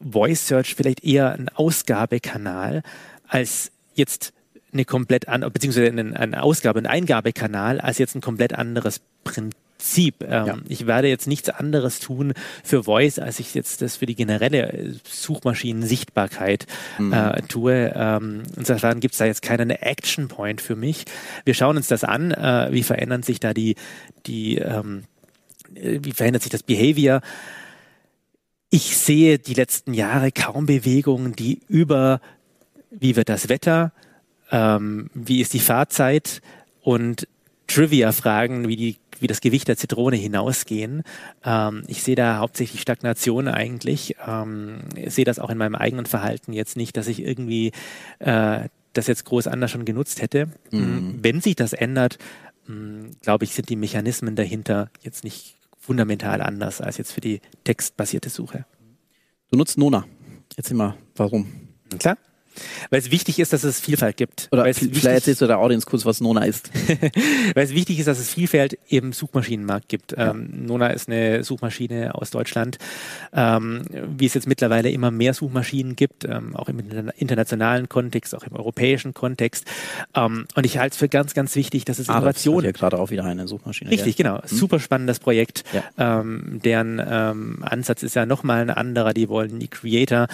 Voice 0.00 0.46
Search 0.46 0.74
vielleicht 0.74 1.04
eher 1.04 1.32
ein 1.32 1.48
Ausgabekanal, 1.48 2.82
als 3.28 3.70
jetzt 3.94 4.32
eine 4.72 4.84
komplett 4.84 5.28
andere, 5.28 5.50
beziehungsweise 5.50 5.88
eine, 5.88 6.18
eine 6.18 6.42
Ausgabe- 6.42 6.80
und 6.80 6.86
Eingabekanal 6.86 7.80
als 7.80 7.98
jetzt 7.98 8.14
ein 8.16 8.20
komplett 8.20 8.54
anderes 8.54 9.00
Prinzip. 9.22 10.16
Ähm, 10.22 10.46
ja. 10.46 10.58
Ich 10.68 10.86
werde 10.86 11.08
jetzt 11.08 11.28
nichts 11.28 11.48
anderes 11.48 12.00
tun 12.00 12.34
für 12.64 12.84
Voice, 12.84 13.18
als 13.20 13.38
ich 13.38 13.54
jetzt 13.54 13.82
das 13.82 13.96
für 13.96 14.06
die 14.06 14.16
generelle 14.16 14.96
Suchmaschinen-Sichtbarkeit 15.04 16.66
mhm. 16.98 17.12
äh, 17.12 17.42
tue. 17.42 17.92
Ähm, 17.94 18.42
insofern 18.56 19.00
gibt 19.00 19.14
es 19.14 19.18
da 19.18 19.26
jetzt 19.26 19.42
keinen 19.42 19.70
Action 19.70 20.28
Point 20.28 20.60
für 20.60 20.76
mich. 20.76 21.04
Wir 21.44 21.54
schauen 21.54 21.76
uns 21.76 21.86
das 21.86 22.02
an. 22.02 22.32
Äh, 22.32 22.68
wie 22.72 22.82
verändern 22.82 23.22
sich 23.22 23.38
da 23.38 23.54
die, 23.54 23.76
die 24.26 24.56
ähm, 24.58 25.04
wie 25.74 26.12
verändert 26.12 26.42
sich 26.42 26.52
das 26.52 26.62
Behavior? 26.62 27.20
Ich 28.74 28.96
sehe 28.96 29.38
die 29.38 29.54
letzten 29.54 29.94
Jahre 29.94 30.32
kaum 30.32 30.66
Bewegungen, 30.66 31.36
die 31.36 31.60
über 31.68 32.20
wie 32.90 33.14
wird 33.14 33.28
das 33.28 33.48
Wetter 33.48 33.92
ähm, 34.50 35.10
wie 35.14 35.40
ist 35.40 35.52
die 35.52 35.60
Fahrzeit 35.60 36.42
und 36.82 37.28
Trivia-Fragen, 37.68 38.66
wie 38.66 38.74
die 38.74 38.96
wie 39.20 39.28
das 39.28 39.40
Gewicht 39.40 39.68
der 39.68 39.76
Zitrone 39.76 40.16
hinausgehen. 40.16 41.04
Ähm, 41.44 41.84
ich 41.86 42.02
sehe 42.02 42.16
da 42.16 42.38
hauptsächlich 42.38 42.80
Stagnation 42.80 43.46
eigentlich. 43.46 44.16
Ähm, 44.26 44.80
ich 44.96 45.14
sehe 45.14 45.24
das 45.24 45.38
auch 45.38 45.50
in 45.50 45.58
meinem 45.58 45.76
eigenen 45.76 46.06
Verhalten 46.06 46.52
jetzt 46.52 46.76
nicht, 46.76 46.96
dass 46.96 47.06
ich 47.06 47.22
irgendwie 47.22 47.70
äh, 48.18 48.68
das 48.92 49.06
jetzt 49.06 49.24
groß 49.24 49.46
anders 49.46 49.70
schon 49.70 49.84
genutzt 49.84 50.20
hätte. 50.20 50.48
Mhm. 50.72 51.20
Wenn 51.22 51.40
sich 51.40 51.54
das 51.54 51.74
ändert, 51.74 52.18
hm, 52.66 53.12
glaube 53.22 53.44
ich, 53.44 53.54
sind 53.54 53.68
die 53.68 53.76
Mechanismen 53.76 54.34
dahinter 54.34 54.90
jetzt 55.00 55.22
nicht 55.22 55.54
fundamental 55.84 56.40
anders 56.40 56.80
als 56.80 56.96
jetzt 56.96 57.12
für 57.12 57.20
die 57.20 57.40
textbasierte 57.64 58.30
Suche. 58.30 58.64
Du 59.50 59.58
nutzt 59.58 59.76
Nona. 59.76 60.06
Erzähl 60.56 60.76
mal, 60.76 60.96
warum? 61.16 61.46
Klar. 61.98 62.16
Weil 62.90 63.00
es 63.00 63.10
wichtig 63.10 63.38
ist, 63.38 63.52
dass 63.52 63.64
es 63.64 63.80
Vielfalt 63.80 64.16
gibt. 64.16 64.48
Oder 64.52 64.64
vielleicht 64.72 65.04
erzählst 65.04 65.40
du 65.40 65.46
der 65.46 65.58
Audience 65.58 65.86
kurz, 65.86 66.04
was 66.04 66.20
Nona 66.20 66.44
ist. 66.44 66.70
Weil 67.54 67.64
es 67.64 67.74
wichtig 67.74 67.98
ist, 67.98 68.06
dass 68.06 68.18
es 68.18 68.32
Vielfalt 68.32 68.78
im 68.88 69.12
Suchmaschinenmarkt 69.12 69.88
gibt. 69.88 70.12
Ja. 70.12 70.30
Ähm, 70.30 70.66
Nona 70.66 70.88
ist 70.88 71.08
eine 71.08 71.44
Suchmaschine 71.44 72.14
aus 72.14 72.30
Deutschland. 72.30 72.78
Ähm, 73.32 73.82
wie 73.90 74.26
es 74.26 74.34
jetzt 74.34 74.46
mittlerweile 74.46 74.90
immer 74.90 75.10
mehr 75.10 75.34
Suchmaschinen 75.34 75.96
gibt, 75.96 76.24
ähm, 76.24 76.54
auch 76.56 76.68
im 76.68 76.78
internationalen 77.16 77.88
Kontext, 77.88 78.34
auch 78.34 78.44
im 78.44 78.54
europäischen 78.54 79.14
Kontext. 79.14 79.66
Ähm, 80.14 80.46
und 80.54 80.66
ich 80.66 80.78
halte 80.78 80.94
es 80.94 80.98
für 80.98 81.08
ganz, 81.08 81.34
ganz 81.34 81.54
wichtig, 81.56 81.84
dass 81.84 81.98
es 81.98 82.08
ah, 82.08 82.18
Innovation... 82.18 82.56
Das 82.56 82.64
ja 82.64 82.72
gerade 82.72 82.98
auch 82.98 83.10
wieder 83.10 83.24
eine 83.24 83.48
Suchmaschine. 83.48 83.90
Richtig, 83.90 84.18
ja. 84.18 84.24
genau. 84.24 84.42
Hm. 84.42 84.48
Super 84.48 84.80
spannendes 84.80 85.18
Projekt. 85.18 85.64
Ja. 85.72 86.20
Ähm, 86.20 86.60
deren 86.64 87.00
ähm, 87.04 87.58
Ansatz 87.62 88.02
ist 88.02 88.14
ja 88.14 88.26
nochmal 88.26 88.62
ein 88.62 88.70
anderer. 88.70 89.14
Die 89.14 89.28
wollen 89.28 89.58
die 89.58 89.68
Creator 89.68 90.26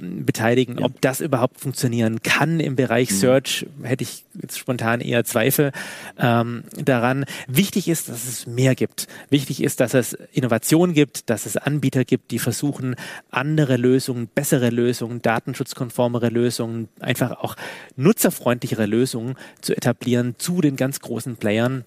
beteiligen. 0.00 0.78
Ob 0.78 1.00
das 1.00 1.20
überhaupt 1.20 1.43
überhaupt 1.44 1.60
funktionieren 1.60 2.22
kann 2.22 2.58
im 2.58 2.74
Bereich 2.74 3.10
mhm. 3.10 3.16
Search, 3.16 3.66
hätte 3.82 4.02
ich 4.02 4.24
jetzt 4.40 4.58
spontan 4.58 5.02
eher 5.02 5.24
Zweifel 5.24 5.72
ähm, 6.18 6.64
daran. 6.82 7.26
Wichtig 7.46 7.88
ist, 7.88 8.08
dass 8.08 8.26
es 8.26 8.46
mehr 8.46 8.74
gibt. 8.74 9.08
Wichtig 9.28 9.62
ist, 9.62 9.80
dass 9.80 9.92
es 9.92 10.14
Innovation 10.32 10.94
gibt, 10.94 11.28
dass 11.28 11.44
es 11.44 11.58
Anbieter 11.58 12.04
gibt, 12.06 12.30
die 12.30 12.38
versuchen, 12.38 12.96
andere 13.30 13.76
Lösungen, 13.76 14.28
bessere 14.34 14.70
Lösungen, 14.70 15.20
datenschutzkonformere 15.20 16.30
Lösungen, 16.30 16.88
einfach 17.00 17.32
auch 17.32 17.56
nutzerfreundlichere 17.96 18.86
Lösungen 18.86 19.34
zu 19.60 19.76
etablieren 19.76 20.36
zu 20.38 20.62
den 20.62 20.76
ganz 20.76 21.00
großen 21.00 21.36
Playern 21.36 21.84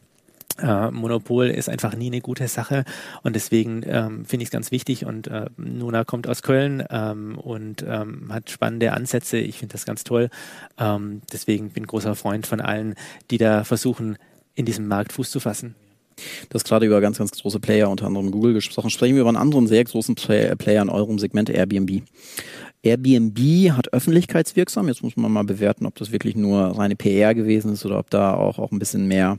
äh, 0.59 0.91
Monopol 0.91 1.47
ist 1.47 1.69
einfach 1.69 1.95
nie 1.95 2.07
eine 2.07 2.21
gute 2.21 2.47
Sache 2.47 2.83
und 3.23 3.35
deswegen 3.35 3.83
ähm, 3.85 4.25
finde 4.25 4.43
ich 4.43 4.47
es 4.47 4.51
ganz 4.51 4.71
wichtig 4.71 5.05
und 5.05 5.27
äh, 5.27 5.45
Nuna 5.57 6.03
kommt 6.03 6.27
aus 6.27 6.41
Köln 6.41 6.83
ähm, 6.89 7.37
und 7.37 7.83
ähm, 7.87 8.31
hat 8.31 8.49
spannende 8.49 8.93
Ansätze. 8.93 9.37
Ich 9.37 9.59
finde 9.59 9.73
das 9.73 9.85
ganz 9.85 10.03
toll. 10.03 10.29
Ähm, 10.77 11.21
deswegen 11.31 11.69
bin 11.69 11.83
ich 11.83 11.89
großer 11.89 12.15
Freund 12.15 12.47
von 12.47 12.61
allen, 12.61 12.95
die 13.31 13.37
da 13.37 13.63
versuchen, 13.63 14.17
in 14.55 14.65
diesem 14.65 14.87
Markt 14.87 15.13
Fuß 15.13 15.29
zu 15.29 15.39
fassen. 15.39 15.75
Du 16.49 16.55
hast 16.55 16.65
gerade 16.65 16.85
über 16.85 16.99
ganz, 16.99 17.19
ganz 17.19 17.31
große 17.31 17.59
Player, 17.59 17.89
unter 17.89 18.07
anderem 18.07 18.31
Google 18.31 18.53
gesprochen. 18.53 18.89
Sprechen 18.89 19.15
wir 19.15 19.21
über 19.21 19.29
einen 19.29 19.37
anderen 19.37 19.67
sehr 19.67 19.83
großen 19.83 20.15
Play 20.15 20.55
Player 20.55 20.81
in 20.81 20.89
eurem 20.89 21.19
Segment, 21.19 21.49
Airbnb. 21.49 22.01
Airbnb 22.81 23.71
hat 23.71 23.93
öffentlichkeitswirksam. 23.93 24.87
Jetzt 24.87 25.03
muss 25.03 25.15
man 25.15 25.31
mal 25.31 25.43
bewerten, 25.43 25.85
ob 25.85 25.95
das 25.95 26.11
wirklich 26.11 26.35
nur 26.35 26.59
reine 26.77 26.95
PR 26.95 27.35
gewesen 27.35 27.73
ist 27.73 27.85
oder 27.85 27.99
ob 27.99 28.09
da 28.09 28.33
auch, 28.33 28.57
auch 28.59 28.71
ein 28.71 28.79
bisschen 28.79 29.07
mehr 29.07 29.37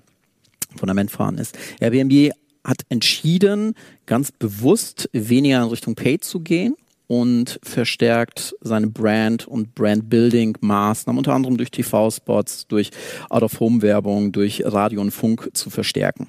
Fundament 0.76 1.10
fahren 1.10 1.38
ist. 1.38 1.58
Airbnb 1.80 2.32
hat 2.64 2.82
entschieden, 2.88 3.74
ganz 4.06 4.30
bewusst 4.32 5.08
weniger 5.12 5.62
in 5.62 5.68
Richtung 5.68 5.94
Paid 5.94 6.24
zu 6.24 6.40
gehen 6.40 6.74
und 7.06 7.58
verstärkt 7.62 8.54
seine 8.60 8.88
Brand 8.88 9.48
und 9.48 9.74
Brand-Building-Maßnahmen, 9.74 11.18
unter 11.18 11.34
anderem 11.34 11.56
durch 11.56 11.70
TV-Spots, 11.70 12.66
durch 12.68 12.90
Out-of-Home-Werbung, 13.30 14.32
durch 14.32 14.62
Radio 14.64 15.00
und 15.00 15.10
Funk 15.10 15.50
zu 15.54 15.70
verstärken. 15.70 16.28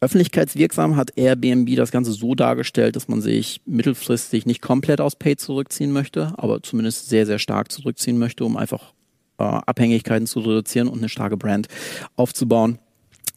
Öffentlichkeitswirksam 0.00 0.96
hat 0.96 1.16
Airbnb 1.16 1.76
das 1.76 1.92
Ganze 1.92 2.10
so 2.10 2.34
dargestellt, 2.34 2.96
dass 2.96 3.06
man 3.06 3.20
sich 3.20 3.60
mittelfristig 3.66 4.46
nicht 4.46 4.60
komplett 4.60 5.00
aus 5.00 5.14
Paid 5.14 5.38
zurückziehen 5.38 5.92
möchte, 5.92 6.32
aber 6.38 6.60
zumindest 6.62 7.08
sehr, 7.08 7.24
sehr 7.24 7.38
stark 7.38 7.70
zurückziehen 7.70 8.18
möchte, 8.18 8.44
um 8.44 8.56
einfach 8.56 8.94
äh, 9.38 9.42
Abhängigkeiten 9.42 10.26
zu 10.26 10.40
reduzieren 10.40 10.88
und 10.88 10.98
eine 10.98 11.08
starke 11.08 11.36
Brand 11.36 11.68
aufzubauen 12.16 12.78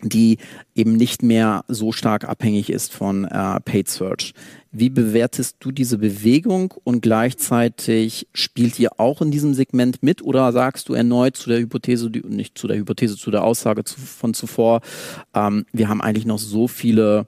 die 0.01 0.37
eben 0.75 0.95
nicht 0.95 1.23
mehr 1.23 1.63
so 1.67 1.91
stark 1.91 2.27
abhängig 2.27 2.69
ist 2.69 2.93
von 2.93 3.25
äh, 3.25 3.59
Paid 3.61 3.89
Search. 3.89 4.33
Wie 4.71 4.89
bewertest 4.89 5.57
du 5.61 5.71
diese 5.71 5.97
Bewegung 5.97 6.73
und 6.83 7.01
gleichzeitig 7.01 8.27
spielt 8.33 8.77
ihr 8.77 8.99
auch 8.99 9.21
in 9.21 9.31
diesem 9.31 9.53
Segment 9.53 10.03
mit 10.03 10.21
oder 10.21 10.51
sagst 10.51 10.89
du 10.89 10.93
erneut 10.93 11.37
zu 11.37 11.49
der 11.49 11.59
Hypothese, 11.59 12.09
nicht 12.09 12.57
zu 12.57 12.67
der 12.67 12.77
Hypothese, 12.77 13.15
zu 13.15 13.31
der 13.31 13.43
Aussage 13.43 13.83
zu, 13.85 13.99
von 13.99 14.33
zuvor, 14.33 14.81
ähm, 15.33 15.65
wir 15.71 15.87
haben 15.87 16.01
eigentlich 16.01 16.25
noch 16.25 16.39
so 16.39 16.67
viele 16.67 17.27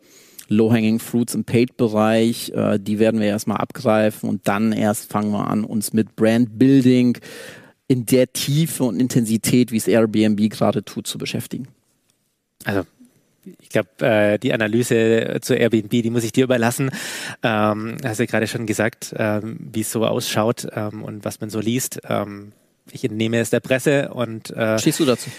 Low-Hanging 0.49 0.99
Fruits 0.99 1.35
im 1.35 1.45
Paid-Bereich, 1.45 2.51
äh, 2.51 2.79
die 2.79 2.99
werden 2.99 3.19
wir 3.19 3.27
erstmal 3.27 3.57
abgreifen 3.57 4.29
und 4.29 4.47
dann 4.47 4.71
erst 4.73 5.11
fangen 5.11 5.31
wir 5.31 5.47
an, 5.47 5.63
uns 5.63 5.93
mit 5.93 6.15
Brand 6.15 6.59
Building 6.59 7.17
in 7.87 8.05
der 8.05 8.31
Tiefe 8.33 8.83
und 8.83 8.99
Intensität, 8.99 9.71
wie 9.71 9.77
es 9.77 9.87
Airbnb 9.87 10.49
gerade 10.49 10.83
tut, 10.83 11.07
zu 11.07 11.17
beschäftigen? 11.17 11.67
Also 12.65 12.85
ich 13.61 13.69
glaube, 13.69 13.89
äh, 14.05 14.37
die 14.39 14.53
Analyse 14.53 15.37
zu 15.41 15.55
Airbnb, 15.55 15.89
die 15.89 16.09
muss 16.09 16.23
ich 16.23 16.33
dir 16.33 16.43
überlassen. 16.43 16.89
Ähm, 17.43 17.97
hast 18.03 18.19
du 18.19 18.27
gerade 18.27 18.47
schon 18.47 18.65
gesagt, 18.65 19.13
ähm, 19.17 19.57
wie 19.71 19.81
es 19.81 19.91
so 19.91 20.05
ausschaut 20.05 20.67
ähm, 20.73 21.03
und 21.03 21.23
was 21.23 21.39
man 21.39 21.49
so 21.49 21.59
liest. 21.59 22.01
Ähm, 22.07 22.51
ich 22.91 23.03
entnehme 23.03 23.39
es 23.39 23.49
der 23.49 23.59
Presse 23.59 24.09
und 24.09 24.49
äh, 24.51 24.79
Stehst 24.79 24.99
du 24.99 25.05
dazu? 25.05 25.29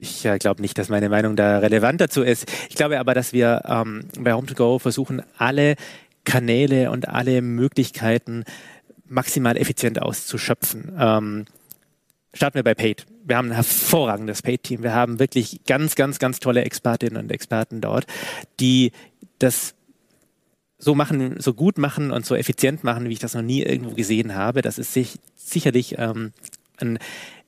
Ich 0.00 0.24
äh, 0.24 0.38
glaube 0.38 0.62
nicht, 0.62 0.78
dass 0.78 0.88
meine 0.88 1.08
Meinung 1.08 1.36
da 1.36 1.58
relevant 1.58 2.00
dazu 2.00 2.22
ist. 2.22 2.50
Ich 2.68 2.74
glaube 2.74 2.98
aber, 2.98 3.14
dass 3.14 3.32
wir 3.32 3.62
ähm, 3.66 4.04
bei 4.18 4.32
Home2Go 4.32 4.78
versuchen, 4.78 5.22
alle 5.36 5.76
Kanäle 6.24 6.90
und 6.90 7.08
alle 7.08 7.42
Möglichkeiten 7.42 8.44
maximal 9.10 9.56
effizient 9.56 10.00
auszuschöpfen. 10.00 10.92
Ähm, 10.98 11.44
starten 12.32 12.54
wir 12.54 12.62
bei 12.62 12.74
Paid. 12.74 13.06
Wir 13.24 13.36
haben 13.36 13.48
ein 13.48 13.54
hervorragendes 13.54 14.42
Paid-Team. 14.42 14.82
Wir 14.82 14.94
haben 14.94 15.18
wirklich 15.18 15.60
ganz, 15.66 15.94
ganz, 15.96 16.18
ganz 16.18 16.40
tolle 16.40 16.64
Expertinnen 16.64 17.22
und 17.22 17.30
Experten 17.30 17.80
dort, 17.80 18.06
die 18.60 18.92
das 19.38 19.74
so 20.78 20.94
machen, 20.94 21.38
so 21.38 21.52
gut 21.52 21.76
machen 21.76 22.10
und 22.10 22.24
so 22.24 22.34
effizient 22.34 22.84
machen, 22.84 23.08
wie 23.08 23.12
ich 23.12 23.18
das 23.18 23.34
noch 23.34 23.42
nie 23.42 23.62
irgendwo 23.62 23.94
gesehen 23.94 24.34
habe. 24.34 24.62
Das 24.62 24.78
ist 24.78 24.94
sich, 24.94 25.18
sicherlich 25.36 25.96
ähm, 25.98 26.32
ein 26.78 26.98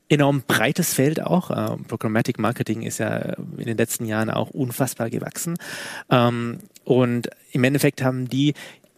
enorm 0.09 0.43
breites 0.47 0.93
Feld 0.93 1.23
auch. 1.23 1.51
Ähm, 1.51 1.85
Programmatic 1.85 2.39
Marketing 2.39 2.83
ist 2.83 2.99
ja 2.99 3.17
in 3.57 3.65
den 3.65 3.79
letzten 3.79 4.05
Jahren 4.05 4.31
auch 4.31 4.51
unfassbar 4.51 5.09
gewachsen. 5.09 5.57
Ähm, 6.11 6.59
und 6.85 7.31
im 7.53 7.65
Endeffekt 7.65 8.03
haben 8.03 8.29
die 8.29 8.53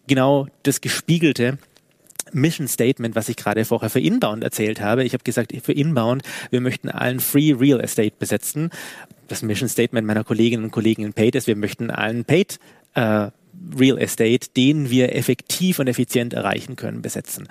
genau 0.07 0.49
das 0.65 0.81
Gespiegelte 0.81 1.59
Mission 2.35 2.69
Statement, 2.69 3.15
was 3.15 3.29
ich 3.29 3.37
gerade 3.37 3.65
vorher 3.65 3.91
für 3.91 4.01
Inbound 4.01 4.45
erzählt 4.45 4.81
habe. 4.81 5.05
Ich 5.05 5.13
habe 5.13 5.25
gesagt, 5.25 5.53
für 5.63 5.73
Inbound, 5.73 6.23
wir 6.51 6.61
möchten 6.61 6.89
allen 6.89 7.21
Free 7.21 7.53
Real 7.53 7.81
Estate 7.81 8.15
besetzen. 8.19 8.71
Das 9.29 9.43
Mission 9.43 9.69
Statement 9.69 10.07
meiner 10.07 10.25
Kolleginnen 10.25 10.65
und 10.65 10.71
Kollegen 10.71 11.05
in 11.05 11.13
Paid 11.13 11.35
ist, 11.35 11.47
wir 11.47 11.57
möchten 11.57 11.91
allen 11.91 12.25
Paid 12.25 12.59
äh, 12.95 13.31
Real 13.79 13.99
Estate, 13.99 14.49
den 14.57 14.91
wir 14.91 15.15
effektiv 15.15 15.79
und 15.79 15.89
effizient 15.89 16.35
erreichen 16.35 16.77
können, 16.77 17.03
besetzen. 17.03 17.49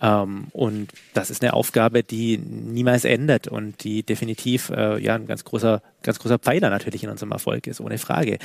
Ähm, 0.00 0.46
und 0.52 0.90
das 1.14 1.30
ist 1.30 1.42
eine 1.42 1.54
Aufgabe, 1.54 2.02
die 2.02 2.38
niemals 2.38 3.04
endet 3.04 3.48
und 3.48 3.82
die 3.84 4.02
definitiv 4.02 4.70
äh, 4.70 5.02
ja 5.02 5.14
ein 5.14 5.26
ganz 5.26 5.44
großer, 5.44 5.82
ganz 6.02 6.18
großer 6.18 6.38
Pfeiler 6.38 6.70
natürlich 6.70 7.04
in 7.04 7.10
unserem 7.10 7.32
Erfolg 7.32 7.66
ist, 7.66 7.80
ohne 7.80 7.98
Frage. 7.98 8.38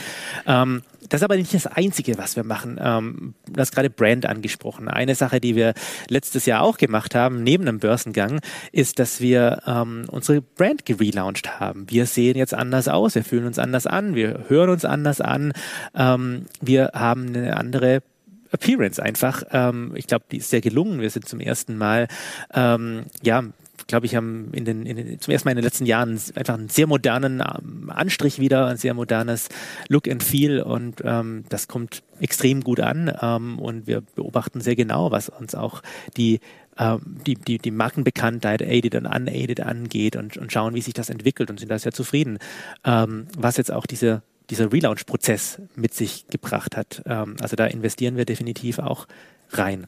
Ähm, 0.46 0.82
das 1.10 1.22
ist 1.22 1.24
aber 1.24 1.36
nicht 1.36 1.54
das 1.54 1.68
Einzige, 1.68 2.18
was 2.18 2.36
wir 2.36 2.44
machen. 2.44 2.80
Ähm, 2.82 3.34
du 3.48 3.60
hast 3.60 3.72
gerade 3.74 3.90
Brand 3.90 4.26
angesprochen. 4.26 4.88
Eine 4.88 5.16
Sache, 5.16 5.40
die 5.40 5.56
wir 5.56 5.74
letztes 6.08 6.46
Jahr 6.46 6.62
auch 6.64 6.78
gemacht 6.78 7.16
haben, 7.16 7.44
neben 7.44 7.68
einem 7.68 7.80
Börsengang, 7.80 8.40
ist, 8.72 9.00
dass 9.00 9.22
wir 9.22 9.62
ähm, 9.66 10.06
unsere 10.10 10.42
Brand 10.42 10.86
gelauncht 10.86 11.60
haben. 11.60 11.90
Wir 11.90 12.06
sehen 12.06 12.38
jetzt 12.38 12.54
anders 12.54 12.88
aus, 12.88 13.16
wir 13.16 13.24
fühlen 13.24 13.46
uns 13.46 13.60
anders 13.60 13.88
an, 13.88 14.16
wir 14.16 14.46
hören 14.48 14.70
uns 14.70 14.86
anders 14.86 15.22
an, 15.22 15.54
ähm, 15.96 16.46
wir 16.62 16.92
haben 16.94 17.28
eine 17.28 17.58
andere 17.58 18.02
Appearance 18.52 19.02
einfach. 19.02 19.44
Ähm, 19.52 19.94
ich 19.96 20.08
glaube, 20.08 20.26
die 20.32 20.38
ist 20.38 20.50
sehr 20.50 20.62
gelungen. 20.62 21.00
Wir 21.00 21.10
sind 21.10 21.28
zum 21.28 21.40
ersten 21.40 21.78
Mal, 21.78 22.08
ähm, 22.54 23.06
ja, 23.24 23.44
glaube 23.92 24.06
ich, 24.06 24.16
haben 24.16 24.52
in 24.54 24.66
den, 24.66 24.86
in 24.86 24.98
den, 24.98 25.20
zum 25.20 25.32
ersten 25.32 25.48
Mal 25.48 25.52
in 25.52 25.58
den 25.58 25.64
letzten 25.64 25.86
Jahren 25.86 26.20
einfach 26.36 26.56
einen 26.56 26.70
sehr 26.70 26.88
modernen 26.88 27.42
ähm, 27.42 27.90
Anstrich 27.90 28.40
wieder, 28.40 28.68
ein 28.68 28.78
sehr 28.78 28.94
modernes 28.94 29.50
Look 29.88 30.08
and 30.08 30.24
Feel 30.24 30.62
und 30.62 31.02
ähm, 31.04 31.44
das 31.50 31.68
kommt 31.68 32.02
extrem 32.20 32.62
gut 32.62 32.80
an 32.80 33.14
ähm, 33.22 33.60
und 33.60 33.86
wir 33.88 34.02
beobachten 34.16 34.62
sehr 34.62 34.76
genau, 34.76 35.12
was 35.12 35.30
uns 35.30 35.54
auch 35.54 35.84
die 36.18 36.40
ähm, 36.78 37.18
die, 37.28 37.36
die, 37.36 37.58
die 37.58 37.72
Markenbekanntheit 37.72 38.62
aided 38.62 38.96
und 38.96 39.06
unaided 39.06 39.60
angeht 39.60 40.16
und, 40.16 40.38
und 40.38 40.52
schauen, 40.52 40.74
wie 40.74 40.82
sich 40.82 40.94
das 40.94 41.10
entwickelt 41.10 41.50
und 41.50 41.60
sind 41.60 41.70
da 41.70 41.78
sehr 41.78 41.92
zufrieden. 41.92 42.40
Ähm, 42.86 43.28
was 43.38 43.58
jetzt 43.58 43.72
auch 43.72 43.86
diese 43.86 44.24
dieser 44.50 44.72
Relaunch-Prozess 44.72 45.62
mit 45.76 45.94
sich 45.94 46.28
gebracht 46.28 46.76
hat. 46.76 47.02
Ähm, 47.06 47.36
also 47.42 47.56
da 47.56 47.66
investieren 47.66 48.18
wir 48.18 48.26
definitiv 48.26 48.80
auch 48.80 49.08
rein. 49.52 49.88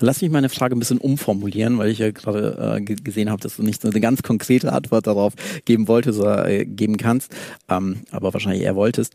Lass 0.00 0.22
mich 0.22 0.30
meine 0.30 0.48
Frage 0.48 0.74
ein 0.74 0.78
bisschen 0.78 0.98
umformulieren, 0.98 1.78
weil 1.78 1.90
ich 1.90 1.98
ja 1.98 2.10
gerade 2.10 2.76
äh, 2.78 2.80
gesehen 2.80 3.30
habe, 3.30 3.42
dass 3.42 3.56
du 3.56 3.62
nicht 3.62 3.82
so 3.82 3.88
eine 3.88 4.00
ganz 4.00 4.22
konkrete 4.22 4.72
Antwort 4.72 5.06
darauf 5.06 5.34
geben 5.64 5.88
wolltest 5.88 6.18
oder 6.18 6.48
äh, 6.48 6.64
geben 6.64 6.96
kannst, 6.96 7.32
ähm, 7.68 8.00
aber 8.10 8.32
wahrscheinlich 8.32 8.62
eher 8.62 8.76
wolltest. 8.76 9.14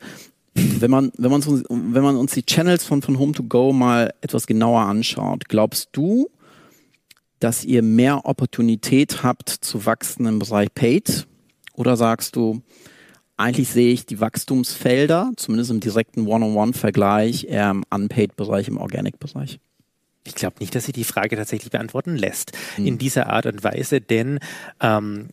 Wenn 0.53 0.91
man, 0.91 1.11
wenn, 1.17 1.31
man 1.31 1.41
so, 1.41 1.61
wenn 1.69 2.03
man 2.03 2.15
uns 2.15 2.33
die 2.33 2.45
Channels 2.45 2.85
von, 2.85 3.01
von 3.01 3.19
Home 3.19 3.33
to 3.33 3.43
Go 3.43 3.73
mal 3.73 4.13
etwas 4.21 4.47
genauer 4.47 4.81
anschaut, 4.81 5.49
glaubst 5.49 5.89
du, 5.91 6.29
dass 7.39 7.65
ihr 7.65 7.81
mehr 7.81 8.25
Opportunität 8.25 9.23
habt 9.23 9.49
zu 9.49 9.85
wachsen 9.85 10.25
im 10.25 10.39
Bereich 10.39 10.73
Paid? 10.73 11.27
Oder 11.73 11.97
sagst 11.97 12.37
du, 12.37 12.61
eigentlich 13.35 13.67
sehe 13.67 13.91
ich 13.91 14.05
die 14.05 14.21
Wachstumsfelder, 14.21 15.31
zumindest 15.35 15.71
im 15.71 15.81
direkten 15.81 16.25
One-on-One-Vergleich, 16.25 17.47
eher 17.49 17.71
im 17.71 17.83
Unpaid-Bereich, 17.89 18.69
im 18.69 18.77
Organic-Bereich? 18.77 19.59
Ich 20.25 20.35
glaube 20.35 20.57
nicht, 20.59 20.75
dass 20.75 20.85
sie 20.85 20.91
die 20.91 21.03
Frage 21.03 21.35
tatsächlich 21.35 21.71
beantworten 21.71 22.15
lässt 22.15 22.51
mhm. 22.77 22.87
in 22.87 22.97
dieser 22.97 23.27
Art 23.27 23.45
und 23.45 23.63
Weise, 23.63 24.01
denn 24.01 24.39
ähm, 24.81 25.29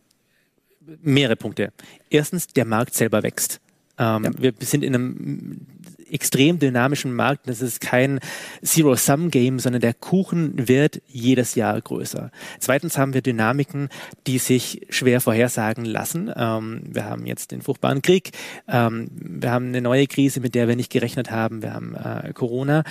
mehrere 1.03 1.37
Punkte. 1.37 1.73
Erstens, 2.11 2.47
der 2.47 2.65
Markt 2.65 2.95
selber 2.95 3.23
wächst. 3.23 3.61
Ähm, 3.99 4.25
ja. 4.25 4.31
Wir 4.39 4.53
sind 4.61 4.85
in 4.85 4.95
einem 4.95 5.67
extrem 6.11 6.59
dynamischen 6.59 7.15
Markt. 7.15 7.49
Das 7.49 7.63
ist 7.63 7.81
kein 7.81 8.21
Zero-Sum-Game, 8.63 9.59
sondern 9.59 9.81
der 9.81 9.95
Kuchen 9.95 10.69
wird 10.69 11.01
jedes 11.09 11.55
Jahr 11.55 11.81
größer. 11.81 12.31
Zweitens 12.59 12.99
haben 12.99 13.15
wir 13.15 13.23
Dynamiken, 13.23 13.89
die 14.27 14.39
sich 14.39 14.87
schwer 14.91 15.21
vorhersagen 15.21 15.85
lassen. 15.85 16.31
Ähm, 16.37 16.83
wir 16.85 17.05
haben 17.07 17.27
jetzt 17.27 17.51
den 17.51 17.63
furchtbaren 17.63 18.03
Krieg. 18.03 18.31
Ähm, 18.69 19.09
wir 19.13 19.51
haben 19.51 19.69
eine 19.69 19.81
neue 19.81 20.07
Krise, 20.07 20.41
mit 20.41 20.55
der 20.55 20.69
wir 20.69 20.77
nicht 20.77 20.93
gerechnet 20.93 21.31
haben. 21.31 21.63
Wir 21.63 21.73
haben 21.73 21.95
äh, 21.95 22.33
Corona. 22.35 22.85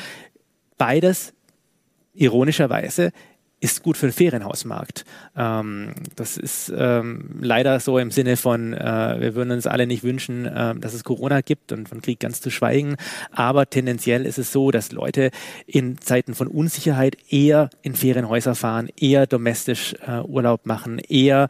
Beides 0.77 1.33
ironischerweise 2.13 3.11
ist 3.61 3.83
gut 3.83 3.95
für 3.95 4.07
den 4.07 4.13
Ferienhausmarkt. 4.13 5.05
Ähm, 5.37 5.93
das 6.15 6.35
ist 6.35 6.73
ähm, 6.75 7.37
leider 7.39 7.79
so 7.79 7.99
im 7.99 8.09
Sinne 8.09 8.35
von, 8.35 8.73
äh, 8.73 9.17
wir 9.19 9.35
würden 9.35 9.51
uns 9.51 9.67
alle 9.67 9.85
nicht 9.85 10.03
wünschen, 10.03 10.47
äh, 10.47 10.75
dass 10.75 10.95
es 10.95 11.03
Corona 11.03 11.41
gibt 11.41 11.71
und 11.71 11.87
von 11.87 12.01
Krieg 12.01 12.19
ganz 12.19 12.41
zu 12.41 12.49
schweigen. 12.49 12.95
Aber 13.31 13.69
tendenziell 13.69 14.25
ist 14.25 14.39
es 14.39 14.51
so, 14.51 14.71
dass 14.71 14.91
Leute 14.91 15.29
in 15.67 15.99
Zeiten 15.99 16.33
von 16.33 16.47
Unsicherheit 16.47 17.17
eher 17.29 17.69
in 17.83 17.95
Ferienhäuser 17.95 18.55
fahren, 18.55 18.89
eher 18.97 19.27
domestisch 19.27 19.93
äh, 20.05 20.21
Urlaub 20.21 20.65
machen, 20.65 20.97
eher 20.97 21.47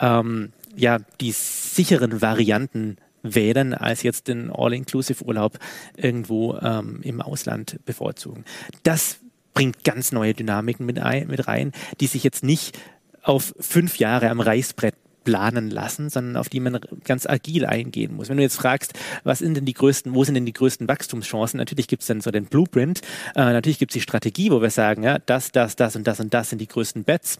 ähm, 0.00 0.52
ja 0.74 0.98
die 1.20 1.30
sicheren 1.32 2.20
Varianten 2.20 2.96
wählen, 3.22 3.72
als 3.72 4.02
jetzt 4.02 4.26
den 4.26 4.50
All-Inclusive-Urlaub 4.50 5.58
irgendwo 5.96 6.56
ähm, 6.56 6.98
im 7.02 7.20
Ausland 7.20 7.78
bevorzugen. 7.84 8.44
Das 8.82 9.21
bringt 9.54 9.84
ganz 9.84 10.12
neue 10.12 10.34
Dynamiken 10.34 10.86
mit, 10.86 10.98
ein, 10.98 11.26
mit 11.28 11.46
rein, 11.46 11.72
die 12.00 12.06
sich 12.06 12.24
jetzt 12.24 12.44
nicht 12.44 12.78
auf 13.22 13.54
fünf 13.60 13.98
Jahre 13.98 14.30
am 14.30 14.40
Reißbrett 14.40 14.94
planen 15.24 15.70
lassen, 15.70 16.10
sondern 16.10 16.36
auf 16.36 16.48
die 16.48 16.60
man 16.60 16.80
ganz 17.04 17.26
agil 17.26 17.64
eingehen 17.64 18.14
muss. 18.14 18.28
Wenn 18.28 18.36
du 18.36 18.42
jetzt 18.42 18.56
fragst, 18.56 18.94
was 19.24 19.38
sind 19.38 19.56
denn 19.56 19.64
die 19.64 19.72
größten, 19.72 20.14
wo 20.14 20.24
sind 20.24 20.34
denn 20.34 20.46
die 20.46 20.52
größten 20.52 20.88
Wachstumschancen? 20.88 21.58
Natürlich 21.58 21.86
gibt 21.86 22.02
es 22.02 22.08
dann 22.08 22.20
so 22.20 22.30
den 22.30 22.46
Blueprint, 22.46 23.00
äh, 23.34 23.40
natürlich 23.40 23.78
gibt 23.78 23.92
es 23.92 23.94
die 23.94 24.00
Strategie, 24.00 24.50
wo 24.50 24.60
wir 24.60 24.70
sagen, 24.70 25.02
ja, 25.04 25.18
das, 25.18 25.52
das, 25.52 25.76
das 25.76 25.96
und 25.96 26.06
das 26.06 26.20
und 26.20 26.34
das 26.34 26.50
sind 26.50 26.60
die 26.60 26.68
größten 26.68 27.04
Bets. 27.04 27.38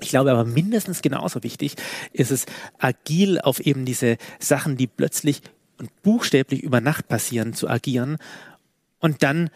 Ich 0.00 0.10
glaube 0.10 0.32
aber 0.32 0.44
mindestens 0.44 1.02
genauso 1.02 1.42
wichtig 1.42 1.76
ist 2.12 2.30
es, 2.30 2.46
agil 2.78 3.40
auf 3.40 3.60
eben 3.60 3.84
diese 3.84 4.16
Sachen, 4.38 4.76
die 4.76 4.86
plötzlich 4.86 5.40
und 5.78 5.90
buchstäblich 6.02 6.62
über 6.62 6.80
Nacht 6.80 7.08
passieren, 7.08 7.54
zu 7.54 7.68
agieren 7.68 8.18
und 9.00 9.22
dann 9.22 9.50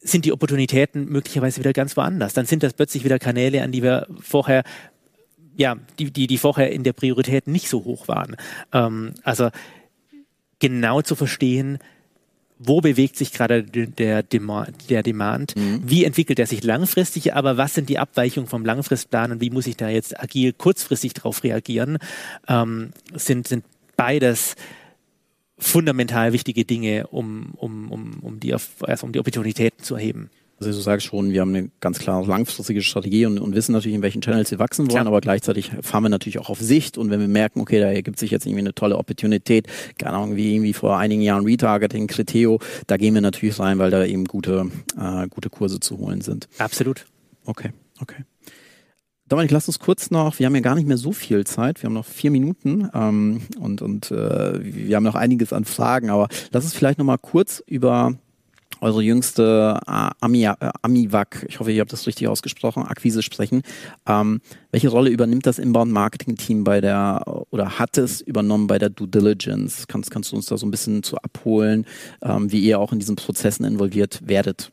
sind 0.00 0.24
die 0.24 0.32
Opportunitäten 0.32 1.08
möglicherweise 1.08 1.60
wieder 1.60 1.72
ganz 1.72 1.96
woanders. 1.96 2.32
Dann 2.32 2.46
sind 2.46 2.62
das 2.62 2.72
plötzlich 2.72 3.04
wieder 3.04 3.18
Kanäle, 3.18 3.62
an 3.62 3.72
die 3.72 3.82
wir 3.82 4.06
vorher, 4.20 4.62
ja, 5.56 5.76
die, 5.98 6.10
die, 6.10 6.26
die 6.26 6.38
vorher 6.38 6.70
in 6.70 6.84
der 6.84 6.92
Priorität 6.92 7.46
nicht 7.48 7.68
so 7.68 7.84
hoch 7.84 8.08
waren. 8.08 8.36
Ähm, 8.72 9.14
also 9.22 9.50
genau 10.60 11.02
zu 11.02 11.14
verstehen, 11.14 11.78
wo 12.58 12.80
bewegt 12.80 13.16
sich 13.16 13.32
gerade 13.32 13.62
der, 13.62 14.22
der 14.22 15.02
Demand, 15.02 15.56
mhm. 15.56 15.80
wie 15.84 16.04
entwickelt 16.04 16.38
er 16.38 16.46
sich 16.46 16.64
langfristig, 16.64 17.34
aber 17.34 17.56
was 17.56 17.74
sind 17.74 17.88
die 17.88 17.98
Abweichungen 17.98 18.48
vom 18.48 18.64
Langfristplan 18.64 19.32
und 19.32 19.40
wie 19.40 19.50
muss 19.50 19.66
ich 19.68 19.76
da 19.76 19.88
jetzt 19.88 20.18
agil 20.18 20.52
kurzfristig 20.52 21.14
darauf 21.14 21.44
reagieren, 21.44 21.98
ähm, 22.48 22.90
sind, 23.14 23.46
sind 23.46 23.64
beides 23.96 24.56
fundamental 25.58 26.32
wichtige 26.32 26.64
Dinge, 26.64 27.06
um, 27.08 27.52
um, 27.56 27.90
um, 27.90 28.18
um, 28.22 28.40
die, 28.40 28.52
also 28.52 29.06
um 29.06 29.12
die 29.12 29.18
Opportunitäten 29.18 29.82
zu 29.82 29.96
erheben. 29.96 30.30
Also 30.60 30.72
du 30.72 30.78
sagst 30.78 31.06
schon, 31.06 31.30
wir 31.30 31.40
haben 31.40 31.54
eine 31.54 31.70
ganz 31.80 32.00
klare 32.00 32.26
langfristige 32.26 32.82
Strategie 32.82 33.26
und, 33.26 33.38
und 33.38 33.54
wissen 33.54 33.72
natürlich, 33.72 33.94
in 33.94 34.02
welchen 34.02 34.20
Channels 34.22 34.50
wir 34.50 34.58
wachsen 34.58 34.86
wollen, 34.86 35.02
Klar. 35.02 35.06
aber 35.06 35.20
gleichzeitig 35.20 35.70
fahren 35.82 36.02
wir 36.02 36.08
natürlich 36.08 36.40
auch 36.40 36.50
auf 36.50 36.60
Sicht 36.60 36.98
und 36.98 37.10
wenn 37.10 37.20
wir 37.20 37.28
merken, 37.28 37.60
okay, 37.60 37.78
da 37.78 37.92
ergibt 37.92 38.18
sich 38.18 38.32
jetzt 38.32 38.44
irgendwie 38.44 38.62
eine 38.62 38.74
tolle 38.74 38.96
Opportunität, 38.96 39.68
keine 39.98 40.16
Ahnung, 40.16 40.34
wie 40.34 40.54
irgendwie 40.54 40.72
vor 40.72 40.98
einigen 40.98 41.22
Jahren 41.22 41.44
Retargeting, 41.44 42.08
Criteo, 42.08 42.58
da 42.88 42.96
gehen 42.96 43.14
wir 43.14 43.20
natürlich 43.20 43.60
rein, 43.60 43.78
weil 43.78 43.92
da 43.92 44.04
eben 44.04 44.24
gute, 44.24 44.68
äh, 44.98 45.28
gute 45.28 45.48
Kurse 45.48 45.78
zu 45.78 45.98
holen 45.98 46.22
sind. 46.22 46.48
Absolut. 46.58 47.06
Okay, 47.44 47.70
okay. 48.00 48.24
Dominik, 49.28 49.50
lass 49.50 49.68
uns 49.68 49.78
kurz 49.78 50.10
noch, 50.10 50.38
wir 50.38 50.46
haben 50.46 50.54
ja 50.54 50.62
gar 50.62 50.74
nicht 50.74 50.88
mehr 50.88 50.96
so 50.96 51.12
viel 51.12 51.46
Zeit, 51.46 51.82
wir 51.82 51.88
haben 51.88 51.94
noch 51.94 52.06
vier 52.06 52.30
Minuten 52.30 52.88
ähm, 52.94 53.42
und, 53.58 53.82
und 53.82 54.10
äh, 54.10 54.58
wir 54.62 54.96
haben 54.96 55.04
noch 55.04 55.14
einiges 55.14 55.52
an 55.52 55.66
Fragen, 55.66 56.08
aber 56.08 56.28
lass 56.50 56.64
uns 56.64 56.74
vielleicht 56.74 56.98
noch 56.98 57.04
mal 57.04 57.18
kurz 57.18 57.62
über 57.66 58.14
eure 58.80 59.02
jüngste 59.02 59.80
äh, 59.86 60.10
Ami, 60.20 60.44
äh, 60.44 60.54
Amivac, 60.82 61.44
ich 61.48 61.60
hoffe, 61.60 61.72
ihr 61.72 61.80
habt 61.80 61.92
das 61.92 62.06
richtig 62.06 62.28
ausgesprochen, 62.28 62.84
Akquise 62.84 63.22
sprechen. 63.22 63.62
Ähm, 64.06 64.40
welche 64.70 64.88
Rolle 64.88 65.10
übernimmt 65.10 65.46
das 65.46 65.58
Inbound-Marketing-Team 65.58 66.64
bei 66.64 66.80
der, 66.80 67.22
oder 67.50 67.78
hat 67.78 67.98
es 67.98 68.20
übernommen 68.20 68.66
bei 68.66 68.78
der 68.78 68.90
Due 68.90 69.08
Diligence? 69.08 69.88
Kannst, 69.88 70.10
kannst 70.10 70.32
du 70.32 70.36
uns 70.36 70.46
da 70.46 70.56
so 70.56 70.66
ein 70.66 70.70
bisschen 70.70 71.02
zu 71.02 71.16
abholen, 71.18 71.86
ähm, 72.22 72.50
wie 72.52 72.60
ihr 72.60 72.78
auch 72.78 72.92
in 72.92 72.98
diesen 72.98 73.16
Prozessen 73.16 73.64
involviert 73.64 74.20
werdet? 74.24 74.70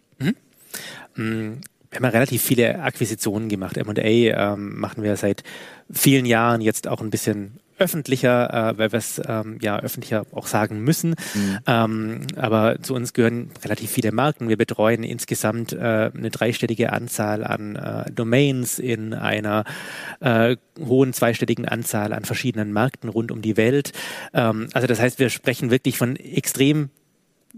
Mhm. 1.16 1.62
Wir 1.96 2.08
haben 2.08 2.14
ja 2.14 2.20
relativ 2.20 2.42
viele 2.42 2.82
Akquisitionen 2.82 3.48
gemacht. 3.48 3.78
M&A 3.78 4.02
ähm, 4.02 4.78
machen 4.78 5.02
wir 5.02 5.16
seit 5.16 5.44
vielen 5.90 6.26
Jahren 6.26 6.60
jetzt 6.60 6.88
auch 6.88 7.00
ein 7.00 7.10
bisschen 7.10 7.60
öffentlicher, 7.78 8.72
äh, 8.72 8.78
weil 8.78 8.92
wir 8.92 9.00
es 9.00 9.22
ähm, 9.28 9.58
ja 9.62 9.80
öffentlicher 9.80 10.26
auch 10.32 10.48
sagen 10.48 10.82
müssen. 10.82 11.16
Mhm. 11.34 11.60
Ähm, 11.68 12.22
aber 12.36 12.82
zu 12.82 12.94
uns 12.94 13.14
gehören 13.14 13.52
relativ 13.64 13.92
viele 13.92 14.12
Marken. 14.12 14.50
Wir 14.50 14.58
betreuen 14.58 15.04
insgesamt 15.04 15.74
äh, 15.74 16.12
eine 16.14 16.30
dreistellige 16.32 16.94
Anzahl 16.94 17.44
an 17.44 17.76
äh, 17.76 18.12
Domains 18.12 18.80
in 18.80 19.14
einer 19.14 19.64
äh, 20.20 20.58
hohen 20.80 21.14
zweistelligen 21.14 21.66
Anzahl 21.66 22.14
an 22.14 22.26
verschiedenen 22.26 22.72
Märkten 22.72 23.10
rund 23.10 23.32
um 23.32 23.42
die 23.42 23.58
Welt. 23.58 23.92
Ähm, 24.34 24.68
also 24.74 24.88
das 24.88 25.00
heißt, 25.00 25.20
wir 25.20 25.30
sprechen 25.30 25.72
wirklich 25.72 25.98
von 25.98 26.16
extrem 26.16 26.90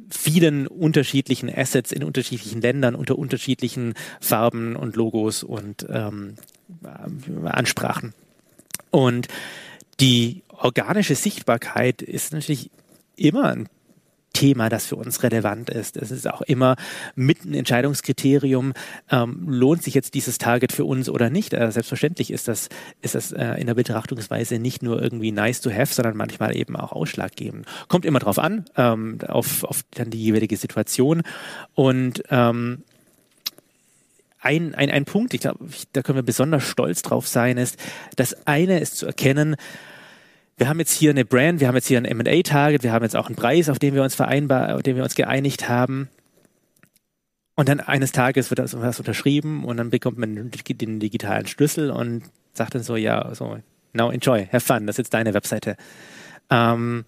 vielen 0.09 0.67
unterschiedlichen 0.67 1.53
Assets 1.53 1.91
in 1.91 2.03
unterschiedlichen 2.03 2.61
Ländern 2.61 2.95
unter 2.95 3.17
unterschiedlichen 3.17 3.93
Farben 4.21 4.75
und 4.75 4.95
Logos 4.95 5.43
und 5.43 5.85
ähm, 5.89 6.35
Ansprachen. 7.43 8.13
Und 8.91 9.27
die 9.99 10.43
organische 10.49 11.15
Sichtbarkeit 11.15 12.01
ist 12.01 12.33
natürlich 12.33 12.69
immer 13.15 13.45
ein 13.45 13.69
Thema, 14.37 14.69
das 14.69 14.85
für 14.85 14.97
uns 14.97 15.23
relevant 15.23 15.71
ist. 15.71 15.97
Es 15.97 16.11
ist 16.11 16.29
auch 16.29 16.43
immer 16.43 16.75
mit 17.15 17.43
ein 17.43 17.55
Entscheidungskriterium, 17.55 18.73
ähm, 19.09 19.45
lohnt 19.49 19.81
sich 19.81 19.95
jetzt 19.95 20.13
dieses 20.13 20.37
Target 20.37 20.71
für 20.71 20.85
uns 20.85 21.09
oder 21.09 21.31
nicht. 21.31 21.55
Äh, 21.55 21.71
selbstverständlich 21.71 22.29
ist 22.29 22.47
das, 22.47 22.69
ist 23.01 23.15
das 23.15 23.31
äh, 23.31 23.59
in 23.59 23.65
der 23.65 23.73
Betrachtungsweise 23.73 24.59
nicht 24.59 24.83
nur 24.83 25.01
irgendwie 25.01 25.31
nice 25.31 25.59
to 25.61 25.71
have, 25.71 25.91
sondern 25.91 26.15
manchmal 26.15 26.55
eben 26.55 26.75
auch 26.75 26.91
ausschlaggebend. 26.91 27.65
Kommt 27.87 28.05
immer 28.05 28.19
drauf 28.19 28.37
an, 28.37 28.65
ähm, 28.77 29.17
auf, 29.27 29.63
auf 29.63 29.81
dann 29.95 30.11
die 30.11 30.21
jeweilige 30.21 30.55
Situation. 30.55 31.23
Und 31.73 32.21
ähm, 32.29 32.83
ein, 34.39 34.75
ein, 34.75 34.91
ein 34.91 35.05
Punkt, 35.05 35.33
ich 35.33 35.41
glaube, 35.41 35.65
da 35.93 36.03
können 36.03 36.19
wir 36.19 36.23
besonders 36.23 36.61
stolz 36.63 37.01
drauf 37.01 37.27
sein, 37.27 37.57
ist, 37.57 37.79
das 38.17 38.45
eine 38.45 38.79
ist 38.79 38.97
zu 38.97 39.07
erkennen, 39.07 39.55
wir 40.57 40.67
haben 40.67 40.79
jetzt 40.79 40.91
hier 40.91 41.11
eine 41.11 41.23
Brand, 41.23 41.59
wir 41.59 41.67
haben 41.67 41.75
jetzt 41.75 41.87
hier 41.87 41.99
ein 41.99 42.05
M&A-Target, 42.05 42.83
wir 42.83 42.91
haben 42.91 43.03
jetzt 43.03 43.15
auch 43.15 43.27
einen 43.27 43.35
Preis, 43.35 43.69
auf 43.69 43.77
den 43.77 43.93
wir 43.93 44.01
uns 44.01 44.15
vereinbar, 44.15 44.75
auf 44.75 44.81
den 44.81 44.95
wir 44.95 45.03
uns 45.03 45.15
geeinigt 45.15 45.69
haben. 45.69 46.09
Und 47.55 47.69
dann 47.69 47.79
eines 47.79 48.11
Tages 48.11 48.49
wird 48.49 48.59
das 48.59 48.73
unterschrieben 48.73 49.63
und 49.65 49.77
dann 49.77 49.89
bekommt 49.91 50.17
man 50.17 50.51
den 50.51 50.99
digitalen 50.99 51.47
Schlüssel 51.47 51.91
und 51.91 52.23
sagt 52.53 52.75
dann 52.75 52.83
so, 52.83 52.95
ja, 52.95 53.33
so, 53.33 53.59
now 53.93 54.11
enjoy, 54.11 54.47
have 54.51 54.61
fun, 54.65 54.87
das 54.87 54.95
ist 54.95 54.97
jetzt 54.97 55.13
deine 55.13 55.33
Webseite. 55.33 55.77
Ähm, 56.49 57.05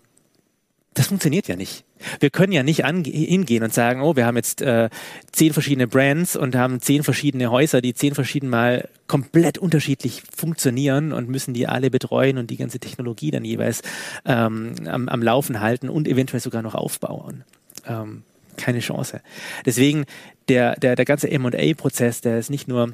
das 0.93 1.07
funktioniert 1.07 1.47
ja 1.47 1.55
nicht. 1.55 1.85
Wir 2.19 2.29
können 2.29 2.51
ja 2.51 2.63
nicht 2.63 2.85
hingehen 2.85 3.63
und 3.63 3.73
sagen, 3.73 4.01
oh, 4.01 4.15
wir 4.15 4.25
haben 4.25 4.37
jetzt 4.37 4.61
äh, 4.61 4.89
zehn 5.31 5.53
verschiedene 5.53 5.87
Brands 5.87 6.35
und 6.35 6.55
haben 6.55 6.81
zehn 6.81 7.03
verschiedene 7.03 7.51
Häuser, 7.51 7.81
die 7.81 7.93
zehn 7.93 8.15
verschieden 8.15 8.49
Mal 8.49 8.89
komplett 9.07 9.57
unterschiedlich 9.57 10.23
funktionieren 10.35 11.13
und 11.13 11.29
müssen 11.29 11.53
die 11.53 11.67
alle 11.67 11.89
betreuen 11.89 12.37
und 12.37 12.49
die 12.49 12.57
ganze 12.57 12.79
Technologie 12.79 13.31
dann 13.31 13.45
jeweils 13.45 13.81
ähm, 14.25 14.75
am, 14.85 15.09
am 15.09 15.23
Laufen 15.23 15.59
halten 15.59 15.89
und 15.89 16.07
eventuell 16.07 16.41
sogar 16.41 16.61
noch 16.61 16.75
aufbauen. 16.75 17.43
Ähm, 17.87 18.23
keine 18.57 18.79
Chance. 18.79 19.21
Deswegen 19.65 20.05
der, 20.47 20.75
der, 20.75 20.95
der 20.95 21.05
ganze 21.05 21.31
M&A-Prozess, 21.31 22.21
der 22.21 22.39
ist 22.39 22.49
nicht 22.49 22.67
nur 22.67 22.93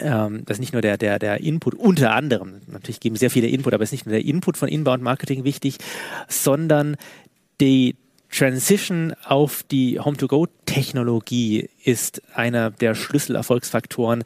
ähm, 0.00 0.44
das 0.44 0.56
ist 0.56 0.60
nicht 0.60 0.72
nur 0.72 0.82
der, 0.82 0.96
der, 0.96 1.18
der 1.18 1.40
Input, 1.40 1.74
unter 1.74 2.14
anderem, 2.14 2.60
natürlich 2.68 3.00
geben 3.00 3.16
sehr 3.16 3.30
viele 3.30 3.48
Input, 3.48 3.74
aber 3.74 3.82
es 3.82 3.88
ist 3.88 3.92
nicht 3.92 4.06
nur 4.06 4.14
der 4.14 4.24
Input 4.24 4.56
von 4.56 4.68
Inbound 4.68 5.02
Marketing 5.02 5.44
wichtig, 5.44 5.78
sondern 6.28 6.96
die 7.60 7.96
Transition 8.30 9.14
auf 9.24 9.62
die 9.62 9.98
Home-to-Go-Technologie 9.98 11.70
ist 11.82 12.22
einer 12.34 12.70
der 12.70 12.94
Schlüsselerfolgsfaktoren, 12.94 14.22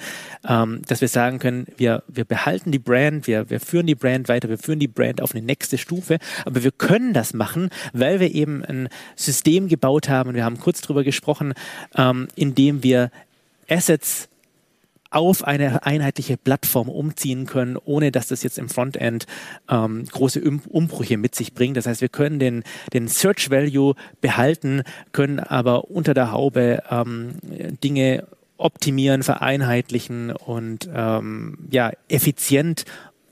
ähm, 0.49 0.83
dass 0.89 1.01
wir 1.01 1.09
sagen 1.09 1.39
können, 1.39 1.67
wir, 1.77 2.03
wir 2.09 2.25
behalten 2.25 2.73
die 2.73 2.79
Brand, 2.79 3.27
wir, 3.27 3.49
wir 3.49 3.61
führen 3.61 3.87
die 3.87 3.95
Brand 3.95 4.29
weiter, 4.29 4.49
wir 4.49 4.59
führen 4.59 4.81
die 4.81 4.89
Brand 4.89 5.23
auf 5.23 5.35
eine 5.35 5.45
nächste 5.45 5.79
Stufe, 5.79 6.19
aber 6.45 6.65
wir 6.65 6.73
können 6.73 7.13
das 7.13 7.33
machen, 7.33 7.71
weil 7.93 8.19
wir 8.19 8.35
eben 8.35 8.65
ein 8.65 8.89
System 9.15 9.69
gebaut 9.69 10.09
haben, 10.09 10.31
und 10.31 10.35
wir 10.35 10.45
haben 10.45 10.59
kurz 10.59 10.81
drüber 10.81 11.05
gesprochen, 11.05 11.55
ähm, 11.97 12.29
in 12.35 12.55
dem 12.55 12.83
wir 12.83 13.11
Assets 13.69 14.29
auf 15.13 15.45
eine 15.45 15.85
einheitliche 15.85 16.37
Plattform 16.37 16.89
umziehen 16.89 17.47
können, 17.47 17.77
ohne 17.77 18.11
dass 18.11 18.29
das 18.29 18.43
jetzt 18.43 18.59
im 18.59 18.69
Frontend 18.69 19.27
ähm, 19.69 20.05
große 20.05 20.41
um 20.43 20.63
Umbrüche 20.69 21.19
mit 21.19 21.35
sich 21.35 21.55
bringt. 21.55 21.77
Das 21.77 21.87
heißt, 21.87 22.01
wir 22.01 22.09
können 22.09 22.39
den, 22.39 22.65
den 22.93 23.09
Search 23.09 23.51
Value 23.51 23.95
behalten, 24.21 24.83
können 25.13 25.39
aber 25.39 25.91
unter 25.91 26.15
der 26.15 26.33
Haube 26.33 26.83
ähm, 26.91 27.35
Dinge 27.85 28.27
optimieren, 28.57 29.23
vereinheitlichen 29.23 30.31
und 30.31 30.89
ähm, 30.95 31.59
ja, 31.71 31.93
effizient 32.09 32.85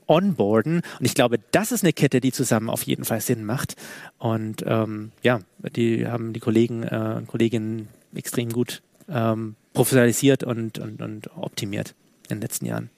onboarden. 0.07 0.81
Und 0.99 1.05
ich 1.05 1.15
glaube, 1.15 1.39
das 1.51 1.71
ist 1.71 1.83
eine 1.83 1.93
Kette, 1.93 2.19
die 2.19 2.31
zusammen 2.31 2.69
auf 2.69 2.83
jeden 2.83 3.05
Fall 3.05 3.21
Sinn 3.21 3.45
macht. 3.45 3.75
Und 4.19 4.63
ähm, 4.67 5.11
ja, 5.23 5.39
die 5.75 6.05
haben 6.05 6.33
die 6.33 6.39
Kollegen 6.39 6.83
äh, 6.83 7.15
und 7.17 7.27
Kolleginnen 7.27 7.87
extrem 8.13 8.49
gut 8.49 8.81
ähm, 9.09 9.55
professionalisiert 9.73 10.43
und, 10.43 10.79
und, 10.79 11.01
und 11.01 11.27
optimiert 11.35 11.95
in 12.29 12.37
den 12.37 12.41
letzten 12.41 12.65
Jahren. 12.65 12.89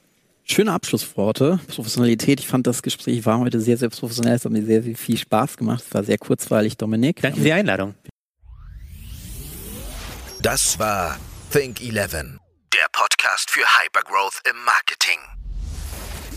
Schöne 0.46 0.74
Abschlussworte. 0.74 1.60
Professionalität. 1.68 2.40
Ich 2.42 2.48
fand 2.48 2.68
das 2.68 2.82
Gespräch 2.82 3.26
war 3.26 3.40
heute 3.40 3.62
sehr, 3.62 3.78
sehr 3.78 3.90
professionell. 3.90 4.36
Es 4.36 4.46
hat 4.46 4.52
mir 4.52 4.66
sehr, 4.66 4.84
sehr 4.84 4.96
viel 4.96 5.18
Spaß 5.18 5.58
gemacht. 5.58 5.84
Es 5.88 5.94
war 5.94 6.04
sehr 6.04 6.18
kurzweilig, 6.18 6.76
Dominik. 6.78 7.22
Danke 7.22 7.38
für 7.38 7.46
die 7.46 7.54
Einladung. 7.54 7.96
Das 10.42 10.78
war 10.78 11.18
Think 11.52 11.82
11, 11.82 12.12
der 12.74 12.86
Podcast 12.92 13.50
für 13.50 13.62
Hypergrowth 13.62 14.42
im 14.50 14.58
Marketing. 14.66 15.20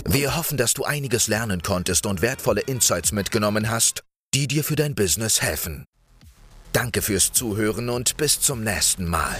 Wir 0.04 0.36
hoffen, 0.36 0.56
dass 0.56 0.74
du 0.74 0.84
einiges 0.84 1.26
lernen 1.26 1.62
konntest 1.62 2.06
und 2.06 2.22
wertvolle 2.22 2.60
Insights 2.60 3.10
mitgenommen 3.10 3.68
hast, 3.68 4.04
die 4.34 4.46
dir 4.46 4.62
für 4.62 4.76
dein 4.76 4.94
Business 4.94 5.42
helfen. 5.42 5.84
Danke 6.72 7.02
fürs 7.02 7.32
Zuhören 7.32 7.88
und 7.88 8.16
bis 8.16 8.40
zum 8.40 8.62
nächsten 8.62 9.08
Mal. 9.08 9.36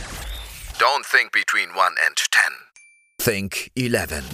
Don't 0.79 1.07
think 1.07 1.33
between 1.33 1.75
1 1.75 1.95
and 2.05 2.17
10. 2.17 2.53
Think 3.19 3.71
11. 3.77 4.25